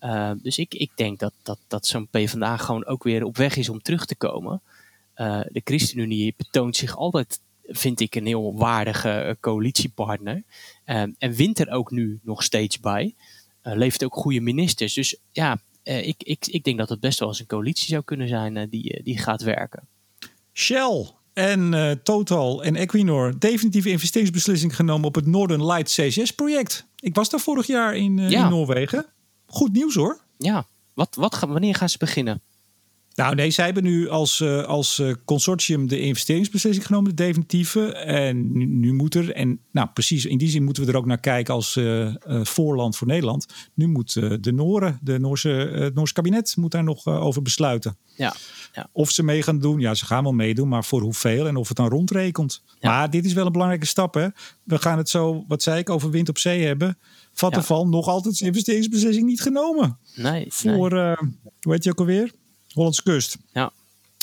Uh, 0.00 0.30
dus 0.42 0.58
ik, 0.58 0.74
ik 0.74 0.90
denk 0.94 1.18
dat, 1.18 1.32
dat, 1.42 1.58
dat 1.66 1.86
zo'n 1.86 2.08
PvdA 2.08 2.56
gewoon 2.56 2.86
ook 2.86 3.02
weer 3.02 3.24
op 3.24 3.36
weg 3.36 3.56
is 3.56 3.68
om 3.68 3.82
terug 3.82 4.06
te 4.06 4.16
komen. 4.16 4.60
Uh, 5.16 5.40
de 5.50 5.60
ChristenUnie 5.64 6.34
betoont 6.36 6.76
zich 6.76 6.96
altijd, 6.96 7.40
vind 7.66 8.00
ik, 8.00 8.14
een 8.14 8.26
heel 8.26 8.56
waardige 8.56 9.36
coalitiepartner. 9.40 10.42
Uh, 10.86 11.02
en 11.18 11.32
wint 11.32 11.58
er 11.58 11.70
ook 11.70 11.90
nu 11.90 12.18
nog 12.22 12.42
steeds 12.42 12.80
bij. 12.80 13.14
levert 13.62 14.04
ook 14.04 14.14
goede 14.14 14.40
ministers. 14.40 14.94
Dus 14.94 15.16
ja, 15.32 15.60
ik, 15.82 16.22
ik, 16.22 16.46
ik 16.46 16.64
denk 16.64 16.78
dat 16.78 16.88
het 16.88 17.00
best 17.00 17.18
wel 17.18 17.28
eens 17.28 17.40
een 17.40 17.46
coalitie 17.46 17.88
zou 17.88 18.02
kunnen 18.02 18.28
zijn 18.28 18.68
die, 18.68 19.02
die 19.02 19.18
gaat 19.18 19.42
werken. 19.42 19.88
Shell 20.52 21.06
en 21.38 22.00
Total 22.02 22.62
en 22.62 22.76
Equinor 22.76 23.38
definitieve 23.38 23.90
investeringsbeslissing 23.90 24.76
genomen 24.76 25.06
op 25.06 25.14
het 25.14 25.26
Northern 25.26 25.66
Light 25.66 25.92
CCS-project. 25.92 26.86
Ik 27.00 27.14
was 27.14 27.30
daar 27.30 27.40
vorig 27.40 27.66
jaar 27.66 27.96
in, 27.96 28.18
ja. 28.18 28.44
in 28.44 28.50
Noorwegen 28.50 29.06
goed 29.48 29.72
nieuws 29.72 29.94
hoor. 29.94 30.20
Ja, 30.38 30.66
wat, 30.94 31.14
wat, 31.14 31.38
wanneer 31.38 31.74
gaan 31.74 31.88
ze 31.88 31.98
beginnen? 31.98 32.40
Nou 33.18 33.34
nee, 33.34 33.50
zij 33.50 33.64
hebben 33.64 33.82
nu 33.82 34.08
als, 34.08 34.40
uh, 34.40 34.64
als 34.64 34.98
uh, 34.98 35.14
consortium 35.24 35.88
de 35.88 36.00
investeringsbeslissing 36.00 36.86
genomen, 36.86 37.16
de 37.16 37.24
definitieve. 37.24 37.92
En 37.92 38.52
nu, 38.52 38.64
nu, 38.64 38.92
moet 38.92 39.14
er, 39.14 39.32
en 39.32 39.60
nou 39.72 39.88
precies, 39.94 40.24
in 40.24 40.38
die 40.38 40.48
zin 40.48 40.64
moeten 40.64 40.84
we 40.84 40.92
er 40.92 40.96
ook 40.96 41.06
naar 41.06 41.20
kijken 41.20 41.54
als 41.54 41.76
uh, 41.76 42.14
voorland 42.42 42.96
voor 42.96 43.06
Nederland. 43.06 43.46
Nu 43.74 43.86
moet 43.86 44.12
de 44.42 44.52
Noren, 44.52 44.98
de 45.02 45.18
Noorse, 45.18 45.48
het 45.48 45.94
Noorse 45.94 46.14
kabinet, 46.14 46.56
moet 46.56 46.70
daar 46.70 46.84
nog 46.84 47.06
over 47.06 47.42
besluiten. 47.42 47.96
Ja, 48.16 48.34
ja. 48.72 48.88
Of 48.92 49.10
ze 49.10 49.22
mee 49.22 49.42
gaan 49.42 49.58
doen, 49.58 49.80
ja 49.80 49.94
ze 49.94 50.06
gaan 50.06 50.22
wel 50.22 50.32
meedoen, 50.32 50.68
maar 50.68 50.84
voor 50.84 51.00
hoeveel 51.00 51.46
en 51.46 51.56
of 51.56 51.68
het 51.68 51.76
dan 51.76 51.88
rondrekent. 51.88 52.62
Ja. 52.80 52.90
Maar 52.90 53.10
dit 53.10 53.24
is 53.24 53.32
wel 53.32 53.46
een 53.46 53.52
belangrijke 53.52 53.86
stap 53.86 54.14
hè. 54.14 54.28
We 54.62 54.78
gaan 54.78 54.98
het 54.98 55.08
zo, 55.08 55.44
wat 55.48 55.62
zei 55.62 55.78
ik, 55.78 55.90
over 55.90 56.10
wind 56.10 56.28
op 56.28 56.38
zee 56.38 56.64
hebben. 56.64 56.98
Vattenval 57.32 57.82
ja. 57.82 57.88
nog 57.88 58.06
altijd 58.08 58.36
zijn 58.36 58.50
investeringsbeslissing 58.50 59.26
niet 59.26 59.40
genomen. 59.40 59.98
Nee. 60.14 60.46
Voor, 60.48 60.92
nee. 60.92 61.14
hoe 61.60 61.72
heet 61.72 61.84
je 61.84 61.90
ook 61.90 61.98
alweer? 61.98 62.32
Hollandse 62.74 63.02
kust. 63.02 63.36
Ja. 63.52 63.72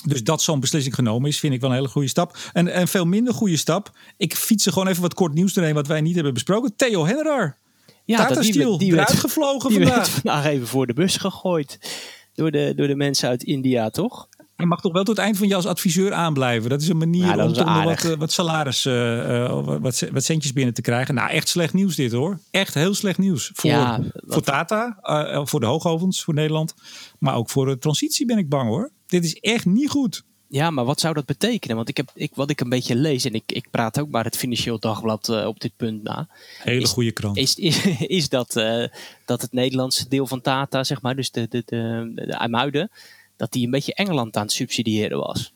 Dus 0.06 0.24
dat 0.24 0.41
zo'n 0.41 0.60
beslissing 0.60 0.96
genomen 0.96 1.30
is, 1.30 1.39
vind 1.39 1.54
ik 1.54 1.62
wel 1.62 1.70
een 1.70 1.76
hele 1.76 1.88
goede 1.88 2.08
stap. 2.08 2.38
En 2.54 2.80
een 2.80 2.88
veel 2.88 3.06
minder 3.06 3.34
goede 3.34 3.58
stap. 3.58 3.91
Ik 4.18 4.36
fiets 4.36 4.66
er 4.66 4.72
gewoon 4.72 4.88
even 4.88 5.02
wat 5.02 5.14
kort 5.14 5.34
nieuws 5.34 5.54
doorheen 5.54 5.74
wat 5.74 5.88
wij 5.88 6.02
niet 6.02 6.16
hebben 6.16 6.34
besproken. 6.34 6.76
Theo 6.76 7.06
Hennerar. 7.06 7.58
Ja, 8.06 8.18
Tata 8.18 8.34
dat 8.34 8.43
die, 8.43 8.54
Steel, 8.54 8.78
die 8.78 8.91
eruit 8.91 9.08
werd, 9.08 9.20
gevlogen 9.20 9.70
die 9.70 9.78
vandaag. 9.78 9.98
werd 9.98 10.10
vandaag 10.10 10.46
even 10.46 10.68
voor 10.68 10.88
de 10.88 10.93
bus 10.93 11.18
gegooid. 11.18 11.80
Door 12.34 12.52
de, 12.52 12.74
door 12.76 12.88
de 12.88 12.96
mensen 12.96 13.30
uit 13.30 13.43
India, 13.43 13.89
toch? 13.89 14.28
Je 14.58 14.66
mag 14.66 14.82
toch 14.82 14.91
wel 14.93 15.03
tot 15.03 15.16
het 15.16 15.26
eind 15.26 15.38
van 15.38 15.47
je 15.47 15.56
als 15.56 15.66
adviseur 15.66 16.14
aanblijven. 16.14 16.70
Dat 16.70 16.82
is 16.82 16.88
een 16.88 16.97
manier 16.97 17.43
om 17.43 17.53
toch 17.53 17.66
aardig. 17.68 18.01
wat, 18.03 18.12
eh, 18.12 18.18
wat 18.18 18.32
salaris, 18.32 18.86
eh, 18.86 19.43
eh, 19.45 19.80
wat, 19.80 20.08
wat 20.12 20.24
centjes 20.24 20.53
binnen 20.53 20.74
te 20.74 20.82
krijgen. 20.82 21.16
Nou, 21.16 21.30
echt 21.30 21.47
slecht 21.47 21.74
nieuws 21.74 21.95
dit 21.95 22.12
hoor. 22.12 22.39
Echt 22.51 22.74
heel 22.74 22.93
slecht 22.93 23.18
nieuws. 23.18 23.51
Voor, 23.53 23.70
Ja, 23.70 24.01
voor 24.14 24.41
Tata, 24.41 24.97
eh, 25.01 25.45
voor 25.45 25.60
de 25.60 25.66
hoogovens, 25.66 26.24
voor 26.24 26.34
Nederland. 26.34 26.74
Maar 27.20 27.36
ook 27.36 27.49
voor 27.49 27.66
de 27.66 27.78
transitie 27.78 28.26
ben 28.26 28.38
ik 28.38 28.49
bang 28.49 28.68
hoor. 28.70 28.91
Dit 29.08 29.24
is 29.24 29.34
echt 29.36 29.66
niet 29.66 29.89
goed. 29.89 30.24
Ja, 30.47 30.70
maar 30.70 30.86
wat 30.86 30.99
zou 30.99 31.14
dat 31.14 31.26
betekenen? 31.26 31.76
Want 31.76 31.89
ik 31.89 31.97
heb, 31.97 32.12
ik, 32.14 32.32
wat 32.36 32.49
ik 32.49 32.62
een 32.62 32.70
beetje 32.70 32.95
lees, 32.95 33.26
en 33.26 33.34
ik, 33.34 33.43
ik 33.51 33.68
praat 33.72 33.99
ook 33.99 34.10
maar 34.10 34.24
het 34.24 34.38
Financieel 34.38 34.80
Dagblad 34.80 35.30
eh, 35.30 35.45
op 35.45 35.60
dit 35.60 35.72
punt 35.78 36.03
na, 36.03 36.28
Hele 36.60 36.82
Is- 36.82 36.89
goede 36.91 37.12
krant. 37.12 37.38
is, 37.38 37.56
is, 37.56 37.86
is 38.20 38.30
dat, 38.30 38.56
eh, 38.56 38.88
dat 39.26 39.41
het 39.41 39.51
Nederlandse 39.53 40.08
deel 40.08 40.28
van 40.28 40.41
Tata, 40.41 40.84
zeg 40.84 41.01
maar, 41.01 41.16
dus 41.16 41.32
de, 41.32 41.47
de, 41.49 41.64
de, 41.66 42.12
de 42.16 42.34
IJmuiden, 42.34 42.89
dat 43.36 43.51
die 43.51 43.65
een 43.65 43.71
beetje 43.71 43.93
Engeland 43.93 44.36
aan 44.38 44.41
het 44.43 44.51
subsidiëren 44.51 45.17
was. 45.19 45.53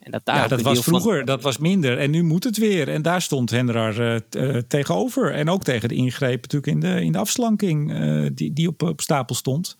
En 0.00 0.10
dat 0.10 0.24
daar 0.24 0.36
Ja, 0.36 0.48
dat 0.48 0.60
was 0.60 0.74
van- 0.74 0.82
vroeger, 0.84 1.24
dat 1.24 1.42
was 1.42 1.58
minder. 1.58 1.98
En 1.98 2.10
nu 2.10 2.22
moet 2.22 2.44
het 2.44 2.56
weer. 2.56 2.88
En 2.88 3.02
daar 3.02 3.22
stond 3.22 3.50
Hendrar 3.50 3.98
eh, 4.00 4.14
eh, 4.56 4.62
tegenover. 4.68 5.32
En 5.32 5.48
ook 5.48 5.62
tegen 5.64 5.88
de 5.88 5.94
ingreep 5.94 6.42
natuurlijk 6.42 6.72
in 6.72 6.80
de, 6.80 7.02
in 7.04 7.12
de 7.12 7.18
afslanking 7.18 7.92
eh, 7.92 8.26
die, 8.34 8.52
die 8.52 8.68
op, 8.68 8.82
op 8.82 9.00
stapel 9.00 9.34
stond. 9.34 9.76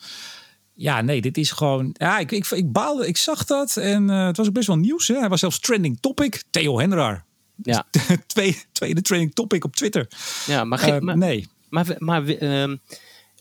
Ja, 0.74 1.00
nee, 1.00 1.20
dit 1.20 1.36
is 1.36 1.50
gewoon... 1.50 1.90
Ja, 1.98 2.18
ik, 2.18 2.32
ik, 2.32 2.46
ik 2.50 2.72
baalde, 2.72 3.06
ik 3.06 3.16
zag 3.16 3.44
dat. 3.44 3.76
En 3.76 4.08
het 4.08 4.36
was 4.36 4.46
ook 4.46 4.52
best 4.52 4.66
wel 4.66 4.76
nieuws. 4.78 5.08
Hè? 5.08 5.18
Hij 5.18 5.28
was 5.28 5.40
zelfs 5.40 5.58
trending 5.60 5.98
topic. 6.00 6.42
Theo 6.50 6.78
Hendrar. 6.78 7.24
Ja, 7.62 7.86
Twee, 8.26 8.56
tweede 8.72 9.02
trending 9.02 9.34
topic 9.34 9.64
op 9.64 9.76
Twitter. 9.76 10.08
ja 10.46 10.64
maar, 10.64 11.04
maar, 11.04 11.16
nee. 11.16 11.46
maar, 11.68 11.84
we- 11.84 11.96
maar 11.98 12.24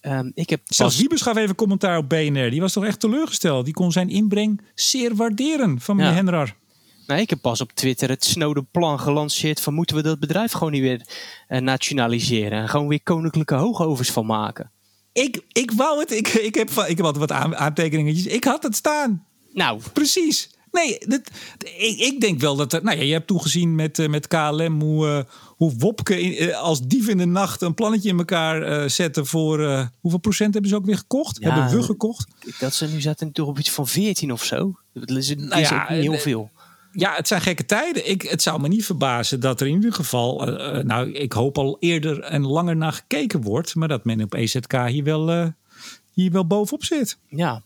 ehm, 0.03 0.31
ik 0.33 0.49
heb 0.49 0.61
Zelfs 0.63 0.93
pas- 0.93 1.01
Wiebes 1.01 1.21
gaf 1.21 1.37
even 1.37 1.55
commentaar 1.55 1.97
op 1.97 2.09
BNR. 2.09 2.49
Die 2.49 2.61
was 2.61 2.73
toch 2.73 2.85
echt 2.85 2.99
teleurgesteld. 2.99 3.65
Die 3.65 3.73
kon 3.73 3.91
zijn 3.91 4.09
inbreng 4.09 4.61
zeer 4.75 5.15
waarderen 5.15 5.79
van 5.79 5.95
meneer 5.95 6.11
Ja. 6.11 6.17
Hendrar. 6.17 6.55
Nou, 7.07 7.21
ik 7.21 7.29
heb 7.29 7.41
pas 7.41 7.61
op 7.61 7.71
Twitter 7.71 8.09
het 8.09 8.25
Snowden-plan 8.25 8.99
gelanceerd 8.99 9.59
van 9.61 9.73
moeten 9.73 9.95
we 9.95 10.01
dat 10.01 10.19
bedrijf 10.19 10.51
gewoon 10.51 10.71
niet 10.71 10.81
weer 10.81 11.07
eh, 11.47 11.61
nationaliseren 11.61 12.61
en 12.61 12.69
gewoon 12.69 12.87
weer 12.87 13.03
koninklijke 13.03 13.55
hoogovens 13.55 14.09
van 14.11 14.25
maken. 14.25 14.71
Ik, 15.13 15.41
ik 15.51 15.71
wou 15.71 15.99
het. 15.99 16.11
Ik, 16.11 16.27
ik, 16.27 16.55
heb, 16.55 16.69
ik 16.69 16.97
heb 16.97 17.05
altijd 17.05 17.17
wat 17.29 17.31
aan, 17.31 17.55
aantekeningetjes. 17.55 18.25
Ik 18.25 18.43
had 18.43 18.63
het 18.63 18.75
staan. 18.75 19.25
Nou, 19.53 19.81
Precies. 19.93 20.52
Nee, 20.73 20.97
dat, 21.07 21.21
ik, 21.77 21.99
ik 21.99 22.21
denk 22.21 22.39
wel 22.39 22.55
dat... 22.55 22.73
er- 22.73 22.83
Nou 22.83 22.97
ja, 22.97 23.03
je 23.03 23.11
hebt 23.13 23.27
toen 23.27 23.41
gezien 23.41 23.75
met, 23.75 23.99
eh, 23.99 24.07
met 24.09 24.27
KLM 24.27 24.81
hoe, 24.81 25.07
eh, 25.07 25.23
hoe 25.47 25.73
Wopke 25.77 26.21
in- 26.21 26.49
eh, 26.49 26.61
als 26.61 26.81
dief 26.81 27.07
in 27.07 27.17
de 27.17 27.25
nacht 27.25 27.61
een 27.61 27.73
plannetje 27.73 28.09
in 28.09 28.17
elkaar 28.17 28.61
eh 28.61 28.89
zette 28.89 29.25
voor... 29.25 29.89
hoeveel 29.99 30.19
procent 30.19 30.53
hebben 30.53 30.71
ze 30.71 30.75
ook 30.77 30.85
weer 30.85 30.97
gekocht? 30.97 31.37
Ja, 31.39 31.53
hebben 31.61 31.77
we 31.79 31.83
gekocht? 31.85 32.27
dat 32.59 32.73
ze 32.73 32.87
nu 32.87 33.01
zaten 33.01 33.31
toch 33.31 33.47
op 33.47 33.59
iets 33.59 33.71
van 33.71 33.87
14 33.87 34.31
of 34.31 34.43
zo. 34.43 34.75
Dat 34.93 35.09
is, 35.09 35.27
dat 35.27 35.37
Nou 35.37 35.61
ja, 35.61 35.79
niet 35.93 36.01
heel 36.01 36.17
veel. 36.17 36.49
Ja, 36.91 37.15
het 37.15 37.27
zijn 37.27 37.41
gekke 37.41 37.65
tijden. 37.65 38.09
Ik, 38.09 38.21
het 38.21 38.41
zou 38.41 38.61
me 38.61 38.67
niet 38.67 38.85
verbazen 38.85 39.39
dat 39.39 39.61
er 39.61 39.67
in 39.67 39.73
ieder 39.73 39.93
geval... 39.93 40.45
nou, 40.83 41.11
ik 41.11 41.33
hoop 41.33 41.57
al 41.57 41.77
eerder 41.79 42.19
en 42.19 42.45
langer 42.47 42.75
naar 42.75 42.93
gekeken 42.93 43.41
wordt... 43.41 43.75
maar 43.75 43.87
dat 43.87 44.05
men 44.05 44.21
op 44.23 44.33
EZK 44.33 44.73
hier 44.87 45.03
wel, 45.03 45.53
hier 46.11 46.31
wel 46.31 46.47
bovenop 46.47 46.83
zit. 46.83 47.17
Ja. 47.27 47.61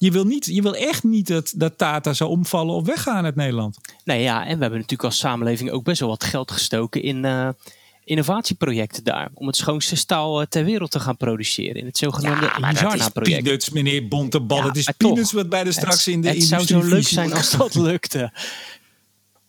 Je 0.00 0.10
wil, 0.10 0.24
niet, 0.24 0.44
je 0.46 0.62
wil 0.62 0.74
echt 0.76 1.04
niet 1.04 1.26
dat, 1.26 1.52
dat 1.56 1.78
Tata 1.78 2.12
zou 2.12 2.30
omvallen 2.30 2.74
of 2.74 2.86
weggaan 2.86 3.24
uit 3.24 3.34
Nederland. 3.34 3.76
Nee, 4.04 4.22
ja, 4.22 4.38
en 4.40 4.44
we 4.56 4.60
hebben 4.62 4.70
natuurlijk 4.70 5.04
als 5.04 5.18
samenleving 5.18 5.70
ook 5.70 5.84
best 5.84 6.00
wel 6.00 6.08
wat 6.08 6.24
geld 6.24 6.50
gestoken 6.50 7.02
in 7.02 7.24
eh, 7.24 7.48
innovatieprojecten 8.04 9.04
daar. 9.04 9.30
Om 9.34 9.46
het 9.46 9.56
schoonste 9.56 9.96
staal 9.96 10.40
eh, 10.40 10.46
ter 10.46 10.64
wereld 10.64 10.90
te 10.90 11.00
gaan 11.00 11.16
produceren. 11.16 11.74
In 11.74 11.86
het 11.86 11.98
zogenaamde 11.98 12.46
is 12.46 12.52
Hizarna-project. 12.68 13.42
peanuts, 13.42 13.70
meneer 13.70 14.08
Bontebal. 14.08 14.58
Ja, 14.58 14.66
het 14.66 14.76
is 14.76 14.84
toch. 14.84 14.96
peanuts 14.96 15.32
wat 15.32 15.48
bij 15.48 15.64
de 15.64 15.72
straks 15.72 16.04
Het- 16.04 16.14
in 16.14 16.20
de 16.20 16.28
Het 16.28 16.42
zou 16.42 16.66
zo 16.66 16.82
leuk 16.82 17.08
zijn 17.08 17.32
als 17.32 17.50
dat 17.50 17.74
lukte. 17.74 18.32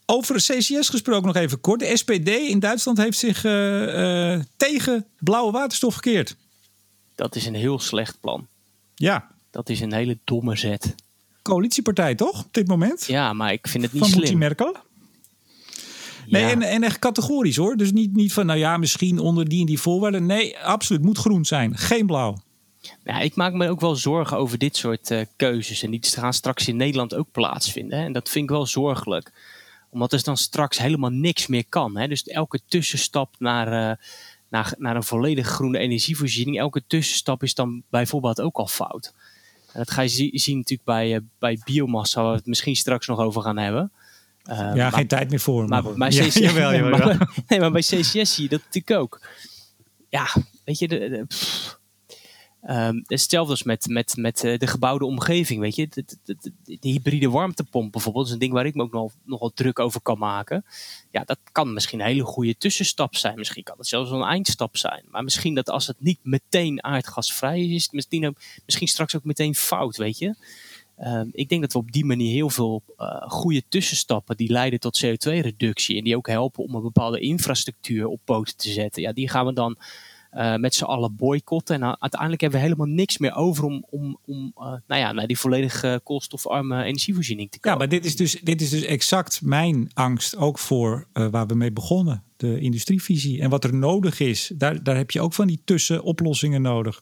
Over 0.05 0.35
CCS 0.35 0.89
gesproken 0.89 1.27
nog 1.27 1.35
even 1.35 1.59
kort. 1.61 1.79
De 1.79 1.97
SPD 1.97 2.27
in 2.27 2.59
Duitsland 2.59 2.97
heeft 2.97 3.17
zich 3.17 3.43
eh, 3.45 4.39
tegen 4.57 5.05
blauwe 5.19 5.51
waterstof 5.51 5.95
gekeerd. 5.95 6.35
Dat 7.15 7.35
is 7.35 7.45
een 7.45 7.55
heel 7.55 7.79
slecht 7.79 8.17
plan. 8.21 8.47
Ja, 8.95 9.27
Dat 9.51 9.69
is 9.69 9.79
een 9.79 9.93
hele 9.93 10.17
domme 10.23 10.55
zet. 10.57 10.95
coalitiepartij 11.41 12.15
toch? 12.15 12.43
Op 12.45 12.53
dit 12.53 12.67
moment. 12.67 13.05
Ja, 13.05 13.33
maar 13.33 13.51
ik 13.53 13.67
vind 13.67 13.83
het 13.83 13.93
niet 13.93 14.01
van 14.01 14.11
slim. 14.11 14.37
Merkel. 14.37 14.75
Nee, 16.27 16.41
Ja. 16.41 16.49
en, 16.49 16.61
en 16.61 16.83
echt 16.83 16.99
categorisch 16.99 17.55
hoor. 17.55 17.75
Dus 17.75 17.91
niet, 17.91 18.15
niet 18.15 18.33
van, 18.33 18.45
nou 18.45 18.59
ja, 18.59 18.77
misschien 18.77 19.19
onder 19.19 19.49
die 19.49 19.59
en 19.59 19.65
die 19.65 19.79
voorwaarden. 19.79 20.25
Nee, 20.25 20.57
absoluut. 20.59 21.01
Moet 21.01 21.17
groen 21.17 21.45
zijn. 21.45 21.77
Geen 21.77 22.05
blauw. 22.05 22.37
Ja, 23.03 23.19
ik 23.19 23.35
maak 23.35 23.53
me 23.53 23.69
ook 23.69 23.79
wel 23.79 23.95
zorgen 23.95 24.37
over 24.37 24.57
dit 24.57 24.77
soort 24.77 25.11
eh, 25.11 25.25
keuzes. 25.35 25.83
En 25.83 25.91
die 25.91 25.99
gaan 26.03 26.33
straks 26.33 26.67
in 26.67 26.75
Nederland 26.75 27.15
ook 27.15 27.31
plaatsvinden. 27.31 27.99
Hè? 27.99 28.05
En 28.05 28.13
dat 28.13 28.29
vind 28.29 28.43
ik 28.43 28.49
wel 28.49 28.65
zorgelijk. 28.65 29.31
Omdat 29.89 30.13
er 30.13 30.23
dan 30.23 30.37
straks 30.37 30.77
helemaal 30.77 31.09
niks 31.09 31.47
meer 31.47 31.65
kan. 31.69 31.97
Hè? 31.97 32.07
Dus 32.07 32.23
elke 32.23 32.59
tussenstap 32.67 33.35
naar, 33.39 33.67
eh, 33.89 33.95
naar, 34.49 34.73
naar 34.77 34.95
een 34.95 35.03
volledig 35.03 35.47
groene 35.47 35.77
energievoorziening. 35.77 36.59
Elke 36.59 36.83
tussenstap 36.87 37.43
is 37.43 37.53
dan 37.53 37.83
bijvoorbeeld 37.89 38.41
ook 38.41 38.57
al 38.57 38.67
fout. 38.67 39.13
En 39.74 39.80
dat 39.80 39.91
ga 39.91 40.01
je 40.01 40.07
zi- 40.07 40.32
zien 40.34 40.57
natuurlijk 40.57 40.88
bij, 40.88 41.15
eh, 41.15 41.22
bij 41.39 41.59
biomassa. 41.65 42.22
Waar 42.22 42.32
we 42.32 42.38
het 42.38 42.45
misschien 42.45 42.76
straks 42.76 43.07
nog 43.07 43.20
over 43.20 43.41
gaan 43.41 43.57
hebben. 43.57 43.91
Eh, 44.43 44.57
ja, 44.57 44.74
maar- 44.76 44.91
geen 44.93 45.07
tijd 45.07 45.30
meer 45.30 45.39
voor. 45.39 45.67
maar, 45.67 45.84
maar, 45.95 46.11
Ja, 46.13 46.24
CCS 46.24 46.34
jawel, 46.34 46.74
jawel, 46.74 46.89
nee, 46.89 46.99
jawel. 46.99 47.15
maar- 47.17 47.43
nee, 47.47 47.59
maar 47.59 47.72
bij 47.72 47.82
CCS 47.82 48.34
zie 48.34 48.43
je 48.43 48.49
dat 48.49 48.61
natuurlijk 48.63 49.01
ook. 49.01 49.22
Ja, 50.09 50.28
weet 50.65 50.80
je, 50.80 50.88
de, 50.88 50.97
de- 51.09 51.26
pff. 51.28 51.78
Ehm, 52.62 53.01
hetzelfde 53.05 53.51
als 53.51 53.64
met, 53.64 53.88
met, 53.88 54.16
met 54.18 54.43
eh, 54.43 54.57
de 54.57 54.68
gebouwde 54.68 55.05
omgeving, 55.05 55.60
weet 55.60 55.76
je. 55.76 55.88
De, 55.88 56.05
de, 56.24 56.36
de- 56.41 56.78
de 56.80 56.89
hybride 56.89 57.30
warmtepomp 57.30 57.91
bijvoorbeeld 57.91 58.26
is 58.26 58.32
een 58.32 58.39
ding 58.39 58.53
waar 58.53 58.66
ik 58.66 58.76
me 58.76 58.84
ook 58.84 58.91
nog, 58.91 59.14
nogal 59.24 59.51
druk 59.53 59.80
over 59.80 60.01
kan 60.01 60.18
maken. 60.18 60.66
Ja, 61.12 61.24
dat 61.24 61.39
kan 61.51 61.74
misschien 61.74 61.99
een 61.99 62.05
hele 62.05 62.24
goede 62.24 62.57
tussenstap 62.57 63.16
zijn. 63.16 63.38
Misschien 63.38 63.64
kan 63.64 63.78
het 63.78 63.88
zelfs 63.88 64.12
een 64.12 64.22
eindstap 64.22 64.78
zijn. 64.78 65.03
Maar 65.10 65.24
misschien 65.24 65.55
dat 65.55 65.70
als 65.70 65.88
het 65.88 65.95
niet 65.99 66.20
meteen 66.24 66.84
aardgasvrij 66.84 67.60
is, 67.62 67.72
is 67.72 68.05
het 68.10 68.36
misschien, 68.66 68.88
straks 68.88 69.16
ook 69.16 69.24
meteen 69.24 69.55
fout, 69.55 69.97
weet 69.97 70.18
je. 70.18 70.36
Ehm, 70.97 71.28
ik 71.32 71.49
denk 71.49 71.62
dat 71.62 71.74
we 71.74 71.80
op 71.80 71.91
die 71.91 72.05
manier 72.05 72.34
heel 72.34 72.49
veel 72.49 72.84
eh, 72.97 73.22
goede 73.22 73.64
tussenstappen 73.70 74.38
die 74.38 74.51
leiden 74.51 74.80
tot 74.80 75.05
CO2-reductie 75.05 75.97
en 75.97 76.03
die 76.03 76.16
ook 76.18 76.28
helpen 76.28 76.64
om 76.64 76.76
een 76.76 76.82
bepaalde 76.82 77.20
infrastructuur 77.20 78.05
op 78.07 78.20
poten 78.26 78.57
te 78.57 78.70
zetten, 78.72 79.01
ja, 79.01 79.14
die 79.14 79.30
gaan 79.30 79.45
we 79.45 79.53
dan 79.53 79.78
eh, 80.30 80.55
met 80.55 80.75
z'n 80.75 80.84
allen 80.84 81.15
boycotten. 81.15 81.75
En 81.75 81.82
uh, 81.82 81.93
uiteindelijk 81.99 82.41
hebben 82.41 82.59
we 82.59 82.65
helemaal 82.65 82.88
niks 82.88 83.17
meer 83.17 83.36
over 83.36 83.63
om, 83.63 83.86
om, 83.89 84.19
om 84.25 84.53
uh, 84.57 84.63
nou 84.88 85.01
ja, 85.01 85.11
naar 85.11 85.27
die 85.27 85.39
volledig 85.39 85.84
uh, 85.84 85.95
koolstofarme 86.03 86.84
energievoorziening 86.84 87.51
te 87.51 87.59
komen. 87.59 87.80
Ja, 87.80 87.86
maar 87.86 87.99
dit 87.99 88.05
is 88.05 88.15
dus, 88.15 88.41
dit 88.41 88.61
is 88.61 88.69
dus 88.69 88.84
exact 88.84 89.41
mijn 89.41 89.89
angst 89.93 90.38
ook 90.38 90.59
voor 90.59 91.07
waar 91.13 91.47
we 91.47 91.55
mee 91.55 91.71
begonnen. 91.71 92.23
De 92.38 92.59
industrievisie. 92.59 93.41
En 93.41 93.49
wat 93.49 93.63
er 93.63 93.73
nodig 93.73 94.19
is, 94.19 94.51
daar, 94.55 94.84
daar 94.84 94.97
heb 94.97 95.11
je 95.11 95.21
ook 95.21 95.34
van 95.34 95.47
die 95.47 95.61
tussenoplossingen 95.65 96.61
nodig. 96.61 97.01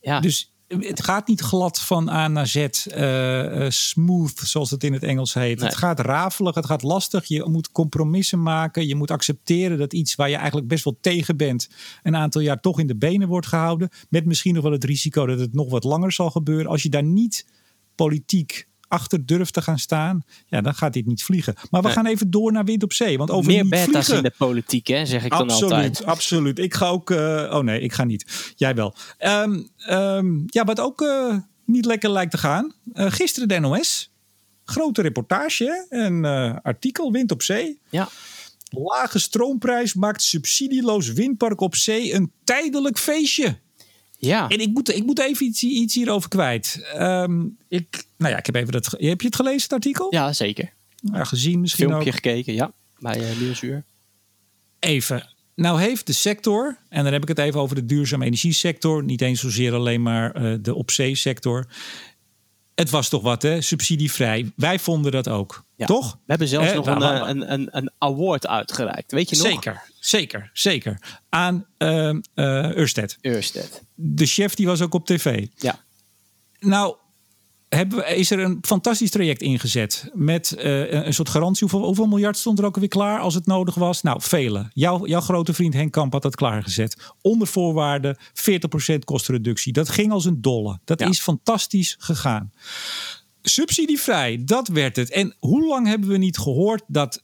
Ja. 0.00 0.20
Dus 0.20 0.55
het 0.68 1.02
gaat 1.02 1.28
niet 1.28 1.40
glad 1.40 1.80
van 1.80 2.08
A 2.08 2.28
naar 2.28 2.46
Z, 2.46 2.56
uh, 2.56 3.66
smooth 3.68 4.38
zoals 4.38 4.70
het 4.70 4.84
in 4.84 4.92
het 4.92 5.02
Engels 5.02 5.34
heet. 5.34 5.58
Nee. 5.58 5.68
Het 5.68 5.78
gaat 5.78 6.00
rafelig, 6.00 6.54
het 6.54 6.66
gaat 6.66 6.82
lastig. 6.82 7.24
Je 7.24 7.48
moet 7.48 7.72
compromissen 7.72 8.42
maken. 8.42 8.86
Je 8.86 8.94
moet 8.94 9.10
accepteren 9.10 9.78
dat 9.78 9.92
iets 9.92 10.14
waar 10.14 10.28
je 10.28 10.36
eigenlijk 10.36 10.68
best 10.68 10.84
wel 10.84 10.96
tegen 11.00 11.36
bent, 11.36 11.68
een 12.02 12.16
aantal 12.16 12.40
jaar 12.40 12.60
toch 12.60 12.80
in 12.80 12.86
de 12.86 12.96
benen 12.96 13.28
wordt 13.28 13.46
gehouden. 13.46 13.88
Met 14.08 14.24
misschien 14.24 14.54
nog 14.54 14.62
wel 14.62 14.72
het 14.72 14.84
risico 14.84 15.26
dat 15.26 15.38
het 15.38 15.54
nog 15.54 15.70
wat 15.70 15.84
langer 15.84 16.12
zal 16.12 16.30
gebeuren. 16.30 16.70
Als 16.70 16.82
je 16.82 16.88
daar 16.88 17.04
niet 17.04 17.46
politiek 17.94 18.68
achter 18.88 19.26
durft 19.26 19.52
te 19.52 19.62
gaan 19.62 19.78
staan, 19.78 20.24
ja, 20.46 20.60
dan 20.60 20.74
gaat 20.74 20.92
dit 20.92 21.06
niet 21.06 21.22
vliegen. 21.22 21.54
Maar 21.70 21.80
we 21.80 21.86
nee. 21.86 21.96
gaan 21.96 22.06
even 22.06 22.30
door 22.30 22.52
naar 22.52 22.64
wind 22.64 22.82
op 22.82 22.92
zee. 22.92 23.18
Want 23.18 23.30
over 23.30 23.52
Meer 23.52 23.68
beta's 23.68 23.86
vliegen, 23.86 24.16
in 24.16 24.22
de 24.22 24.34
politiek, 24.38 24.86
hè, 24.86 25.06
zeg 25.06 25.24
ik 25.24 25.32
absoluut, 25.32 25.60
dan 25.60 25.72
altijd. 25.72 25.90
Absoluut, 25.90 26.14
absoluut. 26.14 26.58
Ik 26.58 26.74
ga 26.74 26.88
ook... 26.88 27.10
Uh, 27.10 27.18
oh 27.52 27.62
nee, 27.62 27.80
ik 27.80 27.92
ga 27.92 28.04
niet. 28.04 28.52
Jij 28.56 28.74
wel. 28.74 28.94
Um, 29.18 29.70
um, 29.90 30.44
ja, 30.46 30.64
wat 30.64 30.80
ook 30.80 31.00
uh, 31.00 31.36
niet 31.64 31.84
lekker 31.84 32.10
lijkt 32.10 32.30
te 32.30 32.38
gaan. 32.38 32.74
eh, 32.92 33.06
gisteren 33.10 33.48
de 33.48 33.58
NOS. 33.58 34.10
Grote 34.64 35.02
reportage, 35.02 35.86
eh, 35.88 36.56
artikel, 36.62 37.12
Wind 37.12 37.32
op 37.32 37.42
Zee. 37.42 37.80
Ja. 37.90 38.08
Lage 38.70 39.18
stroomprijs 39.18 39.94
maakt 39.94 40.22
subsidieloos 40.22 41.12
windpark 41.12 41.60
op 41.60 41.76
zee 41.76 42.14
een 42.14 42.32
tijdelijk 42.44 42.98
feestje. 42.98 43.58
Ja. 44.18 44.48
En 44.48 44.60
ik 44.60 44.68
moet, 44.68 44.94
ik 44.94 45.04
moet 45.04 45.18
even 45.18 45.46
iets, 45.46 45.62
iets 45.62 45.94
hierover 45.94 46.28
kwijt. 46.28 46.86
Ehm, 46.94 47.44
ik, 47.68 48.04
nou 48.16 48.32
ja, 48.32 48.38
ik 48.38 48.46
heb 48.46 48.54
even 48.54 48.72
dat. 48.72 48.86
Heb 48.86 49.20
je 49.20 49.26
het 49.26 49.36
gelezen, 49.36 49.62
het 49.62 49.72
artikel? 49.72 50.06
ja, 50.10 50.32
zeker. 50.32 50.72
Ja, 51.12 51.24
gezien 51.24 51.60
misschien 51.60 51.86
Filmpje 51.86 52.08
ook. 52.08 52.14
gekeken, 52.14 52.54
ja. 52.54 52.72
Bij 52.98 53.30
uh, 53.30 53.40
Nieuwsuur. 53.40 53.84
Even. 54.78 55.34
Nou 55.54 55.80
heeft 55.80 56.06
de 56.06 56.12
sector, 56.12 56.78
en 56.88 57.04
dan 57.04 57.12
heb 57.12 57.22
ik 57.22 57.28
het 57.28 57.38
even 57.38 57.60
over 57.60 57.76
de 57.76 57.86
duurzame 57.86 58.24
energiesector, 58.24 59.04
niet 59.04 59.20
eens 59.20 59.40
zozeer 59.40 59.74
alleen 59.74 60.02
maar 60.02 60.32
eh, 60.32 60.54
de 60.60 60.74
op 60.74 60.90
zee 60.90 61.14
sector. 61.14 61.66
Het 62.74 62.90
was 62.90 63.08
toch 63.08 63.22
wat, 63.22 63.42
hè? 63.42 63.60
Subsidievrij. 63.60 64.52
Wij 64.56 64.78
vonden 64.78 65.12
dat 65.12 65.28
ook. 65.28 65.64
Ja. 65.76 65.86
Toch? 65.86 66.12
We 66.12 66.18
hebben 66.26 66.48
zelfs 66.48 66.68
Eh, 66.70 66.74
nog 66.76 66.84
nou, 66.84 67.28
een, 67.28 67.40
een, 67.40 67.52
een, 67.52 67.68
een 67.70 67.90
award 67.98 68.46
uitgereikt. 68.46 69.12
Weet 69.12 69.30
je 69.30 69.36
nog? 69.36 69.46
Zeker, 69.46 69.82
zeker, 70.00 70.50
zeker. 70.52 71.18
Aan 71.28 71.66
Ørsted. 72.78 73.18
Ørsted. 73.22 73.82
De 73.94 74.26
chef 74.26 74.54
die 74.54 74.66
was 74.66 74.80
ook 74.80 74.94
op 74.94 75.06
tv. 75.06 75.46
Ja. 75.56 75.78
Nou, 76.60 76.94
hebben, 77.68 77.98
we- 77.98 78.04
is 78.16 78.30
er 78.30 78.38
een 78.38 78.58
fantastisch 78.62 79.10
traject 79.10 79.42
ingezet. 79.42 80.10
Met 80.14 80.52
eh, 80.52 80.92
een- 80.92 81.14
soort 81.14 81.28
garantie. 81.28 81.68
Hoeveel, 81.68 81.86
hoeveel 81.86 82.06
miljard 82.06 82.36
stond 82.36 82.58
er 82.58 82.64
ook 82.64 82.74
alweer 82.74 82.88
klaar 82.90 83.20
als 83.20 83.34
het 83.34 83.46
nodig 83.46 83.74
was? 83.74 84.02
Nou, 84.02 84.20
vele. 84.22 84.70
Jouw, 84.72 85.06
jouw 85.06 85.20
grote 85.20 85.54
vriend 85.54 85.74
Henk 85.74 85.92
Kamp 85.92 86.12
had 86.12 86.22
dat 86.22 86.36
klaargezet. 86.36 86.96
Onder 87.20 87.46
voorwaarden 87.46 88.16
40% 88.32 89.04
kostenreductie. 89.04 89.72
Dat 89.72 89.88
ging 89.88 90.12
als 90.12 90.24
een 90.24 90.40
dolle. 90.40 90.78
Dat 90.84 91.00
Ja. 91.00 91.06
is 91.08 91.20
fantastisch 91.20 91.96
gegaan. 91.98 92.52
Subsidievrij, 93.48 94.42
dat 94.44 94.68
werd 94.68 94.96
het. 94.96 95.10
En 95.10 95.34
hoe 95.38 95.66
lang 95.66 95.86
hebben 95.86 96.08
we 96.08 96.16
niet 96.16 96.38
gehoord 96.38 96.82
dat. 96.86 97.22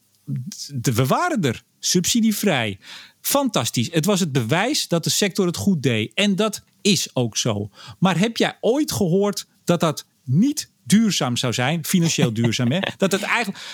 We 0.83 1.07
waren 1.07 1.43
er. 1.43 1.63
Subsidievrij. 1.79 2.79
Fantastisch. 3.21 3.89
Het 3.93 4.05
was 4.05 4.21
het 4.21 4.33
bewijs 4.33 4.89
dat 4.89 5.05
de 5.05 5.11
sector 5.11 5.47
het 5.47 5.57
goed 5.57 5.83
deed. 5.83 6.15
En 6.15 6.37
dat 6.37 6.65
is 6.83 7.09
ook 7.13 7.37
zo. 7.37 7.71
Maar 7.99 8.19
heb 8.19 8.37
jij 8.37 8.57
ooit 8.61 8.93
gehoord 8.93 9.47
dat 9.65 9.81
dat 9.81 10.07
niet 10.25 10.71
duurzaam 10.85 11.37
zou 11.37 11.53
zijn? 11.53 11.85
Financieel 11.85 12.33
duurzaam, 12.33 12.71
hè? 12.71 12.79
Dat 12.97 13.13
het 13.13 13.23
eigenlijk 13.23 13.65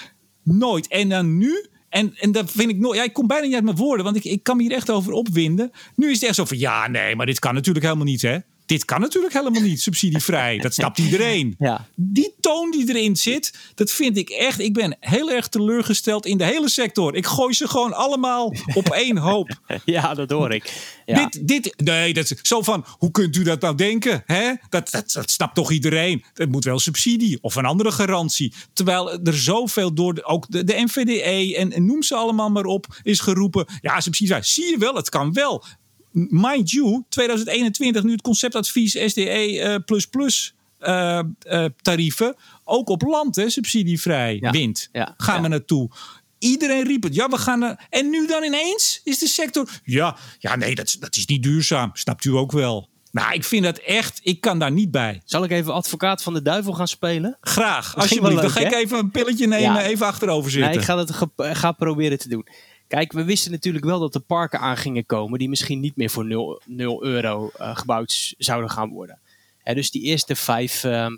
nooit. 0.43 0.89
En 0.89 1.09
dan 1.09 1.37
nu. 1.37 1.67
En, 1.89 2.15
en 2.17 2.33
dat 2.33 2.51
vind 2.51 2.71
ik 2.71 2.79
nooit. 2.79 2.97
Ja, 2.97 3.05
ik 3.05 3.13
kom 3.13 3.27
bijna 3.27 3.45
niet 3.45 3.55
uit 3.55 3.65
mijn 3.65 3.77
woorden, 3.77 4.05
want 4.05 4.17
ik, 4.17 4.25
ik 4.25 4.43
kan 4.43 4.57
me 4.57 4.63
hier 4.63 4.73
echt 4.73 4.91
over 4.91 5.13
opwinden. 5.13 5.71
Nu 5.97 6.11
is 6.11 6.15
het 6.21 6.29
echt 6.29 6.35
zo 6.35 6.45
van 6.45 6.59
ja, 6.59 6.87
nee, 6.87 7.17
maar 7.17 7.27
dit 7.27 7.39
kan 7.39 7.55
natuurlijk 7.55 7.85
helemaal 7.85 8.07
niet, 8.07 8.23
hè? 8.23 8.39
Dit 8.69 8.85
kan 8.85 9.01
natuurlijk 9.01 9.33
helemaal 9.33 9.63
niet, 9.63 9.81
subsidievrij. 9.81 10.59
Dat 10.59 10.75
snapt 10.75 10.99
iedereen. 11.09 11.55
Ja. 11.59 11.87
Die 11.95 12.35
toon 12.41 12.71
die 12.71 12.89
erin 12.89 13.17
zit, 13.17 13.55
dat 13.75 13.91
vind 13.91 14.17
ik 14.17 14.31
echt. 14.31 14.61
Ik 14.61 14.73
ben 14.73 14.97
heel 15.01 15.31
erg 15.31 15.49
teleurgesteld 15.49 16.27
in 16.27 16.39
de 16.39 16.45
hele 16.45 16.69
sector. 16.69 17.15
Ik 17.15 17.27
gooi 17.27 17.55
ze 17.55 17.69
gewoon 17.69 17.93
allemaal 17.93 18.55
op 18.75 18.89
één 19.05 19.17
hoop. 19.17 19.61
ja, 19.85 20.15
dat 20.15 20.31
hoor 20.31 20.53
ik. 20.53 20.97
Ja. 21.07 21.15
Dit, 21.15 21.49
dit, 21.49 21.75
nee, 21.77 22.15
dat 22.15 22.31
is 22.31 22.39
zo 22.43 22.63
van, 22.63 22.85
hoe 22.99 23.11
kunt 23.11 23.37
u 23.37 23.43
dat 23.43 23.61
nou 23.61 23.75
denken? 23.75 24.23
Hè? 24.27 24.53
Dat, 24.69 24.91
dat, 24.91 25.13
dat 25.13 25.31
snapt 25.31 25.55
toch 25.55 25.71
iedereen? 25.71 26.25
Het 26.35 26.51
moet 26.51 26.65
wel 26.65 26.79
subsidie 26.79 27.39
of 27.41 27.55
een 27.55 27.65
andere 27.65 27.93
garantie. 27.93 28.53
Terwijl 28.73 29.21
er 29.21 29.39
zoveel 29.39 29.95
door, 29.95 30.15
de, 30.15 30.25
ook 30.25 30.51
de, 30.51 30.65
de 30.65 30.75
NVDE 30.75 31.57
en, 31.57 31.73
en 31.73 31.87
noem 31.87 32.03
ze 32.03 32.15
allemaal 32.15 32.51
maar 32.51 32.65
op, 32.65 32.87
is 33.03 33.21
geroepen. 33.21 33.67
Ja, 33.81 34.01
subsidie, 34.01 34.43
zie 34.43 34.71
je 34.71 34.79
wel, 34.79 34.95
het 34.95 35.09
kan 35.09 35.33
wel. 35.33 35.65
Mind 36.13 36.71
you, 36.71 37.05
2021 37.09 38.03
nu 38.03 38.13
het 38.13 38.23
conceptadvies 38.23 38.91
SDE 39.07 39.61
eh, 39.61 39.77
plus 40.11 40.55
eh, 40.79 41.19
eh, 41.41 41.65
tarieven. 41.83 42.35
Ook 42.65 42.89
op 42.89 43.03
land, 43.03 43.37
hè, 43.37 43.51
subsidievrij, 43.51 44.37
Ja, 44.41 44.51
wind. 44.51 44.89
ja, 44.93 45.15
gaan 45.17 45.37
ja. 45.37 45.43
we 45.43 45.49
naartoe. 45.49 45.91
Iedereen 46.39 46.85
riep 46.87 47.03
het. 47.03 47.15
Ja, 47.15 47.29
we 47.29 47.39
gaan. 47.39 47.63
er- 47.63 47.87
En 47.91 48.11
nu 48.11 48.27
dan 48.27 48.43
ineens 48.45 49.01
is 49.05 49.19
de 49.19 49.27
sector. 49.27 49.69
Ja, 49.85 50.17
ja 50.39 50.57
nee, 50.57 50.75
dat, 50.75 50.87
is- 50.87 50.93
dat 50.99 51.17
is 51.17 51.27
niet 51.27 51.43
duurzaam. 51.43 51.91
Snapt 51.93 52.25
u 52.25 52.31
ook 52.31 52.53
wel. 52.53 52.89
Nou, 53.13 53.33
ik 53.35 53.45
vind 53.45 53.65
dat 53.65 53.79
echt. 53.79 54.21
Ik 54.23 54.41
kan 54.41 54.59
daar 54.59 54.73
niet 54.73 54.91
bij. 54.91 55.23
Zal 55.25 55.45
ik 55.45 55.51
even 55.51 55.75
advocaat 55.75 56.23
van 56.23 56.35
de 56.35 56.43
duivel 56.43 56.73
gaan 56.73 56.89
spelen? 56.89 57.37
Graag. 57.41 57.97
Alsjeblieft. 57.97 58.41
Dan 58.41 58.51
ga 58.51 58.61
ik 58.61 58.73
even 58.73 58.99
een 58.99 59.11
pilletje 59.11 59.47
nemen. 59.47 59.81
Even 59.81 60.07
achterover 60.07 60.51
zitten. 60.51 60.71
Nee, 60.71 60.79
ik 60.79 60.85
ga 60.85 60.99
het 60.99 61.13
ga 61.57 61.73
proberen 61.73 62.19
te 62.19 62.29
doen. 62.29 62.47
Kijk, 62.89 63.13
we 63.13 63.25
wisten 63.25 63.51
natuurlijk 63.51 63.85
wel 63.85 63.99
dat 63.99 64.15
er 64.15 64.21
parken 64.21 64.61
aan 64.61 64.77
gingen 64.77 65.07
komen 65.07 65.39
die 65.39 65.49
misschien 65.49 65.81
niet 65.81 65.97
meer 65.97 66.11
voor 66.11 66.25
0, 66.27 66.61
0 66.65 67.05
euro 67.05 67.51
eh, 67.57 67.77
gebouwd 67.77 68.35
zouden 68.39 68.71
gaan 68.71 68.91
worden. 68.91 69.19
Dus 69.65 69.91
die 69.91 70.03
eerste 70.03 70.37
vijf 70.37 70.85
ehm, 70.85 71.17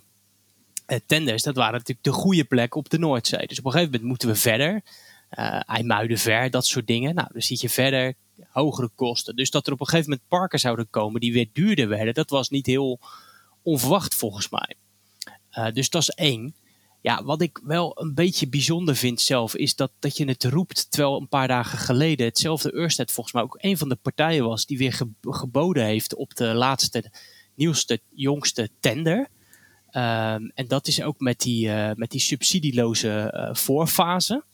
eh, 0.87 0.99
tenders, 1.07 1.43
dat 1.43 1.57
waren 1.57 1.73
natuurlijk 1.73 2.03
de 2.03 2.13
goede 2.13 2.45
plek 2.45 2.75
op 2.75 2.91
de 2.91 2.99
Noordzee. 2.99 3.47
Dus 3.47 3.59
op 3.59 3.65
een 3.65 3.71
gegeven 3.71 3.93
moment 3.93 4.09
moeten 4.09 4.29
we 4.29 4.35
verder. 4.35 4.83
eh 5.31 5.61
IJmuiden 5.67 6.19
ver, 6.19 6.51
dat 6.51 6.67
soort 6.67 6.87
dingen. 6.87 7.15
Nou, 7.15 7.29
dan 7.33 7.43
zit 7.43 7.61
je 7.61 7.69
verder, 7.69 8.15
hogere 8.49 8.91
kosten. 8.95 9.37
Dus 9.37 9.51
dat 9.51 9.67
er 9.67 9.73
op 9.73 9.81
een 9.81 9.87
gegeven 9.87 10.11
moment 10.11 10.29
parken 10.29 10.59
zouden 10.59 10.91
komen 10.91 11.21
die 11.21 11.33
weer 11.33 11.49
duurder 11.53 11.89
werden, 11.89 12.15
dat 12.15 12.31
was 12.31 12.49
niet 12.49 12.67
heel 12.67 12.99
onverwacht 13.63 14.15
volgens 14.15 14.49
mij. 14.49 14.75
Dus 15.73 15.91
dat 15.91 16.03
is 16.03 16.09
één. 16.11 16.55
Ja, 17.03 17.25
wat 17.25 17.43
ik 17.43 17.61
wel 17.65 18.01
een 18.01 18.15
beetje 18.15 18.49
bijzonder 18.49 18.97
vind 18.97 19.21
zelf, 19.21 19.57
is 19.57 19.75
dat, 19.77 19.91
dat 19.99 20.17
je 20.17 20.25
het 20.25 20.45
roept. 20.45 20.91
Terwijl 20.91 21.21
een 21.21 21.29
paar 21.29 21.49
dagen 21.49 21.79
geleden 21.79 22.27
hetzelfde 22.27 22.75
Ørsted 22.75 23.13
volgens 23.13 23.35
mij 23.35 23.43
ook 23.45 23.59
een 23.61 23.79
van 23.79 23.89
de 23.89 23.97
partijen 23.97 24.45
was 24.45 24.67
die 24.67 24.79
weer 24.79 24.93
ge- 24.93 25.11
geboden 25.21 25.85
heeft 25.85 26.15
op 26.15 26.35
de 26.35 26.55
laatste, 26.55 27.05
nieuwste, 27.55 28.01
jongste 28.09 28.69
tender. 28.81 29.29
Ehm, 29.91 30.49
en 30.55 30.69
dat 30.69 30.87
is 30.87 31.03
ook 31.03 31.21
met 31.21 31.41
die, 31.41 31.71
eh, 31.71 31.91
met 31.95 32.11
die 32.11 32.21
subsidieloze 32.21 33.11
eh, 33.11 33.55
voorfase. 33.55 34.45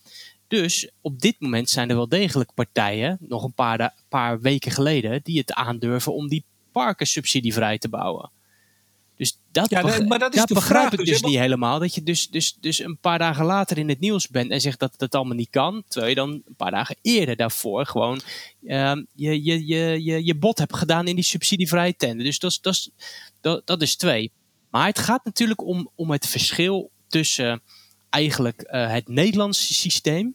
Dus 0.49 0.91
op 1.01 1.21
dit 1.21 1.41
moment 1.41 1.71
zijn 1.71 1.89
er 1.91 1.97
wel 1.97 2.09
degelijk 2.09 2.55
partijen, 2.55 3.19
nog 3.21 3.45
een 3.45 3.55
paar, 3.55 3.95
paar 4.09 4.41
weken 4.41 4.71
geleden, 4.71 5.21
die 5.23 5.39
het 5.39 5.53
aandurven 5.53 6.15
om 6.15 6.29
die 6.29 6.45
parken 6.73 7.07
subsidievrij 7.07 7.79
te 7.79 7.89
bouwen. 7.89 8.31
Dus 9.63 9.69
dat, 9.69 9.83
Ja, 9.83 9.97
dat- 9.99 10.09
maar 10.09 10.19
dat 10.19 10.35
is 10.35 10.45
begrijp 10.45 10.65
vraag 10.81 10.93
ik 10.93 10.99
dus, 10.99 11.09
dus 11.09 11.23
niet 11.23 11.39
helemaal. 11.39 11.79
Dat 11.79 11.95
je 11.95 12.03
dus, 12.03 12.29
dus, 12.29 12.57
dus 12.61 12.79
een 12.79 12.99
paar 12.99 13.19
dagen 13.19 13.45
later 13.45 13.79
in 13.79 13.89
het 13.89 14.01
nieuws 14.01 14.29
bent 14.29 14.51
en 14.51 14.61
zegt 14.61 14.79
dat 14.79 14.95
het 14.97 15.15
allemaal 15.15 15.37
niet 15.37 15.51
kan. 15.51 15.83
Terwijl 15.89 16.11
je 16.11 16.19
dan 16.19 16.31
een 16.31 16.55
paar 16.57 16.71
dagen 16.71 16.97
eerder 17.03 17.37
daarvoor 17.37 17.87
gewoon 17.87 18.21
ehm, 18.67 19.03
je, 19.15 19.43
je, 19.45 19.67
je, 19.67 20.05
je, 20.05 20.25
je 20.25 20.35
bod 20.35 20.59
hebt 20.59 20.77
gedaan 20.77 21.07
in 21.07 21.15
die 21.15 21.25
subsidievrije 21.25 21.97
tender. 21.97 22.25
Dus 22.25 22.39
dat 22.39 22.51
is, 22.51 22.61
dat 22.61 22.73
is, 22.75 22.91
dat, 23.41 23.67
dat 23.67 23.83
is 23.83 23.97
twee. 23.97 24.33
Maar 24.71 24.87
het 24.87 24.99
gaat 24.99 25.25
natuurlijk 25.25 25.63
om, 25.67 25.91
om 25.95 26.11
het 26.11 26.27
verschil 26.27 26.91
tussen 27.09 27.63
eigenlijk 28.11 28.61
eh, 28.63 28.91
het 28.93 29.09
Nederlandse 29.09 29.75
systeem 29.75 30.35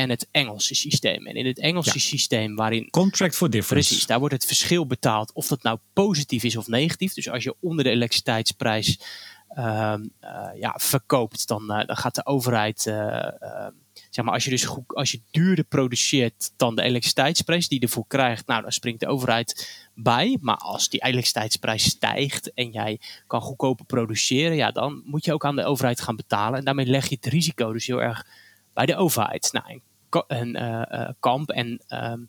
en 0.00 0.10
het 0.10 0.28
Engelse 0.30 0.74
systeem. 0.74 1.26
En 1.26 1.34
in 1.34 1.46
het 1.46 1.58
Engelse 1.58 2.00
systeem 2.00 2.56
waarin 2.56 2.90
Contract 2.90 3.36
for 3.36 3.50
difference. 3.50 3.88
Precies, 3.88 4.06
daar 4.06 4.18
wordt 4.18 4.34
het 4.34 4.46
verschil 4.46 4.86
betaald 4.86 5.32
of 5.32 5.46
dat 5.46 5.62
nou 5.62 5.78
positief 5.92 6.44
is 6.44 6.56
of 6.56 6.66
negatief. 6.66 7.14
Dus 7.14 7.30
als 7.30 7.44
je 7.44 7.54
onder 7.60 7.84
de 7.84 7.90
elektriciteitsprijs 7.90 9.00
ehm, 9.48 10.04
eh, 10.20 10.48
ja, 10.54 10.74
verkoopt, 10.76 11.48
dan, 11.48 11.70
eh, 11.72 11.86
dan 11.86 11.96
gaat 11.96 12.14
de 12.14 12.26
overheid, 12.26 12.86
eh, 12.86 13.26
eh, 13.26 13.66
zeg 14.10 14.24
maar, 14.24 14.34
als 14.34 14.44
je 14.44 14.50
dus 14.50 14.64
goed, 14.64 14.94
als 14.94 15.10
je 15.10 15.20
duurder 15.30 15.64
produceert 15.64 16.52
dan 16.56 16.76
de 16.76 16.82
elektriciteitsprijs 16.82 17.68
die 17.68 17.80
je 17.80 17.86
ervoor 17.86 18.06
krijgt, 18.06 18.46
nou 18.46 18.62
dan 18.62 18.72
springt 18.72 19.00
de 19.00 19.08
overheid 19.08 19.88
bij. 19.94 20.38
Maar 20.40 20.56
als 20.56 20.88
die 20.88 21.02
elektriciteitsprijs 21.02 21.84
stijgt 21.84 22.52
en 22.54 22.70
jij 22.70 23.00
kan 23.26 23.40
goedkoper 23.40 23.84
produceren, 23.84 24.56
ja, 24.56 24.70
dan 24.70 25.02
moet 25.04 25.24
je 25.24 25.32
ook 25.32 25.44
aan 25.44 25.56
de 25.56 25.64
overheid 25.64 26.00
gaan 26.00 26.16
betalen. 26.16 26.58
En 26.58 26.64
daarmee 26.64 26.86
leg 26.86 27.08
je 27.08 27.16
het 27.20 27.32
risico 27.32 27.72
dus 27.72 27.86
heel 27.86 28.02
erg 28.02 28.26
bij 28.72 28.86
de 28.86 28.96
overheid. 28.96 29.48
Nou, 29.52 29.68
en, 29.68 29.82
en 30.26 30.54
eh, 30.56 31.00
eh, 31.02 31.08
Kamp 31.20 31.50
en 31.50 31.80
ehm, 31.86 32.20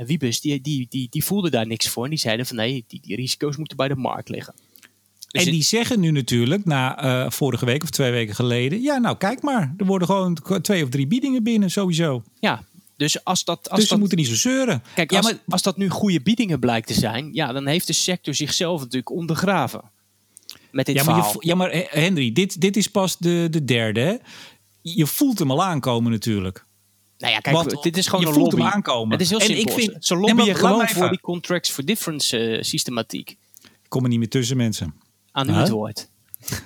en 0.00 0.06
Wiebes, 0.06 0.40
die, 0.40 0.60
die, 0.60 0.86
die, 0.88 1.06
die 1.10 1.24
voelden 1.24 1.50
daar 1.50 1.66
niks 1.66 1.88
voor. 1.88 2.04
En 2.04 2.10
die 2.10 2.18
zeiden 2.18 2.46
van 2.46 2.56
nee, 2.56 2.84
die, 2.86 3.00
die 3.02 3.16
risico's 3.16 3.56
moeten 3.56 3.76
bij 3.76 3.88
de 3.88 3.96
markt 3.96 4.28
liggen. 4.28 4.54
Dus 5.28 5.44
En 5.44 5.50
die 5.50 5.62
zeggen 5.62 6.00
nu 6.00 6.10
natuurlijk, 6.10 6.64
na 6.64 7.02
eh, 7.02 7.30
vorige 7.30 7.64
week 7.64 7.82
of 7.82 7.90
twee 7.90 8.10
weken 8.10 8.34
geleden. 8.34 8.82
Ja, 8.82 8.98
nou 8.98 9.16
kijk 9.16 9.42
maar. 9.42 9.74
Er 9.76 9.86
worden 9.86 10.08
gewoon 10.08 10.38
twee 10.62 10.82
of 10.82 10.88
drie 10.88 11.06
biedingen 11.06 11.42
binnen, 11.42 11.70
sowieso. 11.70 12.22
Ja, 12.40 12.64
dus 12.96 13.24
als 13.24 13.44
dat... 13.44 13.58
Als 13.68 13.74
dus 13.74 13.82
ze 13.82 13.90
dat 13.90 13.98
moeten 13.98 14.18
niet 14.18 14.26
zo 14.26 14.34
zeuren. 14.34 14.82
Kijk, 14.94 15.10
ja, 15.10 15.16
als, 15.16 15.26
maar 15.26 15.40
als 15.48 15.62
dat 15.62 15.76
nu 15.76 15.88
goede 15.88 16.20
biedingen 16.20 16.60
blijkt 16.60 16.86
te 16.86 16.94
zijn, 16.94 17.28
ja, 17.32 17.52
dan 17.52 17.66
heeft 17.66 17.86
de 17.86 17.92
sector 17.92 18.34
zichzelf 18.34 18.80
natuurlijk 18.80 19.10
ondergraven. 19.10 19.82
Met 20.70 20.86
dit 20.86 20.94
Ja, 20.94 21.04
maar, 21.04 21.16
je 21.16 21.36
ja, 21.38 21.54
maar 21.54 21.70
Henry, 21.90 22.32
dit, 22.32 22.60
dit 22.60 22.76
is 22.76 22.90
pas 22.90 23.18
de, 23.18 23.46
de 23.50 23.64
derde. 23.64 24.00
Hè? 24.00 24.16
Je 24.82 25.06
voelt 25.06 25.38
hem 25.38 25.50
al 25.50 25.64
aankomen 25.64 26.12
natuurlijk. 26.12 26.66
Nou 27.20 27.32
ja, 27.32 27.38
kijk, 27.40 27.56
Want 27.56 27.82
dit 27.82 27.96
is 27.96 28.06
gewoon 28.06 28.20
je 28.20 28.26
een 28.26 28.34
voelt 28.34 28.46
lobby. 28.52 28.64
hem 28.66 28.74
aankomen. 28.74 29.12
Het 29.12 29.20
is 29.20 29.30
heel 29.30 29.38
En 29.40 29.46
simpel. 29.46 29.78
ik 29.78 29.84
vind- 29.84 30.04
Ze 30.04 30.14
Nee, 30.14 30.22
lobbyen 30.22 30.46
laat 30.46 30.56
gewoon 30.58 30.88
voor 30.88 31.08
die 31.08 31.20
contracts 31.20 31.70
for 31.70 31.84
difference 31.84 32.38
eh, 32.38 32.62
systematiek. 32.62 33.30
Ik 33.62 33.88
kom 33.88 34.02
er 34.02 34.08
niet 34.08 34.18
meer 34.18 34.28
tussen, 34.28 34.56
mensen. 34.56 34.94
Aan 35.32 35.50
u 35.50 35.52
het 35.52 35.68
woord. 35.68 36.10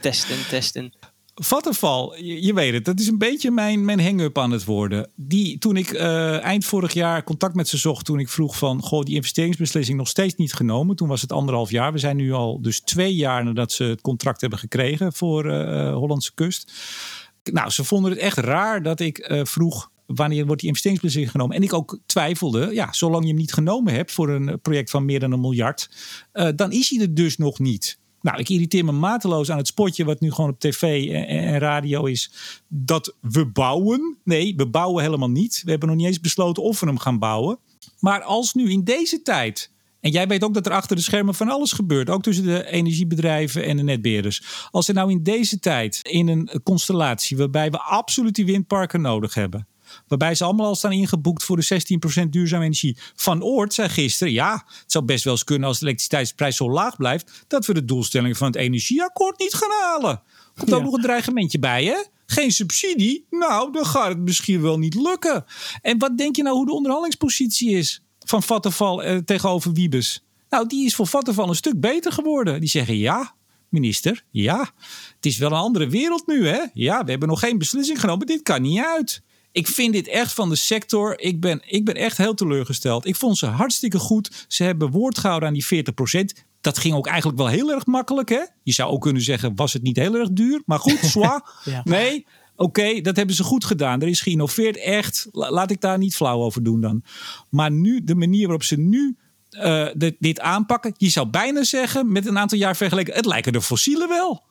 Testen, 0.01 0.37
testen. 0.49 0.93
Vattenfall, 1.35 2.19
je, 2.23 2.43
je 2.43 2.55
weet 2.55 2.73
het, 2.73 2.85
dat 2.85 3.01
is 3.01 3.07
een 3.09 3.19
beetje 3.19 3.51
mijn, 3.51 3.85
mijn 3.85 4.01
hang-up 4.01 4.39
aan 4.39 4.51
het 4.51 4.65
worden. 4.65 5.11
Die, 5.17 5.59
toen 5.59 5.77
ik 5.77 5.91
eh, 5.91 6.43
eind 6.43 6.65
vorig 6.65 6.93
jaar 6.93 7.25
contact 7.25 7.55
met 7.55 7.69
ze 7.69 7.77
zocht, 7.77 8.05
toen 8.05 8.19
ik 8.19 8.29
vroeg 8.29 8.57
van, 8.57 8.83
goh, 8.83 9.03
die 9.03 9.15
investeringsbeslissing 9.15 9.99
nog 9.99 10.09
steeds 10.09 10.35
niet 10.35 10.53
genomen. 10.55 10.97
Toen 10.97 11.09
was 11.09 11.21
het 11.21 11.33
anderhalf 11.33 11.71
jaar. 11.71 11.93
We 11.93 11.99
zijn 11.99 12.17
nu 12.17 12.33
al 12.33 12.63
dus 12.63 12.81
twee 12.81 13.15
jaar 13.15 13.45
nadat 13.45 13.73
ze 13.73 13.85
het 13.85 14.01
contract 14.01 14.41
hebben 14.41 14.59
gekregen 14.59 15.13
voor 15.13 15.47
uh, 15.47 15.95
Hollandse 15.95 16.35
kust. 16.35 16.73
Nou, 17.53 17.71
ze 17.71 17.85
vonden 17.85 18.11
het 18.11 18.21
echt 18.21 18.39
raar 18.39 18.83
dat 18.83 19.01
ik 19.01 19.29
uh, 19.31 19.45
vroeg, 19.45 19.91
wanneer 20.07 20.47
wordt 20.47 20.61
die 20.61 20.69
investeringsbeslissing 20.69 21.31
genomen? 21.31 21.57
En 21.57 21.63
ik 21.63 21.73
ook 21.73 21.99
twijfelde, 22.07 22.71
ja, 22.73 22.93
zolang 22.93 23.23
je 23.23 23.29
hem 23.29 23.39
niet 23.39 23.53
genomen 23.53 23.95
hebt 23.95 24.13
voor 24.13 24.29
een 24.29 24.61
project 24.61 24.91
van 24.91 25.05
meer 25.05 25.21
dan 25.21 25.33
een 25.33 25.41
miljard, 25.41 25.91
uh, 26.33 26.49
dan 26.57 26.73
is 26.73 26.91
hij 26.91 27.01
er 27.01 27.15
dus 27.15 27.37
nog 27.37 27.59
niet. 27.59 27.99
Nou, 28.25 28.39
ik 28.39 28.49
irriteer 28.49 28.85
me 28.85 28.93
mateloos 28.93 29.51
aan 29.51 29.59
het 29.59 29.67
spotje 29.67 30.05
wat 30.05 30.21
nu 30.21 30.33
gewoon 30.33 30.51
op 30.51 30.61
tv 30.61 31.11
en, 31.11 31.27
en, 31.27 31.59
radio 31.59 32.05
is. 32.05 32.33
Dat 32.69 33.17
we 33.21 33.47
bouwen. 33.47 34.19
Nee, 34.25 34.55
we 34.57 34.67
bouwen 34.67 35.03
helemaal 35.03 35.31
niet. 35.31 35.63
We 35.65 35.71
hebben 35.71 35.89
nog 35.89 35.97
niet 35.97 36.07
eens 36.07 36.21
besloten 36.21 36.63
of 36.63 36.81
we 36.81 36.87
hem 36.87 36.99
gaan 36.99 37.19
bouwen. 37.19 37.59
Maar 37.99 38.23
als 38.23 38.55
nu 38.55 38.71
in 38.71 38.85
deze 38.85 39.23
tijd. 39.23 39.73
En 40.01 40.11
jij 40.11 40.27
weet 40.27 40.45
ook 40.45 40.55
dat 40.55 40.67
er 40.67 40.73
achter 40.73 40.97
de 40.97 41.03
schermen 41.03 41.35
van 41.35 41.49
alles 41.49 41.73
gebeurt. 41.73 42.11
Ook 42.11 42.23
tussen 42.23 42.45
de 42.45 42.67
energiebedrijven 42.67 43.65
en 43.65 43.77
de 43.77 43.83
netbeheerders. 43.83 44.69
Als 44.71 44.89
er 44.89 44.95
nou 44.95 45.11
in 45.11 45.23
deze 45.23 45.59
tijd 45.59 46.01
in 46.03 46.29
een 46.29 46.61
constellatie 46.63 47.37
waarbij 47.37 47.71
we 47.71 47.79
absoluut 47.79 48.35
die 48.35 48.47
windparken 48.47 49.01
nodig 49.01 49.35
hebben. 49.35 49.67
Waarbij 50.09 50.35
ze 50.35 50.45
allemaal 50.45 50.67
al 50.67 50.75
staan 50.75 50.93
ingeboekt 50.93 51.45
voor 51.45 51.57
de 51.57 51.83
16% 52.25 52.29
duurzame 52.29 52.65
energie. 52.65 52.97
Van 53.15 53.43
Oort 53.43 53.75
zei 53.75 53.89
gisteren: 53.89 54.33
ja, 54.33 54.53
het 54.53 54.93
zou 54.93 55.05
best 55.05 55.25
wel 55.25 55.33
eens 55.33 55.45
kunnen 55.45 55.69
als 55.69 55.79
de 55.79 55.85
elektriciteitsprijs 55.85 56.57
zo 56.57 56.71
laag 56.71 56.97
blijft. 56.97 57.45
dat 57.47 57.67
we 57.67 57.75
de 57.75 57.85
doelstellingen 57.85 58.37
van 58.37 58.47
het 58.47 58.57
energieakkoord 58.57 59.39
niet 59.39 59.55
gaan 59.55 59.71
halen. 59.83 60.23
Komt 60.55 60.73
ook 60.73 60.83
nog 60.83 60.93
een 60.93 61.03
dreigementje 61.03 61.59
bij, 61.59 61.85
hè? 61.85 61.97
Geen 62.27 62.53
subsidie? 62.53 63.27
Nou, 63.31 63.73
dan 63.73 63.87
gaat 63.87 64.09
het 64.09 64.19
misschien 64.19 64.63
wel 64.63 64.79
niet 64.79 64.95
lukken. 64.95 65.45
En 65.83 65.99
wat 65.99 66.19
denk 66.19 66.37
je 66.37 66.43
nou 66.43 66.57
hoe 66.57 66.67
de 66.67 66.73
onderhandelingspositie 66.73 67.71
is 67.71 68.03
van 68.19 68.43
Vattenfall 68.43 68.99
eh, 68.99 69.17
tegenover 69.17 69.73
Wiebes? 69.73 70.25
Nou, 70.49 70.67
die 70.67 70.85
is 70.85 70.95
voor 70.95 71.07
Vattenfall 71.07 71.49
een 71.49 71.55
stuk 71.55 71.81
beter 71.81 72.13
geworden. 72.13 72.61
Die 72.61 72.69
zeggen 72.69 72.97
ja, 72.97 73.35
minister, 73.69 74.25
ja. 74.31 74.59
Het 75.17 75.27
is 75.27 75.39
wel 75.39 75.51
een 75.51 75.57
andere 75.57 75.89
wereld 75.89 76.27
nu, 76.27 76.47
hè? 76.47 76.63
Ja, 76.73 77.05
we 77.05 77.11
hebben 77.11 77.29
nog 77.29 77.41
geen 77.41 77.59
beslissing 77.59 78.01
genomen. 78.01 78.27
Dit 78.27 78.43
kan 78.43 78.63
niet 78.63 78.85
uit. 78.85 79.23
Ik 79.55 79.69
vind 79.69 79.93
dit 79.93 80.09
echt 80.09 80.33
van 80.33 80.49
de 80.49 80.55
sector. 80.55 81.21
Ik 81.21 81.41
ben, 81.41 81.63
ik 81.67 81.85
ben 81.85 81.95
echt 81.95 82.17
heel 82.17 82.35
teleurgesteld. 82.35 83.07
Ik 83.07 83.17
vond 83.17 83.39
ze 83.39 83.47
hartstikke 83.47 83.99
goed. 83.99 84.45
Ze 84.49 84.65
hebben 84.65 84.91
woord 84.91 85.19
gehouden 85.19 85.49
aan 85.49 85.55
die 85.55 85.85
40%. 86.39 86.43
Dat 86.61 86.79
ging 86.79 86.95
ook 86.95 87.07
eigenlijk 87.07 87.39
wel 87.39 87.47
heel 87.47 87.73
erg 87.73 87.87
makkelijk. 87.87 88.29
Hè? 88.29 88.43
Je 88.63 88.73
zou 88.73 88.91
ook 88.91 89.03
kunnen 89.03 89.23
zeggen, 89.23 89.57
was 89.57 89.73
het 89.73 89.83
niet 89.83 89.97
heel 89.97 90.15
erg 90.15 90.29
duur? 90.31 90.63
Maar 90.67 90.79
goed, 90.79 91.13
ja. 91.13 91.43
Nee, 91.85 92.27
oké, 92.53 92.63
okay, 92.63 93.01
dat 93.01 93.17
hebben 93.17 93.35
ze 93.35 93.43
goed 93.43 93.65
gedaan. 93.65 94.01
Er 94.03 94.09
is 94.09 94.21
geïnnoveerd, 94.21 94.77
echt. 94.77 95.29
Laat 95.31 95.71
ik 95.71 95.81
daar 95.81 95.99
niet 95.99 96.17
flauw 96.17 96.41
over 96.41 96.63
doen 96.63 96.81
dan. 96.81 97.03
Maar 97.51 97.71
nu, 97.71 98.05
de 98.05 98.15
manier 98.15 98.43
waarop 98.43 98.63
ze 98.63 98.79
nu 98.79 99.17
uh, 99.51 99.89
dit, 99.95 100.17
dit 100.19 100.41
aanpakken. 100.41 100.95
Je 100.97 101.09
zou 101.09 101.27
bijna 101.27 101.65
zeggen, 101.65 102.13
met 102.13 102.27
een 102.27 102.39
aantal 102.39 102.59
jaar 102.59 102.77
vergeleken, 102.77 103.15
het 103.15 103.27
lijken 103.27 103.53
de 103.53 103.63
fossielen 103.63 104.09
wel. 104.09 104.43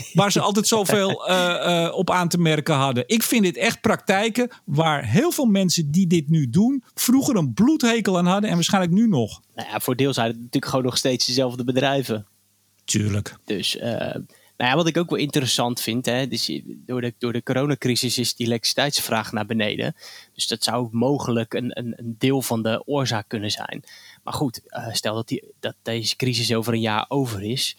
Waar 0.12 0.32
ze 0.32 0.40
altijd 0.40 0.66
zoveel 0.66 1.30
uh, 1.30 1.36
uh, 1.36 1.94
op 1.94 2.10
aan 2.10 2.28
te 2.28 2.38
merken 2.38 2.74
hadden. 2.74 3.04
Ik 3.06 3.22
vind 3.22 3.42
dit 3.42 3.56
echt 3.56 3.80
praktijken 3.80 4.50
waar 4.64 5.04
heel 5.04 5.30
veel 5.30 5.46
mensen 5.46 5.90
die 5.90 6.06
dit 6.06 6.28
nu 6.28 6.50
doen, 6.50 6.84
vroeger 6.94 7.36
een 7.36 7.54
bloedhekel 7.54 8.18
aan 8.18 8.26
hadden 8.26 8.48
en 8.48 8.54
waarschijnlijk 8.54 8.94
nu 8.94 9.08
nog. 9.08 9.40
Nou 9.54 9.68
ja, 9.68 9.80
voor 9.80 9.96
deel 9.96 10.12
zijn 10.12 10.26
het 10.26 10.36
natuurlijk 10.36 10.66
gewoon 10.66 10.84
nog 10.84 10.96
steeds 10.96 11.26
dezelfde 11.26 11.64
bedrijven. 11.64 12.26
Tuurlijk. 12.84 13.36
Dus 13.44 13.76
uh, 13.76 14.14
nou 14.62 14.70
ja, 14.70 14.76
wat 14.76 14.86
ik 14.86 14.96
ook 14.96 15.10
wel 15.10 15.18
interessant 15.18 15.80
vind, 15.80 16.06
hè, 16.06 16.28
dus 16.28 16.60
door, 16.64 17.00
de, 17.00 17.14
door 17.18 17.32
de 17.32 17.42
coronacrisis 17.42 18.18
is 18.18 18.34
die 18.34 18.46
elektriciteitsvraag 18.46 19.32
naar 19.32 19.46
beneden. 19.46 19.96
Dus 20.34 20.46
dat 20.46 20.64
zou 20.64 20.88
mogelijk 20.90 21.54
een, 21.54 21.78
een, 21.78 21.94
een 21.96 22.14
deel 22.18 22.42
van 22.42 22.62
de 22.62 22.82
oorzaak 22.86 23.28
kunnen 23.28 23.50
zijn. 23.50 23.82
Maar 24.22 24.34
goed, 24.34 24.60
stel 24.92 25.14
dat, 25.14 25.28
die, 25.28 25.44
dat 25.60 25.74
deze 25.82 26.16
crisis 26.16 26.54
over 26.54 26.72
een 26.72 26.80
jaar 26.80 27.04
over 27.08 27.42
is. 27.42 27.76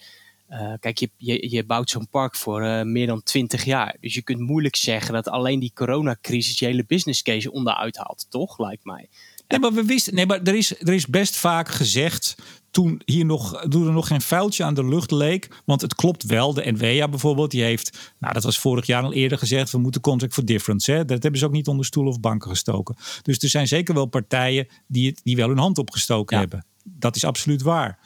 Uh, 0.50 0.72
kijk, 0.80 0.98
je, 0.98 1.10
je, 1.16 1.50
je 1.50 1.64
bouwt 1.64 1.90
zo'n 1.90 2.08
park 2.08 2.36
voor 2.36 2.62
uh, 2.62 2.82
meer 2.82 3.06
dan 3.06 3.22
20 3.22 3.64
jaar. 3.64 3.96
Dus 4.00 4.14
je 4.14 4.22
kunt 4.22 4.38
moeilijk 4.38 4.76
zeggen 4.76 5.14
dat 5.14 5.28
alleen 5.28 5.60
die 5.60 5.72
coronacrisis 5.74 6.58
je 6.58 6.66
hele 6.66 6.84
business 6.86 7.22
case 7.22 7.52
onderuit 7.52 7.96
haalt, 7.96 8.26
toch? 8.28 8.58
Lijkt 8.58 8.84
mij. 8.84 9.08
Nee, 9.48 9.58
maar 9.58 9.72
we 9.72 9.84
wisten. 9.84 10.14
Nee, 10.14 10.26
maar 10.26 10.42
er 10.42 10.54
is, 10.54 10.80
er 10.80 10.92
is 10.92 11.06
best 11.06 11.36
vaak 11.36 11.68
gezegd. 11.68 12.34
Toen 12.70 13.02
hier 13.04 13.24
nog, 13.24 13.64
toen 13.68 13.86
er 13.86 13.92
nog 13.92 14.06
geen 14.06 14.20
vuiltje 14.20 14.64
aan 14.64 14.74
de 14.74 14.84
lucht 14.84 15.10
leek. 15.10 15.48
Want 15.64 15.80
het 15.80 15.94
klopt 15.94 16.24
wel. 16.24 16.54
De 16.54 16.72
NVA 16.72 17.08
bijvoorbeeld, 17.08 17.50
die 17.50 17.62
heeft. 17.62 18.12
Nou, 18.18 18.34
dat 18.34 18.42
was 18.42 18.58
vorig 18.58 18.86
jaar 18.86 19.02
al 19.02 19.12
eerder 19.12 19.38
gezegd. 19.38 19.70
We 19.70 19.78
moeten 19.78 20.00
contract 20.00 20.34
for 20.34 20.44
difference. 20.44 20.92
Hè? 20.92 21.04
Dat 21.04 21.22
hebben 21.22 21.40
ze 21.40 21.46
ook 21.46 21.52
niet 21.52 21.68
onder 21.68 21.84
stoelen 21.84 22.12
of 22.12 22.20
banken 22.20 22.50
gestoken. 22.50 22.96
Dus 23.22 23.38
er 23.38 23.48
zijn 23.48 23.68
zeker 23.68 23.94
wel 23.94 24.06
partijen 24.06 24.68
die, 24.86 25.08
het, 25.08 25.20
die 25.24 25.36
wel 25.36 25.48
hun 25.48 25.58
hand 25.58 25.78
opgestoken 25.78 26.36
ja. 26.36 26.42
hebben. 26.42 26.66
Dat 26.84 27.16
is 27.16 27.24
absoluut 27.24 27.62
waar. 27.62 27.98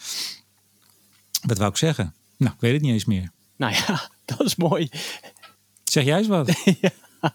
Wat 1.46 1.58
wou 1.58 1.70
ik 1.70 1.76
zeggen? 1.76 2.14
Nou, 2.38 2.54
ik 2.54 2.60
weet 2.60 2.72
het 2.72 2.82
niet 2.82 2.92
eens 2.92 3.04
meer. 3.04 3.30
Nou 3.56 3.72
ja, 3.72 4.10
dat 4.36 4.40
is 4.40 4.56
mooi. 4.56 4.88
Zeg 5.84 6.04
jij 6.04 6.18
eens 6.18 6.26
wat? 6.26 6.62
ja. 6.80 6.90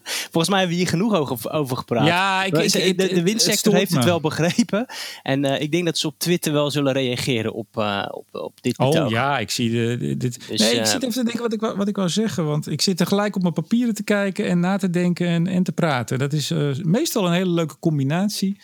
Volgens 0.06 0.48
mij 0.48 0.58
hebben 0.58 0.76
we 0.76 0.82
hier 0.82 0.90
genoeg 0.90 1.14
over, 1.50 1.76
gepraat. 1.76 2.06
Ja, 2.06 2.44
ik, 2.44 2.56
ik, 2.56 2.98
de, 2.98 3.14
de 3.14 3.22
windsector 3.22 3.72
het 3.72 3.80
heeft 3.80 3.90
me. 3.90 3.96
het 3.96 4.06
wel 4.06 4.20
begrepen. 4.20 4.86
En 5.22 5.44
uh, 5.44 5.60
ik 5.60 5.72
denk 5.72 5.84
dat 5.84 5.98
ze 5.98 6.06
op 6.06 6.18
Twitter 6.18 6.52
wel 6.52 6.70
zullen 6.70 6.92
reageren 6.92 7.52
op, 7.52 7.76
uh, 7.78 8.06
op, 8.10 8.26
op 8.32 8.58
dit 8.60 8.76
betoog. 8.76 9.04
Oh 9.04 9.10
ja, 9.10 9.38
ik 9.38 9.50
zie 9.50 9.70
de, 9.70 10.16
dit. 10.16 10.48
Dus, 10.48 10.60
nee, 10.60 10.74
ik 10.74 10.80
uh, 10.80 10.86
zit 10.86 11.02
even 11.02 11.14
te 11.14 11.24
denken 11.24 11.42
wat 11.42 11.52
ik, 11.52 11.60
wat 11.76 11.88
ik 11.88 11.96
wou 11.96 12.08
zeggen. 12.08 12.46
Want 12.46 12.70
ik 12.70 12.80
zit 12.80 12.96
tegelijk 12.96 13.36
op 13.36 13.42
mijn 13.42 13.54
papieren 13.54 13.94
te 13.94 14.02
kijken 14.02 14.46
en 14.46 14.60
na 14.60 14.76
te 14.76 14.90
denken 14.90 15.26
en, 15.26 15.46
en 15.46 15.62
te 15.62 15.72
praten. 15.72 16.18
Dat 16.18 16.32
is 16.32 16.52
meestal 16.82 17.26
een 17.26 17.32
hele 17.32 17.50
leuke 17.50 17.78
combinatie. 17.80 18.56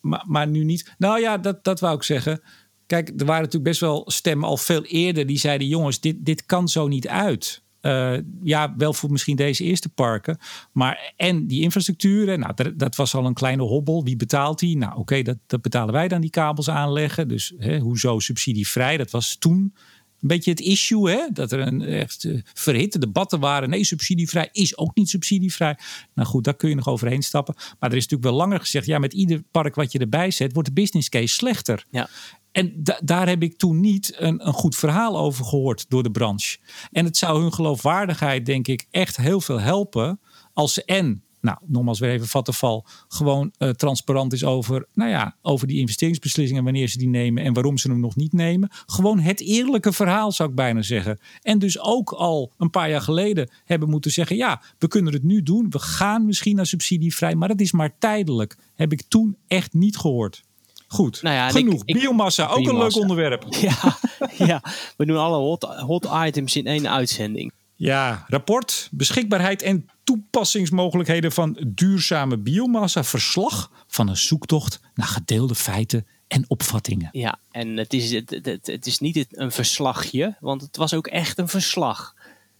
maar, 0.00 0.24
maar 0.26 0.46
nu 0.46 0.64
niet. 0.64 0.94
Nou 0.98 1.20
ja, 1.20 1.38
dat, 1.38 1.64
dat 1.64 1.80
wou 1.80 1.94
ik 1.94 2.02
zeggen. 2.02 2.40
Kijk, 2.88 3.08
er 3.08 3.26
waren 3.26 3.42
natuurlijk 3.42 3.70
best 3.70 3.80
wel 3.80 4.02
stemmen 4.06 4.48
al 4.48 4.56
veel 4.56 4.84
eerder 4.84 5.26
die 5.26 5.38
zeiden: 5.38 5.66
jongens, 5.68 6.00
dit, 6.00 6.16
dit 6.18 6.46
kan 6.46 6.68
zo 6.68 6.88
niet 6.88 7.08
uit. 7.08 7.62
Uh, 7.82 8.18
ja, 8.42 8.74
wel 8.76 8.92
voor 8.92 9.10
misschien 9.10 9.36
deze 9.36 9.64
eerste 9.64 9.88
parken. 9.88 10.38
Maar 10.72 11.12
en 11.16 11.46
die 11.46 11.62
infrastructuur, 11.62 12.38
nou, 12.38 12.52
dat, 12.54 12.78
dat 12.78 12.96
was 12.96 13.14
al 13.14 13.26
een 13.26 13.34
kleine 13.34 13.62
hobbel. 13.62 14.04
Wie 14.04 14.16
betaalt 14.16 14.58
die? 14.58 14.76
Nou, 14.76 14.98
oké, 14.98 15.22
dat, 15.22 15.36
dat 15.46 15.62
betalen 15.62 15.94
wij 15.94 16.08
dan 16.08 16.20
die 16.20 16.30
kabels 16.30 16.70
aanleggen. 16.70 17.28
Dus 17.28 17.52
hè, 17.58 17.78
hoezo 17.78 18.18
subsidievrij? 18.18 18.96
Dat 18.96 19.10
was 19.10 19.36
toen 19.36 19.74
een 20.20 20.28
beetje 20.28 20.50
het 20.50 20.60
issue, 20.60 21.10
hè? 21.10 21.26
dat 21.32 21.52
er 21.52 21.60
een 21.60 21.82
echt 21.82 22.24
uh, 22.24 22.40
verhitte 22.54 22.98
debatten 22.98 23.40
waren. 23.40 23.70
Nee, 23.70 23.84
subsidievrij 23.84 24.48
is 24.52 24.76
ook 24.76 24.94
niet 24.94 25.08
subsidievrij. 25.08 25.78
Nou 26.14 26.28
goed, 26.28 26.44
daar 26.44 26.56
kun 26.56 26.68
je 26.68 26.74
nog 26.74 26.88
overheen 26.88 27.22
stappen. 27.22 27.54
Maar 27.56 27.90
er 27.90 27.96
is 27.96 28.02
natuurlijk 28.02 28.30
wel 28.30 28.38
langer 28.38 28.60
gezegd, 28.60 28.86
ja, 28.86 28.98
met 28.98 29.12
ieder 29.12 29.42
park 29.50 29.74
wat 29.74 29.92
je 29.92 29.98
erbij 29.98 30.30
zet, 30.30 30.52
wordt 30.52 30.68
de 30.68 30.74
business 30.74 31.08
case 31.08 31.34
slechter. 31.34 31.84
Ja. 31.90 32.08
En 32.52 32.72
da 32.76 33.00
daar 33.04 33.28
heb 33.28 33.42
ik 33.42 33.56
toen 33.56 33.80
niet 33.80 34.14
een, 34.16 34.46
een 34.46 34.52
goed 34.52 34.76
verhaal 34.76 35.18
over 35.18 35.44
gehoord 35.44 35.86
door 35.88 36.02
de 36.02 36.10
branche. 36.10 36.58
En 36.92 37.04
het 37.04 37.16
zou 37.16 37.40
hun 37.42 37.52
geloofwaardigheid, 37.52 38.46
denk 38.46 38.68
ik, 38.68 38.86
echt 38.90 39.16
heel 39.16 39.40
veel 39.40 39.60
helpen 39.60 40.20
als 40.52 40.74
ze 40.74 40.84
en 40.84 41.22
nou, 41.40 41.58
nogmaals 41.66 41.98
weer 41.98 42.10
even 42.10 42.26
vattenval, 42.26 42.86
gewoon 43.08 43.52
uh, 43.58 43.70
transparant 43.70 44.32
is 44.32 44.44
over, 44.44 44.86
nou 44.94 45.10
ja, 45.10 45.36
over 45.42 45.66
die 45.66 45.78
investeringsbeslissingen, 45.78 46.64
wanneer 46.64 46.88
ze 46.88 46.98
die 46.98 47.08
nemen 47.08 47.44
en 47.44 47.52
waarom 47.52 47.78
ze 47.78 47.90
hem 47.90 48.00
nog 48.00 48.16
niet 48.16 48.32
nemen. 48.32 48.68
Gewoon 48.86 49.18
het 49.18 49.40
eerlijke 49.40 49.92
verhaal, 49.92 50.32
zou 50.32 50.48
ik 50.48 50.54
bijna 50.54 50.82
zeggen. 50.82 51.18
En 51.42 51.58
dus 51.58 51.80
ook 51.80 52.10
al 52.12 52.52
een 52.58 52.70
paar 52.70 52.90
jaar 52.90 53.00
geleden 53.00 53.50
hebben 53.64 53.90
moeten 53.90 54.10
zeggen, 54.10 54.36
ja, 54.36 54.62
we 54.78 54.88
kunnen 54.88 55.12
het 55.12 55.22
nu 55.22 55.42
doen, 55.42 55.70
we 55.70 55.78
gaan 55.78 56.26
misschien 56.26 56.56
naar 56.56 56.66
subsidievrij, 56.66 57.34
maar 57.34 57.48
dat 57.48 57.60
is 57.60 57.72
maar 57.72 57.98
tijdelijk. 57.98 58.56
Heb 58.74 58.92
ik 58.92 59.02
toen 59.08 59.36
echt 59.46 59.72
niet 59.72 59.96
gehoord. 59.96 60.46
Goed, 60.90 61.22
nou 61.22 61.34
ja, 61.34 61.50
genoeg. 61.50 61.82
Ik, 61.84 61.98
biomassa, 61.98 62.46
ook 62.46 62.56
biomassa. 62.56 62.84
een 62.84 62.92
leuk 62.92 62.96
onderwerp. 62.96 63.46
Ja, 63.60 63.98
ja, 64.46 64.62
we 64.96 65.06
doen 65.06 65.16
alle 65.16 65.36
hot, 65.36 65.62
hot 65.62 66.08
items 66.26 66.56
in 66.56 66.66
één 66.66 66.90
uitzending. 66.90 67.52
Ja, 67.74 68.24
rapport, 68.28 68.88
beschikbaarheid 68.90 69.62
en 69.62 69.88
toepassingsmogelijkheden 70.04 71.32
van 71.32 71.58
duurzame 71.66 72.38
biomassa. 72.38 73.04
Verslag 73.04 73.70
van 73.86 74.08
een 74.08 74.16
zoektocht 74.16 74.80
naar 74.94 75.06
gedeelde 75.06 75.54
feiten 75.54 76.06
en 76.28 76.44
opvattingen. 76.48 77.08
Ja, 77.12 77.38
en 77.50 77.76
het 77.76 77.92
is, 77.92 78.12
het, 78.12 78.30
het, 78.42 78.66
het 78.66 78.86
is 78.86 78.98
niet 78.98 79.26
een 79.30 79.52
verslagje, 79.52 80.36
want 80.40 80.60
het 80.60 80.76
was 80.76 80.94
ook 80.94 81.06
echt 81.06 81.38
een 81.38 81.48
verslag. 81.48 82.14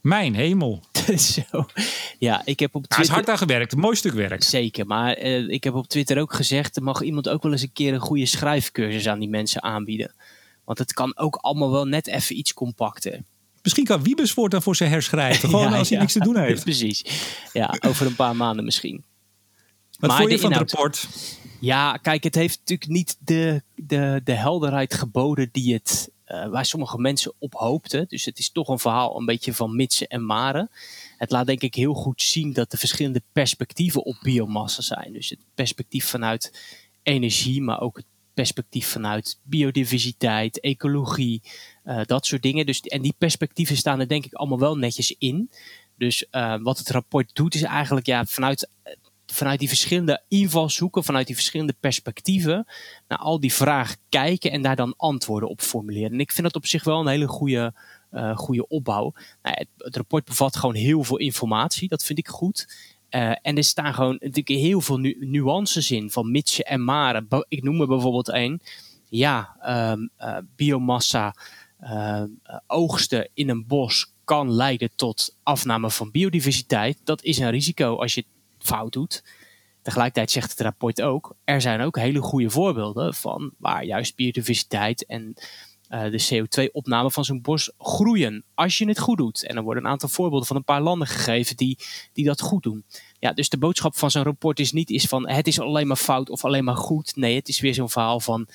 Mijn 0.09 0.35
hemel. 0.35 0.83
Zo. 1.17 1.67
Ja, 2.19 2.43
ik 2.45 2.61
heb 2.61 2.75
op 2.75 2.83
Twitter... 2.83 2.97
Hij 2.97 3.05
is 3.05 3.11
hard 3.11 3.29
aan 3.29 3.39
gewerkt, 3.39 3.77
mooi 3.77 3.97
stuk 3.97 4.13
werk. 4.13 4.43
Zeker, 4.43 4.87
maar 4.87 5.23
uh, 5.23 5.49
ik 5.49 5.65
heb 5.65 5.75
op 5.75 5.89
Twitter 5.89 6.19
ook 6.19 6.33
gezegd... 6.33 6.77
er 6.77 6.83
mag 6.83 7.03
iemand 7.03 7.29
ook 7.29 7.43
wel 7.43 7.53
eens 7.53 7.63
een 7.63 7.73
keer 7.73 7.95
een 7.95 8.01
goede 8.01 8.27
schrijfcursus 8.27 9.09
aan 9.09 9.19
die 9.19 9.29
mensen 9.29 9.63
aanbieden. 9.63 10.15
Want 10.65 10.79
het 10.79 10.93
kan 10.93 11.17
ook 11.17 11.37
allemaal 11.37 11.71
wel 11.71 11.85
net 11.85 12.07
even 12.07 12.39
iets 12.39 12.55
compacter. 12.55 13.21
Misschien 13.63 13.85
kan 13.85 14.03
Wiebes 14.03 14.35
dan 14.35 14.63
voor 14.63 14.77
zijn 14.77 14.91
herschrijven. 14.91 15.49
Gewoon 15.51 15.71
ja, 15.71 15.79
als 15.79 15.89
hij 15.89 15.97
ja. 15.97 16.03
niks 16.03 16.13
te 16.13 16.21
doen 16.21 16.37
heeft. 16.37 16.63
Precies. 16.71 17.05
Ja, 17.53 17.75
over 17.87 18.07
een 18.07 18.17
paar 18.17 18.37
maanden 18.37 18.65
misschien. 18.65 19.05
Wat 19.99 20.11
maar 20.11 20.19
vond 20.19 20.31
je 20.31 20.39
van 20.39 20.53
het 20.53 20.73
rapport? 20.73 21.09
Ja, 21.61 21.97
kijk, 21.97 22.25
het 22.25 22.35
heeft 22.35 22.59
natuurlijk 22.59 22.91
niet 22.91 23.17
de, 23.21 23.63
de, 23.75 24.21
de 24.25 24.35
helderheid 24.35 24.95
geboden 24.95 25.49
die 25.53 25.75
het 25.75 26.11
waar 26.29 26.67
sommige 26.67 26.99
mensen 26.99 27.33
op 27.39 27.55
hoopten. 27.55 28.05
Dus 28.09 28.25
het 28.25 28.39
is 28.39 28.51
toch 28.51 28.69
een 28.69 28.79
verhaal 28.79 29.19
een 29.19 29.27
beetje 29.27 29.55
van 29.55 29.77
mitsen 29.77 30.07
en 30.07 30.25
maren. 30.27 30.71
Het 31.17 31.31
laat 31.31 31.47
denk 31.47 31.63
ik 31.63 31.75
heel 31.75 31.95
goed 31.95 32.23
zien 32.23 32.53
dat 32.53 32.73
er 32.73 32.79
verschillende 32.79 33.23
perspectieven 33.33 34.05
op 34.05 34.17
biomassa 34.23 34.83
zijn. 34.83 35.13
Dus 35.13 35.31
het 35.31 35.39
perspectief 35.55 36.05
vanuit 36.07 36.53
energie, 37.03 37.63
maar 37.63 37.81
ook 37.81 37.97
het 37.97 38.07
perspectief 38.35 38.87
vanuit 38.87 39.39
biodiversiteit, 39.43 40.61
ecologie, 40.61 41.43
uh, 41.85 42.01
dat 42.05 42.27
soort 42.27 42.43
dingen. 42.43 42.67
Dus, 42.67 42.81
en 42.81 43.03
die 43.03 43.15
perspectieven 43.19 43.77
staan 43.77 44.01
er 44.01 44.09
denk 44.09 44.25
ik 44.25 44.33
allemaal 44.33 44.59
wel 44.59 44.77
netjes 44.77 45.15
in. 45.19 45.51
Dus 45.97 46.25
uh, 46.31 46.57
wat 46.63 46.79
het 46.79 46.91
rapport 46.91 47.35
doet 47.35 47.55
is 47.55 47.63
eigenlijk 47.63 48.07
ja, 48.07 48.25
vanuit, 48.25 48.71
vanuit 49.33 49.59
die 49.59 49.69
verschillende 49.69 50.23
invalshoeken, 50.29 51.05
vanuit 51.05 51.27
die 51.27 51.35
verschillende 51.35 51.75
perspectieven, 51.81 52.67
naar 53.09 53.19
al 53.19 53.41
die 53.41 53.53
vragen 53.53 53.97
kijken 54.09 54.51
en 54.51 54.63
daar 54.63 54.77
dan 54.77 54.95
antwoorden 54.97 55.49
op 55.49 55.61
formuleren. 55.61 56.13
En 56.13 56.21
ik 56.21 56.33
vind 56.33 56.47
dat 56.47 56.57
op 56.57 56.67
zich 56.67 56.85
wel 56.85 57.01
een 57.01 57.07
hele 57.07 57.27
goede, 57.27 57.75
uh, 58.13 58.37
goede 58.37 58.69
opbouw. 58.69 59.13
Nou, 59.43 59.67
het, 59.77 59.97
rapport 59.97 60.25
bevat 60.25 60.57
gewoon 60.57 60.75
heel 60.75 61.05
veel 61.05 61.17
informatie, 61.17 61.89
dat 61.89 62.05
vind 62.05 62.19
ik 62.19 62.29
goed. 62.29 62.69
Uh, 63.11 63.33
en 63.43 63.57
er 63.57 63.65
staan 63.65 63.95
gewoon 63.95 64.17
natuurlijk 64.21 64.49
heel 64.49 64.81
veel 64.81 64.99
nu 64.99 65.17
nuances 65.21 65.91
in 65.91 66.11
van 66.11 66.31
mitsen 66.31 66.65
en 66.65 66.85
maren. 66.85 67.29
Ik 67.49 67.63
noem 67.63 67.81
er 67.81 67.87
bijvoorbeeld 67.87 68.29
één. 68.29 68.61
Ja, 69.09 69.57
um, 69.93 70.11
uh, 70.19 70.37
biomassa 70.57 71.35
oogsten 72.67 73.29
in 73.35 73.49
een 73.49 73.67
bos 73.67 74.13
kan 74.25 74.53
leiden 74.53 74.91
tot 74.97 75.37
afname 75.43 75.91
van 75.91 76.11
biodiversiteit. 76.11 77.01
Dat 77.05 77.23
is 77.23 77.39
een 77.39 77.51
risico 77.51 77.97
als 77.97 78.15
je 78.15 78.25
fout 78.59 78.93
doet. 78.93 79.25
Tegelijkertijd 79.83 80.31
zegt 80.31 80.51
het 80.51 80.61
rapport 80.61 81.03
ook, 81.03 81.37
er 81.45 81.61
zijn 81.61 81.81
ook 81.81 81.97
hele 81.99 82.21
goede 82.21 82.51
voorbeelden 82.51 83.15
van 83.15 83.53
waar 83.59 83.85
juist 83.85 84.17
biodiversiteit 84.17 85.07
en 85.07 85.35
uh, 85.91 86.03
de 86.03 86.45
CO2-opname 86.45 87.11
van 87.11 87.25
zo'n 87.25 87.41
bos 87.41 87.73
groeien. 87.79 88.45
Als 88.55 88.79
je 88.79 88.89
het 88.89 88.99
goed 88.99 89.17
doet. 89.17 89.47
En 89.47 89.57
er 89.57 89.63
worden 89.63 89.85
een 89.85 89.91
aantal 89.91 90.09
voorbeelden 90.09 90.47
van 90.47 90.57
een 90.57 90.65
paar 90.65 90.81
landen 90.81 91.09
gegeven 91.09 91.57
die, 91.57 91.79
die 92.13 92.25
dat 92.25 92.41
goed 92.41 92.63
doen. 92.63 92.85
Ja, 93.19 93.33
dus 93.33 93.49
de 93.49 93.59
boodschap 93.59 93.97
van 93.97 94.11
zo'n 94.11 94.23
rapport 94.23 94.61
is 94.61 94.73
niet 94.73 94.91
is 94.91 95.05
van 95.05 95.29
het 95.29 95.47
is 95.47 95.61
alleen 95.61 95.87
maar 95.87 95.97
fout 95.97 96.31
of 96.31 96.45
alleen 96.45 96.65
maar 96.65 96.77
goed. 96.77 97.17
Nee, 97.17 97.35
het 97.35 97.49
is 97.49 97.61
weer 97.61 97.75
zo'n 97.75 97.91
verhaal 97.91 98.21
van 98.21 98.49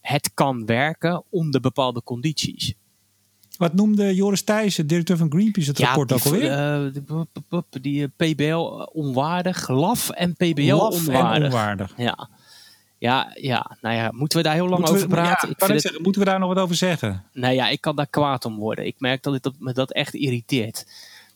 het 0.00 0.30
kan 0.34 0.66
werken 0.66 1.24
onder 1.30 1.60
bepaalde 1.60 2.02
condities. 2.02 2.74
Wat 3.58 3.74
noemde 3.74 4.14
Joris 4.14 4.42
Thijssen, 4.42 4.86
directeur 4.86 5.16
van 5.16 5.30
Greenpeace, 5.30 5.68
het 5.68 5.78
ja, 5.78 5.86
rapport 5.86 6.08
die, 6.08 6.18
ook 6.18 6.24
alweer? 6.24 6.86
Uh, 6.86 7.64
die, 7.80 7.80
die 7.80 8.08
PBL 8.08 8.88
onwaardig, 8.92 9.68
LAF 9.68 10.10
en 10.10 10.32
PBL 10.34 10.74
Laf 10.74 10.94
onwaardig. 10.94 11.36
En 11.36 11.44
onwaardig. 11.44 11.92
Ja. 11.96 12.28
Ja, 13.02 13.30
ja, 13.34 13.76
nou 13.80 13.96
ja, 13.96 14.10
moeten 14.12 14.38
we 14.38 14.44
daar 14.44 14.54
heel 14.54 14.68
lang 14.68 14.78
moeten 14.78 14.94
over 14.94 15.08
we, 15.08 15.14
praten? 15.14 15.48
Ja, 15.58 15.74
ik 15.74 15.80
zeggen, 15.80 16.02
moeten 16.02 16.22
we 16.22 16.28
daar 16.28 16.38
nog 16.38 16.48
wat 16.48 16.58
over 16.58 16.76
zeggen? 16.76 17.24
Nou 17.32 17.54
ja, 17.54 17.68
ik 17.68 17.80
kan 17.80 17.96
daar 17.96 18.06
kwaad 18.06 18.44
om 18.44 18.56
worden. 18.56 18.86
Ik 18.86 18.94
merk 18.98 19.22
dat, 19.22 19.32
het, 19.32 19.42
dat 19.42 19.54
me 19.58 19.72
dat 19.72 19.92
echt 19.92 20.14
irriteert. 20.14 20.86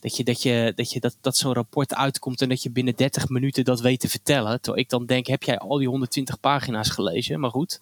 Dat, 0.01 0.17
je, 0.17 0.25
dat, 0.25 0.43
je, 0.43 0.73
dat, 0.77 0.93
je, 0.93 1.01
dat, 1.01 1.17
dat 1.21 1.37
zo'n 1.37 1.53
rapport 1.53 1.95
uitkomt 1.95 2.43
en 2.43 2.49
dat 2.49 2.63
je 2.63 2.71
binnen 2.71 2.97
30 2.97 3.29
minuten 3.29 3.65
dat 3.65 3.81
weet 3.81 4.01
te 4.01 4.09
vertellen. 4.09 4.61
Terwijl 4.61 4.85
ik 4.85 4.91
dan 4.91 5.07
denk, 5.07 5.27
heb 5.27 5.43
jij 5.43 5.59
al 5.59 5.79
die 5.79 5.89
120 5.89 6.41
pagina's 6.41 6.91
gelezen? 6.91 7.41
Maar 7.41 7.51
goed. 7.51 7.81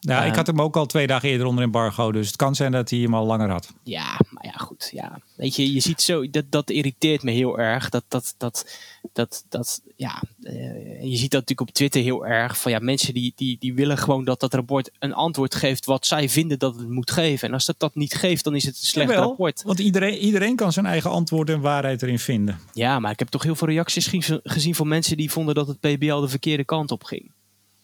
Ja, 0.00 0.24
ik 0.24 0.30
Uh, 0.30 0.36
had 0.36 0.46
hem 0.46 0.60
ook 0.60 0.76
al 0.76 0.86
twee 0.86 1.06
dagen 1.06 1.28
eerder 1.28 1.46
onder 1.46 1.64
embargo. 1.64 2.12
Dus 2.12 2.26
het 2.26 2.36
kan 2.36 2.54
zijn 2.54 2.72
dat 2.72 2.90
hij 2.90 2.98
hem 2.98 3.14
al 3.14 3.26
langer 3.26 3.50
had. 3.50 3.72
Ja, 3.82 4.20
maar 4.30 4.44
ja, 4.44 4.52
goed. 4.52 4.90
Ja. 4.92 5.20
Weet 5.36 5.56
je, 5.56 5.72
je 5.72 5.80
ziet 5.80 6.02
zo, 6.02 6.30
dat, 6.30 6.44
dat 6.50 6.70
irriteert 6.70 7.22
me 7.22 7.30
heel 7.30 7.58
erg. 7.58 7.88
Dat, 7.88 8.04
dat, 8.08 8.34
dat, 8.38 8.66
dat, 9.12 9.44
dat 9.48 9.82
ja, 9.96 10.22
uh, 10.40 11.02
je 11.02 11.16
ziet 11.16 11.30
dat 11.30 11.40
natuurlijk 11.40 11.68
op 11.68 11.70
Twitter 11.70 12.02
heel 12.02 12.26
erg. 12.26 12.58
Van 12.58 12.72
ja, 12.72 12.78
mensen 12.78 13.14
die, 13.14 13.32
die, 13.36 13.56
die 13.60 13.74
willen 13.74 13.98
gewoon 13.98 14.24
dat 14.24 14.40
dat 14.40 14.54
rapport 14.54 14.90
een 14.98 15.14
antwoord 15.14 15.54
geeft 15.54 15.86
wat 15.86 16.06
zij 16.06 16.28
vinden 16.28 16.58
dat 16.58 16.76
het 16.76 16.88
moet 16.88 17.10
geven. 17.10 17.48
En 17.48 17.54
als 17.54 17.66
dat 17.66 17.78
dat 17.78 17.94
niet 17.94 18.14
geeft, 18.14 18.44
dan 18.44 18.54
is 18.54 18.64
het 18.64 18.76
een 18.76 18.86
slecht 18.86 19.10
Jawel, 19.10 19.24
rapport. 19.26 19.62
Want 19.62 19.78
iedereen, 19.78 20.16
iedereen 20.16 20.56
kan 20.56 20.72
zijn 20.72 20.86
eigen 20.86 21.10
antwoord 21.10 21.50
en 21.50 21.60
waarheid 21.60 22.02
erin 22.02 22.18
vinden. 22.18 22.58
Ja, 22.72 22.98
maar 22.98 23.10
ik 23.12 23.18
heb 23.18 23.28
toch 23.28 23.42
heel 23.42 23.56
veel 23.56 23.68
reacties 23.68 24.06
gezien, 24.06 24.40
gezien 24.42 24.74
van 24.74 24.88
mensen 24.88 25.16
die 25.16 25.30
vonden 25.30 25.54
dat 25.54 25.66
het 25.66 25.80
PBL 25.80 26.20
de 26.20 26.28
verkeerde 26.28 26.64
kant 26.64 26.90
op 26.90 27.04
ging. 27.04 27.30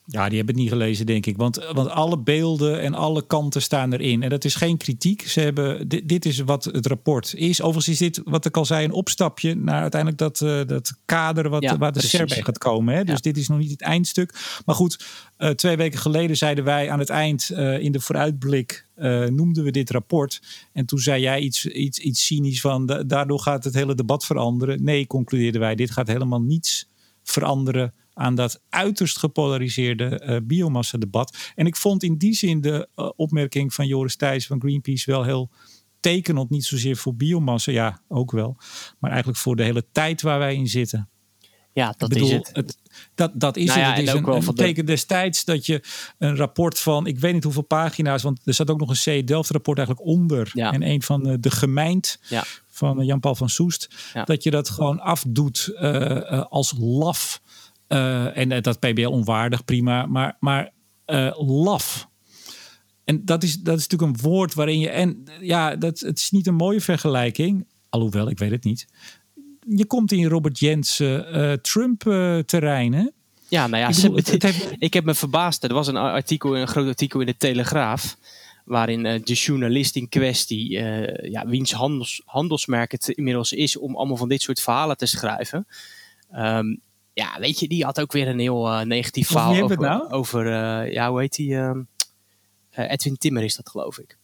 Ja, 0.07 0.28
die 0.28 0.36
hebben 0.36 0.55
het 0.55 0.64
niet 0.64 0.72
gelezen, 0.72 1.07
denk 1.07 1.26
ik. 1.26 1.36
Want, 1.36 1.64
want 1.72 1.88
alle 1.88 2.18
beelden 2.18 2.80
en 2.80 2.94
alle 2.94 3.26
kanten 3.26 3.62
staan 3.62 3.92
erin. 3.92 4.22
En 4.22 4.28
dat 4.28 4.44
is 4.44 4.55
geen 4.55 4.76
kritiek. 4.76 5.22
Ze 5.22 5.40
hebben, 5.40 5.88
dit, 5.88 6.09
dit 6.09 6.24
is 6.24 6.38
wat 6.38 6.64
het 6.64 6.86
rapport 6.86 7.34
is. 7.34 7.62
Overigens 7.62 7.88
is 7.88 7.98
dit, 7.98 8.20
wat 8.24 8.44
ik 8.44 8.57
al 8.57 8.64
zei, 8.64 8.84
een 8.84 8.92
opstapje 8.92 9.55
naar 9.55 9.80
uiteindelijk 9.80 10.20
dat, 10.20 10.40
uh, 10.40 10.61
dat 10.66 10.94
kader 11.05 11.48
wat, 11.48 11.62
Ja, 11.62 11.78
waar 11.78 11.92
de. 11.92 12.02
SER 12.02 12.26
bij 12.26 12.42
gaat 12.42 12.59
komen. 12.59 12.94
Hè? 12.94 13.05
Dus 13.05 13.20
dit 13.20 13.36
is 13.36 13.48
nog 13.48 13.59
niet 13.59 13.70
het 13.70 13.82
eindstuk. 13.82 14.61
Maar 14.64 14.74
goed, 14.74 15.05
uh, 15.38 15.50
twee 15.50 15.76
weken 15.76 15.98
geleden 15.98 16.36
zeiden 16.36 16.64
wij 16.64 16.90
aan 16.90 16.98
het 16.98 17.11
eind 17.11 17.50
uh, 17.52 17.78
in 17.78 17.92
de 17.92 18.00
vooruitblik 18.00 18.86
uh, 18.96 19.26
noemden 19.26 19.64
we 19.64 19.70
dit 19.70 19.90
rapport. 19.90 20.42
En 20.72 20.86
toen 20.86 20.98
zei 20.98 21.20
jij 21.20 21.40
iets, 21.40 21.66
iets, 21.66 21.98
iets 21.98 22.26
cynisch 22.26 22.61
van 22.61 22.86
da 22.86 23.02
daardoor 23.02 23.40
gaat 23.40 23.64
het 23.64 23.74
hele 23.74 23.94
debat 23.94 24.24
veranderen. 24.24 24.84
Nee, 24.84 25.07
concludeerden 25.07 25.61
wij, 25.61 25.74
dit 25.74 25.90
gaat 25.90 26.07
helemaal 26.07 26.40
niets 26.40 26.88
veranderen 27.22 27.92
aan 28.14 28.34
dat 28.34 28.62
uiterst 28.68 29.18
gepolariseerde 29.18 30.22
uh, 30.24 30.36
biomassa-debat. 30.42 31.52
En 31.54 31.66
ik 31.66 31.76
vond 31.76 32.02
in 32.02 32.16
die 32.16 32.34
zin 32.34 32.60
de 32.60 32.88
uh, 32.96 33.10
opmerking 33.16 33.74
van 33.74 33.86
Joris 33.86 34.16
Thijs 34.16 34.46
van 34.46 34.60
Greenpeace 34.60 35.10
wel 35.10 35.24
heel 35.24 35.50
tekenend. 36.00 36.50
Niet 36.50 36.64
zozeer 36.64 36.96
voor 36.96 37.14
biomassa, 37.14 37.72
ja, 37.72 38.00
ook 38.08 38.30
wel. 38.30 38.56
Maar 38.98 39.10
eigenlijk 39.10 39.40
voor 39.40 39.56
de 39.56 39.62
hele 39.62 39.84
tijd 39.92 40.22
waar 40.22 40.38
wij 40.38 40.54
in 40.54 40.68
zitten. 40.68 41.08
Ja, 41.72 41.94
dat 41.98 42.08
bedoel, 42.08 42.28
is 42.28 42.34
het. 42.34 42.50
het. 42.52 42.78
dat, 43.14 43.30
dat 43.34 43.56
is 43.56 43.66
Nou 43.66 43.78
ja, 43.78 43.86
het. 43.86 43.96
Het 43.96 44.06
is 44.06 44.12
een, 44.14 44.48
een 44.48 44.54
teken 44.54 44.86
destijds 44.86 45.44
dat 45.44 45.66
je 45.66 45.82
een 46.18 46.36
rapport 46.36 46.78
van, 46.78 47.06
ik 47.06 47.18
weet 47.18 47.32
niet 47.32 47.44
hoeveel 47.44 47.62
pagina's, 47.62 48.22
want 48.22 48.40
er 48.44 48.54
zat 48.54 48.70
ook 48.70 48.78
nog 48.78 49.04
een 49.04 49.22
C 49.22 49.26
Delft 49.26 49.50
rapport 49.50 49.78
eigenlijk 49.78 50.08
onder. 50.08 50.50
Ja. 50.52 50.72
En 50.72 50.82
een 50.82 51.02
van 51.02 51.28
uh, 51.28 51.34
de 51.40 51.50
gemeind 51.50 52.20
Ja. 52.28 52.44
van 52.68 53.04
Jan-Paul 53.04 53.34
van 53.34 53.48
Soest. 53.48 53.88
Dat 54.24 54.42
je 54.42 54.50
dat 54.50 54.70
gewoon 54.70 55.00
afdoet 55.00 55.70
uh, 55.74 56.42
als 56.48 56.74
laf. 56.78 57.40
Uh, 57.89 58.37
en 58.37 58.62
dat 58.62 58.78
PBL 58.80 59.07
onwaardig, 59.09 59.64
prima. 59.64 60.07
Maar, 60.07 60.37
maar 60.41 60.70
uh, 61.07 61.32
laf. 61.37 62.09
En 63.05 63.24
dat 63.24 63.43
is, 63.43 63.57
dat 63.61 63.78
is 63.78 63.87
natuurlijk 63.89 64.18
een 64.18 64.30
woord 64.30 64.55
waarin 64.55 64.78
je. 64.78 64.89
En 64.91 65.24
ja, 65.41 65.76
dat, 65.76 66.01
het 66.01 66.18
is 66.18 66.30
niet 66.30 66.47
een 66.47 66.55
mooie 66.55 66.80
vergelijking. 66.80 67.66
Alhoewel, 67.89 68.28
ik 68.30 68.39
weet 68.39 68.51
het 68.51 68.64
niet. 68.64 68.87
Je 69.68 69.87
komt 69.87 70.12
in 70.12 70.26
Robert 70.26 70.59
Jensen 70.59 71.37
uh, 71.37 71.53
Trump-terrein, 71.53 72.93
hè? 72.93 73.07
Ja, 73.49 73.66
nou 73.66 73.82
ja, 73.82 73.89
Ik 73.89 73.95
ze- 73.95 74.01
bedoel, 74.01 74.16
het- 74.16 74.30
het 74.30 74.43
heeft- 74.43 74.74
ik 74.78 74.95
heb 74.95 75.05
me 75.05 75.14
verbaasd. 75.14 75.64
Er 75.64 75.74
was 75.74 75.87
een 75.87 75.97
artikel, 75.97 76.57
een 76.57 76.68
groot 76.68 76.87
artikel 76.89 77.20
in 77.20 77.26
de 77.26 77.37
Telegraaf. 77.37 78.16
Waarin 78.64 79.07
eh, 79.07 79.22
de 79.24 79.32
journalist 79.35 79.97
in 79.97 80.09
kwestie, 80.09 80.78
eh, 80.78 81.30
ja, 81.30 81.47
wiens 81.47 81.72
handels, 81.72 82.22
handelsmerk 82.24 82.93
het 82.93 83.09
inmiddels 83.09 83.53
is 83.53 83.76
om 83.76 83.97
allemaal 83.97 84.16
van 84.16 84.28
dit 84.28 84.43
soort 84.43 84.61
verhalen 84.61 84.97
te 84.97 85.07
schrijven. 85.07 85.66
Ehm, 86.30 86.76
ja, 87.14 87.38
weet 87.38 87.60
je, 87.60 87.68
die 87.68 87.84
had 87.84 88.00
ook 88.00 88.12
weer 88.12 88.28
een 88.28 88.38
heel 88.38 88.68
eh, 88.68 88.80
negatief 88.80 89.26
verhaal 89.26 89.62
over, 89.62 89.78
nou? 89.78 90.10
over 90.10 90.46
eh, 90.46 90.92
ja, 90.92 91.10
hoe 91.10 91.20
heet 91.20 91.34
die? 91.34 91.56
ehm, 91.56 91.82
eh, 92.70 92.90
Edwin 92.90 93.16
Timmer 93.16 93.44
is 93.44 93.56
dat, 93.56 93.68
geloof 93.68 93.98
ik. 93.98 94.18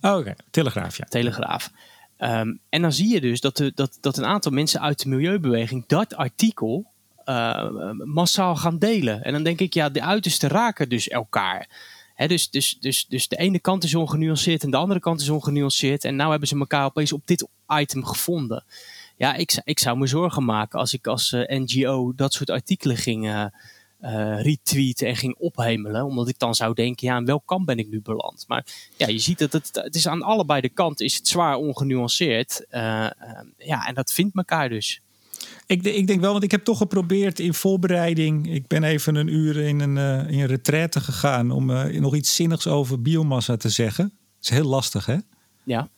Oh, 0.00 0.16
Oké, 0.16 0.34
Telegraaf, 0.50 0.96
ja. 0.96 1.04
Telegraaf. 1.04 1.70
Ehm, 2.16 2.54
en 2.68 2.82
dan 2.82 2.92
zie 2.92 3.12
je 3.12 3.20
dus 3.20 3.40
dat, 3.40 3.56
de, 3.56 3.72
dat, 3.74 3.98
dat 4.00 4.16
een 4.16 4.24
aantal 4.24 4.52
mensen 4.52 4.80
uit 4.80 5.02
de 5.02 5.08
milieubeweging 5.08 5.86
dat 5.86 6.14
artikel 6.14 6.86
eh, 7.24 7.70
massaal 8.04 8.56
gaan 8.56 8.78
delen. 8.78 9.22
En 9.22 9.32
dan 9.32 9.42
denk 9.42 9.60
ik, 9.60 9.74
ja, 9.74 9.88
de 9.88 10.02
uitersten 10.02 10.48
raken 10.48 10.88
dus 10.88 11.08
elkaar. 11.08 11.68
Hè, 12.14 12.26
dus, 12.26 12.50
dus, 12.50 12.76
dus, 12.80 13.06
dus 13.08 13.28
de 13.28 13.36
ene 13.36 13.58
kant 13.58 13.84
is 13.84 13.94
ongenuanceerd 13.94 14.62
en 14.62 14.70
de 14.70 14.76
andere 14.76 15.00
kant 15.00 15.20
is 15.20 15.28
ongenuanceerd. 15.28 16.04
En 16.04 16.16
nou 16.16 16.30
hebben 16.30 16.48
ze 16.48 16.58
elkaar 16.58 16.84
opeens 16.84 17.12
op 17.12 17.26
dit 17.26 17.48
item 17.68 18.04
gevonden. 18.04 18.64
Ja, 19.16 19.34
ik, 19.34 19.50
zou- 19.50 19.62
ik 19.64 19.78
zou 19.78 19.98
me 19.98 20.06
zorgen 20.06 20.44
maken 20.44 20.78
als 20.78 20.92
ik 20.92 21.06
als 21.06 21.32
eh, 21.32 21.58
NGO 21.58 22.12
dat 22.16 22.32
soort 22.32 22.50
artikelen 22.50 22.96
ging 22.96 23.26
eh, 23.26 23.44
eh, 24.00 24.42
retweeten 24.42 25.06
en 25.06 25.16
ging 25.16 25.36
ophemelen. 25.38 26.04
Omdat 26.04 26.28
ik 26.28 26.38
dan 26.38 26.54
zou 26.54 26.74
denken, 26.74 27.06
ja, 27.06 27.14
aan 27.14 27.24
welk 27.24 27.42
kant 27.46 27.64
ben 27.64 27.78
ik 27.78 27.88
nu 27.88 28.00
beland? 28.00 28.44
Maar 28.48 28.66
ja, 28.96 29.06
je 29.06 29.18
ziet 29.18 29.38
dat 29.38 29.52
het, 29.52 29.70
het 29.72 29.94
is 29.94 30.08
aan 30.08 30.22
allebei 30.22 30.60
de 30.60 30.68
kanten 30.68 31.04
is 31.04 31.14
het 31.16 31.28
zwaar 31.28 31.56
ongenuanceerd. 31.56 32.66
Eh, 32.68 33.06
ja, 33.58 33.86
en 33.86 33.94
dat 33.94 34.12
vindt 34.12 34.36
elkaar 34.36 34.68
dus. 34.68 35.00
Ik, 35.66 35.82
ik 35.82 36.06
denk 36.06 36.20
wel, 36.20 36.32
want 36.32 36.44
ik 36.44 36.50
heb 36.50 36.64
toch 36.64 36.78
geprobeerd 36.78 37.38
in 37.38 37.54
voorbereiding. 37.54 38.52
Ik 38.54 38.66
ben 38.66 38.84
even 38.84 39.14
een 39.14 39.28
uur 39.28 39.56
in 39.56 39.80
een, 39.80 39.96
uh, 39.96 40.30
in 40.32 40.40
een 40.40 40.46
retraite 40.46 41.00
gegaan 41.00 41.50
om 41.50 41.70
uh, 41.70 42.00
nog 42.00 42.14
iets 42.14 42.34
zinnigs 42.34 42.66
over 42.66 43.02
biomassa 43.02 43.56
te 43.56 43.68
zeggen. 43.68 44.04
Dat 44.04 44.44
is 44.44 44.48
heel 44.50 44.68
lastig, 44.68 45.06
hè? 45.06 45.16
Ja, 45.64 45.88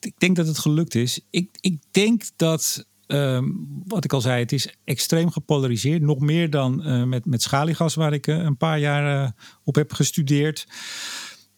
Ik 0.00 0.14
denk 0.18 0.36
dat 0.36 0.46
het 0.46 0.58
gelukt 0.58 0.94
is. 0.94 1.20
Ik, 1.30 1.50
ik 1.60 1.82
denk 1.90 2.22
dat, 2.36 2.86
um, 3.06 3.68
wat 3.86 4.04
ik 4.04 4.12
al 4.12 4.20
zei, 4.20 4.40
het 4.40 4.52
is 4.52 4.74
extreem 4.84 5.30
gepolariseerd. 5.30 6.02
Nog 6.02 6.18
meer 6.18 6.50
dan 6.50 6.88
uh, 6.88 7.04
met, 7.04 7.24
met 7.24 7.42
schaliegas, 7.42 7.94
waar 7.94 8.12
ik 8.12 8.26
uh, 8.26 8.36
een 8.36 8.56
paar 8.56 8.78
jaar 8.78 9.34
op 9.64 9.74
heb 9.74 9.92
gestudeerd. 9.92 10.66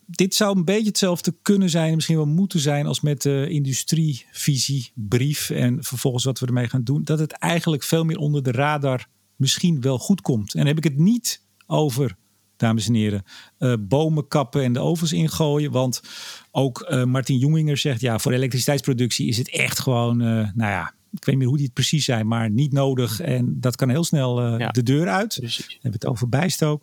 Dit 0.07 0.35
zou 0.35 0.57
een 0.57 0.65
beetje 0.65 0.89
hetzelfde 0.89 1.35
kunnen 1.43 1.71
zijn, 1.71 1.95
misschien 1.95 2.17
wel 2.17 2.27
moeten 2.27 2.61
zijn, 2.61 2.87
als 2.87 3.01
met 3.01 3.23
de 3.23 3.47
industrievisiebrief. 3.49 5.51
En 5.51 5.85
vervolgens 5.85 6.25
wat 6.25 6.39
we 6.39 6.47
ermee 6.47 6.69
gaan 6.69 6.85
doen. 6.85 7.05
Dat 7.05 7.19
het 7.19 7.33
eigenlijk 7.33 7.83
veel 7.83 8.05
meer 8.05 8.19
onder 8.19 8.43
de 8.43 8.53
radar 8.53 9.07
misschien 9.37 9.81
wel 9.81 9.99
goed 9.99 10.21
komt. 10.21 10.55
En 10.55 10.67
heb 10.67 10.77
ik 10.77 10.85
het 10.85 10.99
niet 10.99 11.43
over 11.67 12.17
dames 12.63 12.89
en 12.89 12.95
heren. 12.95 13.23
Uh, 13.59 13.75
bomen 13.81 14.29
kappen 14.29 14.63
en 14.63 14.73
de 14.73 14.81
ovens 14.81 15.13
ingooien. 15.13 15.71
Want 15.71 16.03
ook 16.51 16.89
uh, 16.91 17.05
Martin 17.05 17.39
Jonginger 17.39 17.77
zegt, 17.77 18.01
ja, 18.01 18.19
voor 18.19 18.33
elektriciteitsproductie 18.33 19.29
is 19.29 19.39
het 19.39 19.51
echt 19.51 19.79
gewoon, 19.79 20.21
uh, 20.21 20.27
nou 20.27 20.71
ja, 20.71 20.95
ik 21.13 21.25
weet 21.25 21.27
niet 21.27 21.37
meer 21.37 21.47
hoe 21.47 21.57
die 21.57 21.67
het 21.67 21.75
precies 21.75 22.05
zijn, 22.05 22.27
maar 22.27 22.51
niet 22.51 22.73
nodig. 22.73 23.21
En 23.21 23.57
dat 23.61 23.77
kan 23.77 23.89
heel 23.89 24.05
snel 24.05 24.59
ja. 24.59 24.69
de 24.69 24.83
deur 24.83 25.09
uit. 25.09 25.37
Precies. 25.39 25.67
We 25.67 25.73
hebben 25.73 26.01
het 26.01 26.07
over 26.07 26.29
bijstook. 26.29 26.83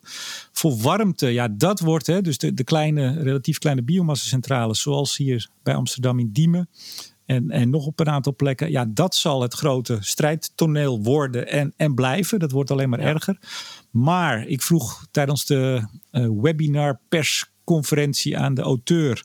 Voor 0.52 0.78
warmte, 0.78 1.28
ja, 1.28 1.48
dat 1.48 1.80
wordt, 1.80 2.08
hè, 2.08 2.22
dus 2.22 2.38
de, 2.38 2.54
de 2.54 2.64
kleine, 2.64 3.22
relatief 3.22 3.58
kleine 3.58 3.84
biomassacentrales, 3.84 4.82
zoals 4.82 5.18
hier 5.18 5.50
bij 5.64 5.76
Amsterdam 5.76 6.20
in 6.20 6.30
Diemen. 6.32 6.70
En, 7.26 7.52
en 7.52 7.70
nog 7.70 7.86
op 7.86 8.00
een 8.00 8.10
aantal 8.10 8.36
plekken. 8.36 8.72
Ja, 8.72 8.86
dat 8.90 9.16
zal 9.16 9.42
het 9.42 9.54
grote 9.54 9.98
strijdtoneel 10.00 11.04
worden 11.04 11.48
en, 11.48 11.74
en 11.78 11.94
blijven. 11.94 12.40
Dat 12.40 12.52
wordt 12.52 12.72
alleen 12.72 12.90
maar 12.90 13.00
erger. 13.00 13.38
Maar 13.90 14.48
ik 14.48 14.62
vroeg 14.62 15.08
tijdens 15.12 15.46
de 15.46 15.88
uh, 16.12 16.30
webinar 16.42 17.00
persconferentie 17.10 18.38
aan 18.38 18.54
de 18.54 18.62
auteur. 18.62 19.24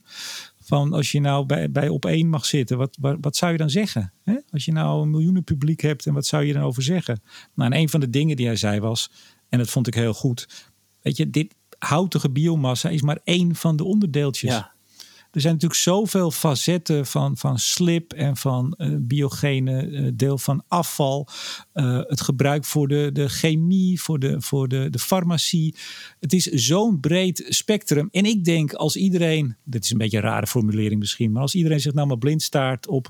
Van 0.61 0.93
als 0.93 1.13
je 1.13 1.21
nou 1.21 1.47
bij, 1.47 1.71
bij 1.71 1.89
op 1.89 2.05
één 2.05 2.29
mag 2.29 2.45
zitten, 2.45 2.79
wat, 2.79 2.97
wat, 3.21 3.37
zou 3.37 3.53
je 3.53 3.59
dan 3.59 3.71
zeggen? 3.71 4.13
Als 4.51 4.65
je 4.65 4.73
nou 4.73 5.03
een 5.03 5.11
miljoenen 5.11 5.45
publiek 5.45 5.81
hebt 5.81 6.07
en 6.07 6.15
wat 6.15 6.27
zou 6.27 6.45
je 6.45 6.53
dan 6.53 6.63
over 6.63 6.83
zeggen? 6.83 7.23
Nou, 7.55 7.73
en 7.73 7.79
een 7.79 7.89
van 7.89 8.01
de 8.01 8.11
dingen 8.11 8.37
die 8.37 8.47
hij 8.47 8.57
zei 8.57 8.81
was, 8.81 9.11
en 9.49 9.59
dat 9.59 9.71
vond 9.71 9.87
ik 9.87 9.95
heel 9.95 10.15
goed. 10.15 10.73
Weet 11.03 11.17
je, 11.17 11.31
dit 11.31 11.55
houtige 11.79 12.31
biomassa 12.31 12.89
is 12.89 13.03
maar 13.03 13.21
één 13.25 13.55
van 13.55 13.77
de 13.77 13.85
onderdeeltjes. 13.85 14.51
Ja 14.51 14.74
er 15.35 15.41
zijn 15.41 15.53
natuurlijk 15.53 15.81
zoveel 15.81 16.31
facetten 16.31 17.07
van, 17.07 17.37
van 17.37 17.59
slip 17.59 18.13
en 18.13 18.37
van 18.37 18.75
uh, 18.79 18.97
biogene 19.01 19.87
uh, 19.87 20.11
deel 20.15 20.39
van 20.39 20.63
afval. 20.69 21.29
Uh, 21.75 22.01
het 22.07 22.21
gebruik 22.21 22.65
voor 22.65 22.89
de, 22.89 23.11
de 23.13 23.29
chemie, 23.29 24.01
voor, 24.01 24.19
de, 24.19 24.41
voor 24.41 24.69
de, 24.69 24.91
de 24.91 24.99
farmacie. 24.99 25.75
Het 26.21 26.33
is 26.33 26.45
zo'n 26.45 27.01
breed 27.01 27.45
spectrum. 27.49 28.09
En 28.11 28.25
ik 28.25 28.45
denk 28.45 28.73
als 28.73 28.97
iedereen, 28.97 29.57
dit 29.65 29.85
is 29.85 29.91
een 29.91 29.99
beetje 29.99 30.17
een 30.17 30.23
rare 30.23 30.47
formulering 30.47 31.01
misschien, 31.01 31.33
maar 31.33 31.43
als 31.43 31.55
iedereen 31.55 31.81
zich 31.81 31.95
nou 31.95 32.07
maar 32.07 32.19
blind 32.19 32.43
staart 32.43 32.87
op 32.87 33.09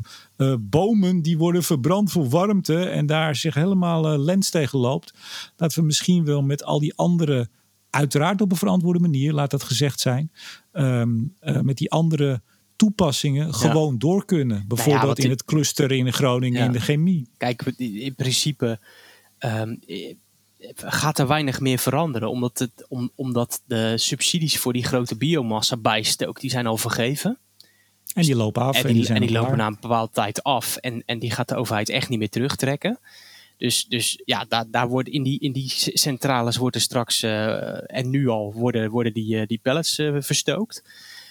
bomen 0.60 1.22
die 1.22 1.38
worden 1.38 1.62
verbrand 1.62 2.12
voor 2.12 2.28
warmte 2.28 2.84
en 2.84 3.06
daar 3.06 3.36
zich 3.36 3.54
helemaal 3.54 4.18
lens 4.18 4.50
tegen 4.50 4.78
loopt, 4.78 5.14
dat 5.56 5.74
we 5.74 5.82
misschien 5.82 6.24
wel 6.24 6.42
met 6.42 6.64
al 6.64 6.78
die 6.80 6.94
andere 6.94 7.48
uiteraard 7.94 8.40
op 8.40 8.50
een 8.50 8.56
verantwoorde 8.56 8.98
manier, 8.98 9.32
laat 9.32 9.50
dat 9.50 9.62
gezegd 9.62 10.00
zijn, 10.00 10.32
ehm, 10.72 11.10
eh, 11.40 11.60
met 11.60 11.76
die 11.76 11.90
andere 11.90 12.42
toepassingen 12.76 13.54
gewoon 13.54 13.98
door 13.98 14.24
kunnen. 14.24 14.56
Nou 14.56 14.68
Bijvoorbeeld 14.68 15.18
in 15.18 15.30
het 15.30 15.44
cluster 15.44 15.92
in 15.92 16.12
Groningen 16.12 16.64
in 16.64 16.72
de 16.72 16.80
chemie. 16.80 17.28
Kijk, 17.36 17.62
in 17.76 18.14
principe 18.14 18.78
um, 19.38 19.80
gaat 20.74 21.18
er 21.18 21.26
weinig 21.26 21.60
meer 21.60 21.78
veranderen. 21.78 22.30
Omdat, 22.30 22.58
het, 22.58 22.86
om, 22.88 23.10
omdat 23.14 23.62
de 23.66 23.98
subsidies 23.98 24.58
voor 24.58 24.72
die 24.72 24.84
grote 24.84 25.16
biomassa 25.16 25.76
bijstook, 25.76 26.40
die 26.40 26.50
zijn 26.50 26.66
al 26.66 26.76
vergeven. 26.76 27.38
En 28.14 28.22
die 28.22 28.36
lopen 28.36 28.62
af. 28.62 28.84
En 28.84 28.92
die, 28.92 29.08
en 29.08 29.20
die 29.20 29.32
lopen 29.32 29.56
na 29.56 29.66
een 29.66 29.76
bepaalde 29.80 30.12
tijd 30.12 30.42
af. 30.42 30.76
En, 30.76 31.02
en 31.06 31.18
die 31.18 31.30
gaat 31.30 31.48
de 31.48 31.54
overheid 31.54 31.88
echt 31.88 32.08
niet 32.08 32.18
meer 32.18 32.30
terugtrekken. 32.30 32.98
Dus, 33.56 33.84
dus 33.84 34.20
ja, 34.24 34.44
daar, 34.48 34.64
daar 34.70 34.88
wordt 34.88 35.08
in, 35.08 35.22
die, 35.22 35.40
in 35.40 35.52
die 35.52 35.68
centrales 35.76 36.56
worden 36.56 36.80
straks, 36.80 37.22
uh, 37.22 37.96
en 37.96 38.10
nu 38.10 38.28
al, 38.28 38.52
worden, 38.52 38.90
worden 38.90 39.12
die, 39.12 39.36
uh, 39.36 39.46
die 39.46 39.58
pellets 39.62 39.98
uh, 39.98 40.16
verstookt. 40.18 40.82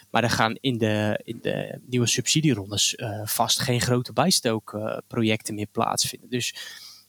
Maar 0.09 0.23
er 0.23 0.29
gaan 0.29 0.57
in 0.61 0.77
de, 0.77 1.21
in 1.23 1.39
de 1.41 1.79
nieuwe 1.85 2.07
subsidierondes 2.07 2.95
vast 3.23 3.59
geen 3.59 3.81
grote 3.81 4.13
bijstookprojecten 4.13 5.55
meer 5.55 5.67
plaatsvinden. 5.71 6.29
Dus 6.29 6.55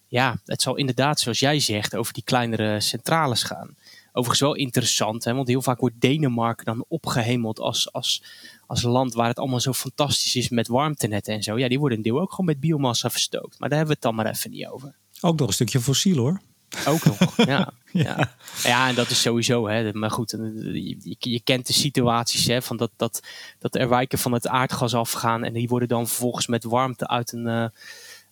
ja, 0.08 0.40
het 0.44 0.62
zal 0.62 0.76
inderdaad, 0.76 1.20
zoals 1.20 1.38
jij 1.38 1.60
zegt, 1.60 1.96
over 1.96 2.12
die 2.12 2.22
kleinere 2.22 2.80
centrales 2.80 3.42
gaan. 3.42 3.76
Overigens 4.12 4.40
wel 4.40 4.54
interessant, 4.54 5.24
hè, 5.24 5.34
want 5.34 5.48
heel 5.48 5.62
vaak 5.62 5.80
wordt 5.80 6.00
Denemarken 6.00 6.64
dan 6.64 6.84
opgehemeld 6.88 7.58
als, 7.58 7.92
als, 7.92 8.22
als 8.66 8.82
land 8.82 9.14
waar 9.14 9.28
het 9.28 9.38
allemaal 9.38 9.60
zo 9.60 9.72
fantastisch 9.72 10.36
is 10.36 10.48
met 10.48 10.68
warmtenetten 10.68 11.34
en 11.34 11.42
zo. 11.42 11.58
Ja, 11.58 11.68
die 11.68 11.78
worden 11.78 11.98
een 11.98 12.04
deel 12.04 12.20
ook 12.20 12.30
gewoon 12.30 12.46
met 12.46 12.60
biomassa 12.60 13.10
verstookt. 13.10 13.58
Maar 13.58 13.68
daar 13.68 13.78
hebben 13.78 13.86
we 13.86 13.92
het 13.92 14.02
dan 14.02 14.14
maar 14.14 14.34
even 14.34 14.50
niet 14.50 14.66
over. 14.66 14.94
Ook 15.24 15.38
nog 15.38 15.48
een 15.48 15.54
stukje 15.54 15.80
fossiel 15.80 16.16
hoor. 16.16 16.40
Ook 16.86 17.04
nog, 17.04 17.36
ja. 17.46 17.72
ja. 17.92 18.34
ja. 18.62 18.88
en 18.88 18.94
dat 18.94 19.10
is 19.10 19.20
sowieso, 19.20 19.68
hè. 19.68 19.92
maar 19.92 20.10
goed, 20.10 20.30
je, 20.72 21.16
je 21.18 21.40
kent 21.44 21.66
de 21.66 21.72
situaties 21.72 22.46
hè, 22.46 22.62
van 22.62 22.76
dat, 22.76 22.90
dat, 22.96 23.22
dat 23.58 23.74
er 23.74 23.88
wijken 23.88 24.18
van 24.18 24.32
het 24.32 24.48
aardgas 24.48 24.94
afgaan 24.94 25.44
en 25.44 25.52
die 25.52 25.68
worden 25.68 25.88
dan 25.88 26.06
vervolgens 26.06 26.46
met 26.46 26.64
warmte 26.64 27.08
uit 27.08 27.32
een, 27.32 27.46
uh, 27.46 27.66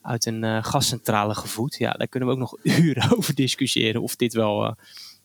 uit 0.03 0.27
een 0.27 0.43
uh, 0.43 0.65
gascentrale 0.65 1.35
gevoed. 1.35 1.77
Ja, 1.79 1.93
daar 1.93 2.09
kunnen 2.09 2.29
we 2.29 2.35
ook 2.35 2.41
nog 2.41 2.57
uren 2.83 3.17
over 3.17 3.35
discussiëren 3.35 4.03
of 4.03 4.17
dit 4.17 4.33
wel... 4.33 4.65
Uh, 4.65 4.73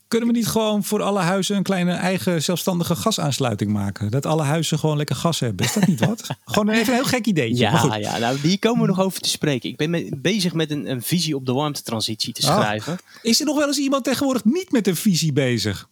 kunnen 0.08 0.28
we 0.30 0.36
niet 0.36 0.48
gewoon 0.48 0.84
voor 0.84 1.02
alle 1.02 1.20
huizen 1.20 1.56
een 1.56 1.64
kleine 1.64 1.92
eigen 1.92 2.44
zelfstandige 2.44 2.96
gasaansluiting 2.96 3.72
maken? 3.72 4.12
Dat 4.12 4.26
alle 4.26 4.44
huizen 4.44 4.80
gewoon 4.80 4.98
lekker 4.98 5.16
gas 5.16 5.40
hebben. 5.40 5.66
Is 5.66 5.74
dat 5.74 5.88
niet 5.88 6.06
wat? 6.06 6.28
gewoon 6.46 6.70
even 6.70 6.88
een 6.88 7.00
heel 7.00 7.10
gek 7.10 7.26
idee. 7.26 7.56
Ja, 7.56 7.96
ja 7.96 8.18
nou, 8.18 8.42
die 8.42 8.58
komen 8.58 8.82
we 8.82 8.88
nog 8.88 9.00
over 9.00 9.22
te 9.22 9.30
spreken. 9.30 9.70
Ik 9.70 9.78
ben 9.78 10.20
bezig 10.22 10.54
met 10.54 10.72
een, 10.72 10.90
een, 10.90 11.02
visie 11.02 11.36
op 11.36 11.46
de 11.46 11.54
warmtetransitie 11.54 12.34
te 12.34 12.48
ah. 12.48 12.60
schrijven. 12.60 12.98
is 13.22 13.40
er 13.40 13.46
nog 13.46 13.58
wel 13.58 13.68
eens 13.68 13.78
iemand 13.78 14.04
tegenwoordig 14.04 14.44
niet 14.46 14.72
met 14.72 14.88
een 14.88 14.96
visie 14.96 15.34
bezig? 15.34 15.90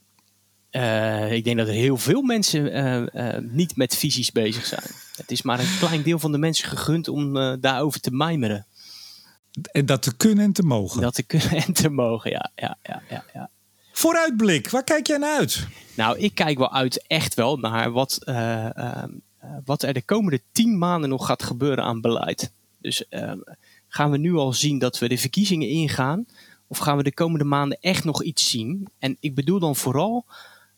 Uh, 0.72 1.32
ik 1.32 1.44
denk 1.44 1.58
dat 1.58 1.68
er 1.68 1.74
heel 1.74 1.98
veel 1.98 2.22
mensen 2.22 2.78
uh, 2.78 3.26
uh, 3.26 3.38
niet 3.42 3.76
met 3.76 3.96
visies 3.96 4.32
bezig 4.32 4.66
zijn. 4.66 4.92
Het 5.16 5.32
is 5.32 5.42
maar 5.42 5.60
een 5.60 5.78
klein 5.80 6.04
deel 6.04 6.20
van 6.20 6.32
de 6.32 6.38
mensen 6.38 6.70
gegund 6.70 7.08
om 7.08 7.34
daarover 7.60 8.00
te 8.00 8.12
mijmeren. 8.12 8.66
En 9.72 9.86
dat 9.86 10.02
te 10.02 10.16
kunnen 10.16 10.46
en 10.46 10.54
te 10.54 10.64
mogen. 10.64 11.02
Dat 11.02 11.14
te 11.14 11.24
kunnen 11.24 11.52
en 11.66 11.74
te 11.74 11.90
mogen, 11.90 12.32
ja. 12.32 12.52
ja, 12.56 12.78
ja, 12.84 13.02
ja, 13.10 13.24
ja. 13.34 13.50
Vooruitblik, 13.98 14.70
waar 14.70 14.84
kijk 14.84 15.08
jij 15.08 15.18
naar 15.18 15.38
uit? 15.38 15.68
Nou, 15.96 16.18
ik 16.18 16.36
kijk 16.36 16.58
wel 16.58 16.74
uit 16.74 17.08
echt 17.08 17.34
wel 17.34 17.58
naar 17.58 17.92
wat, 17.92 18.20
uh, 18.26 18.70
uh, 18.78 19.04
wat 19.66 19.84
er 19.84 19.94
de 19.94 20.02
komende 20.02 20.42
tien 20.52 20.78
maanden 20.78 21.10
nog 21.10 21.26
gaat 21.26 21.44
gebeuren 21.44 21.84
aan 21.84 22.02
beleid. 22.02 22.52
Dus 22.78 23.08
ehm, 23.08 23.40
gaan 23.88 24.12
we 24.12 24.18
nu 24.18 24.34
al 24.34 24.54
zien 24.54 24.80
dat 24.80 25.00
we 25.00 25.08
de 25.08 25.18
verkiezingen 25.18 25.70
ingaan? 25.70 26.26
Of 26.68 26.78
gaan 26.78 26.98
we 26.98 27.04
de 27.04 27.14
komende 27.14 27.46
maanden 27.46 27.78
echt 27.82 28.04
nog 28.04 28.24
iets 28.24 28.50
zien? 28.50 28.88
En 29.00 29.18
ik 29.20 29.36
bedoel 29.36 29.60
dan 29.60 29.76
vooral 29.76 30.26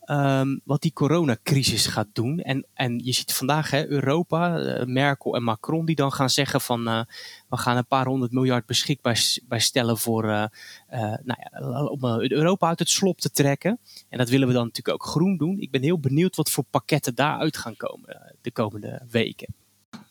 Um, 0.10 0.62
wat 0.64 0.82
die 0.82 0.93
coronacrisis 0.93 1.88
gaat 1.88 2.08
doen. 2.14 2.39
En, 2.39 2.66
en 2.74 2.99
je 3.03 3.12
ziet 3.12 3.34
vandaag 3.34 3.72
hè, 3.72 3.88
Europa, 3.88 4.60
uh, 4.60 4.86
Merkel 4.86 5.36
en 5.36 5.43
Macron, 5.43 5.86
die 5.86 5.95
dan 5.95 6.12
gaan 6.12 6.30
zeggen 6.30 6.62
van 6.62 6.88
uh, 6.88 7.01
we 7.49 7.58
gaan 7.58 7.78
een 7.78 7.88
paar 7.88 8.05
honderd 8.05 8.32
miljard 8.32 8.66
beschikbaar 8.66 9.38
bij 9.47 9.60
stellen 9.60 9.97
voor 9.97 10.24
uh, 10.24 10.45
nou 10.89 11.20
ja, 11.24 11.84
om 11.84 12.03
Europa 12.22 12.68
uit 12.68 12.80
het 12.80 12.89
slop 12.89 13.20
te 13.20 13.32
trekken. 13.32 13.80
En 14.10 14.18
dat 14.18 14.30
willen 14.30 14.47
we 14.47 14.53
dan 14.53 14.66
natuurlijk 14.66 14.95
ook 14.95 15.10
groen 15.10 15.38
doen. 15.38 15.60
Ik 15.60 15.72
ben 15.72 15.82
heel 15.82 15.99
benieuwd 15.99 16.36
wat 16.36 16.49
voor 16.49 16.64
pakketten 16.70 17.16
daaruit 17.16 17.58
gaan 17.58 17.76
komen 17.76 18.36
de 18.41 18.51
komende 18.51 19.01
weken. 19.10 19.53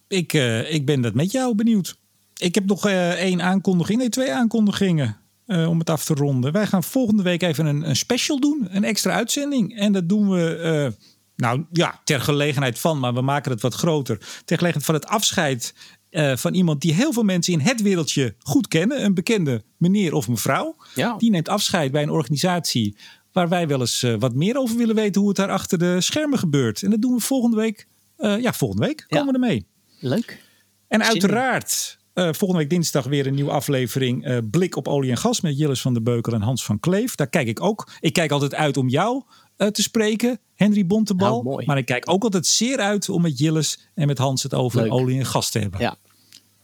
Ik, 0.08 0.32
ik 0.68 0.86
ben 0.86 1.00
dat 1.00 1.14
met 1.14 1.32
jou 1.32 1.54
benieuwd. 1.54 1.98
Ik 2.36 2.54
heb 2.54 2.66
nog 2.66 2.86
één 2.88 3.42
aankondiging, 3.42 3.98
nee, 3.98 4.08
twee 4.08 4.32
aankondigingen. 4.32 5.16
Uh, 5.46 5.68
om 5.68 5.78
het 5.78 5.90
af 5.90 6.04
te 6.04 6.14
ronden. 6.14 6.52
Wij 6.52 6.66
gaan 6.66 6.82
volgende 6.82 7.22
week 7.22 7.42
even 7.42 7.66
een, 7.66 7.88
een, 7.88 7.96
special 7.96 8.40
doen. 8.40 8.68
Een 8.70 8.84
extra 8.84 9.12
uitzending. 9.12 9.78
En 9.78 9.92
dat 9.92 10.08
doen 10.08 10.30
we, 10.30 10.60
uh, 10.88 11.02
nou 11.36 11.64
ja, 11.72 12.00
ter 12.04 12.20
gelegenheid 12.20 12.78
van, 12.78 12.98
maar 12.98 13.14
we 13.14 13.20
maken 13.20 13.50
het 13.50 13.60
wat 13.60 13.74
groter. 13.74 14.18
Ter 14.44 14.56
gelegenheid 14.56 14.84
van 14.84 14.94
het 14.94 15.06
afscheid 15.06 15.74
uh, 16.10 16.36
van 16.36 16.54
iemand 16.54 16.80
die 16.80 16.92
heel 16.92 17.12
veel 17.12 17.22
mensen 17.22 17.52
in 17.52 17.60
het 17.60 17.82
wereldje 17.82 18.34
goed 18.38 18.68
kennen. 18.68 19.04
Een 19.04 19.14
bekende 19.14 19.62
meneer 19.76 20.14
of 20.14 20.28
mevrouw. 20.28 20.76
Ja. 20.94 21.16
Die 21.18 21.30
neemt 21.30 21.48
afscheid 21.48 21.92
bij 21.92 22.02
een 22.02 22.10
organisatie 22.10 22.96
waar 23.32 23.48
wij 23.48 23.68
wel 23.68 23.80
eens 23.80 24.06
wat 24.18 24.34
meer 24.34 24.56
over 24.56 24.76
willen 24.76 24.94
weten. 24.94 25.20
Hoe 25.20 25.28
het 25.30 25.38
daar 25.38 25.50
achter 25.50 25.78
de 25.78 26.00
schermen 26.00 26.38
gebeurt. 26.38 26.82
En 26.82 26.90
dat 26.90 27.02
doen 27.02 27.14
we 27.14 27.20
volgende 27.20 27.56
week. 27.56 27.86
ja, 28.16 28.52
volgende 28.52 28.86
week 28.86 29.04
komen 29.08 29.26
we 29.26 29.32
ermee. 29.32 29.66
Leuk. 30.00 30.42
En 30.88 31.04
uiteraard 31.04 31.95
uh, 32.16 32.24
volgende 32.24 32.62
week 32.62 32.70
dinsdag 32.70 33.04
weer 33.04 33.26
een 33.26 33.34
nieuwe 33.34 33.50
aflevering 33.50 34.26
uh, 34.26 34.38
Blik 34.50 34.76
op 34.76 34.88
olie 34.88 35.10
en 35.10 35.16
gas 35.16 35.40
met 35.40 35.58
Jillis 35.58 35.80
van 35.80 35.92
der 35.92 36.02
Beukel 36.02 36.32
en 36.32 36.40
Hans 36.40 36.64
van 36.64 36.80
Kleef. 36.80 37.14
Daar 37.14 37.28
kijk 37.28 37.48
ik 37.48 37.60
ook. 37.60 37.88
Ik 38.00 38.12
kijk 38.12 38.30
altijd 38.30 38.54
uit 38.54 38.76
om 38.76 38.88
jou 38.88 39.22
uh, 39.56 39.68
te 39.68 39.82
spreken, 39.82 40.38
Henry 40.54 40.86
Bontebal. 40.86 41.42
Nou, 41.42 41.64
maar 41.64 41.78
ik 41.78 41.86
kijk 41.86 42.10
ook 42.10 42.22
altijd 42.22 42.46
zeer 42.46 42.78
uit 42.78 43.08
om 43.08 43.22
met 43.22 43.38
Jillis 43.38 43.88
en 43.94 44.06
met 44.06 44.18
Hans 44.18 44.42
het 44.42 44.54
over 44.54 44.82
Leuk. 44.82 44.92
olie 44.92 45.18
en 45.18 45.26
gas 45.26 45.50
te 45.50 45.58
hebben. 45.58 45.80
Ja. 45.80 45.96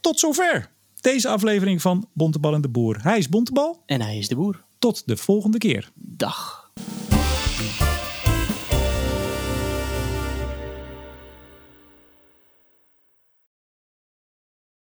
Tot 0.01 0.19
zover 0.19 0.71
deze 1.01 1.29
aflevering 1.29 1.83
van 1.83 2.09
Bontebal 2.13 2.55
en 2.55 2.61
de 2.61 2.69
Boer. 2.69 2.99
Hij 3.03 3.19
is 3.19 3.29
Bontebal. 3.29 3.83
En 3.87 4.01
hij 4.01 4.19
is 4.19 4.29
de 4.29 4.35
Boer. 4.35 4.65
Tot 4.79 5.03
de 5.07 5.17
volgende 5.17 5.59
keer. 5.59 5.91
Dag. 5.95 6.71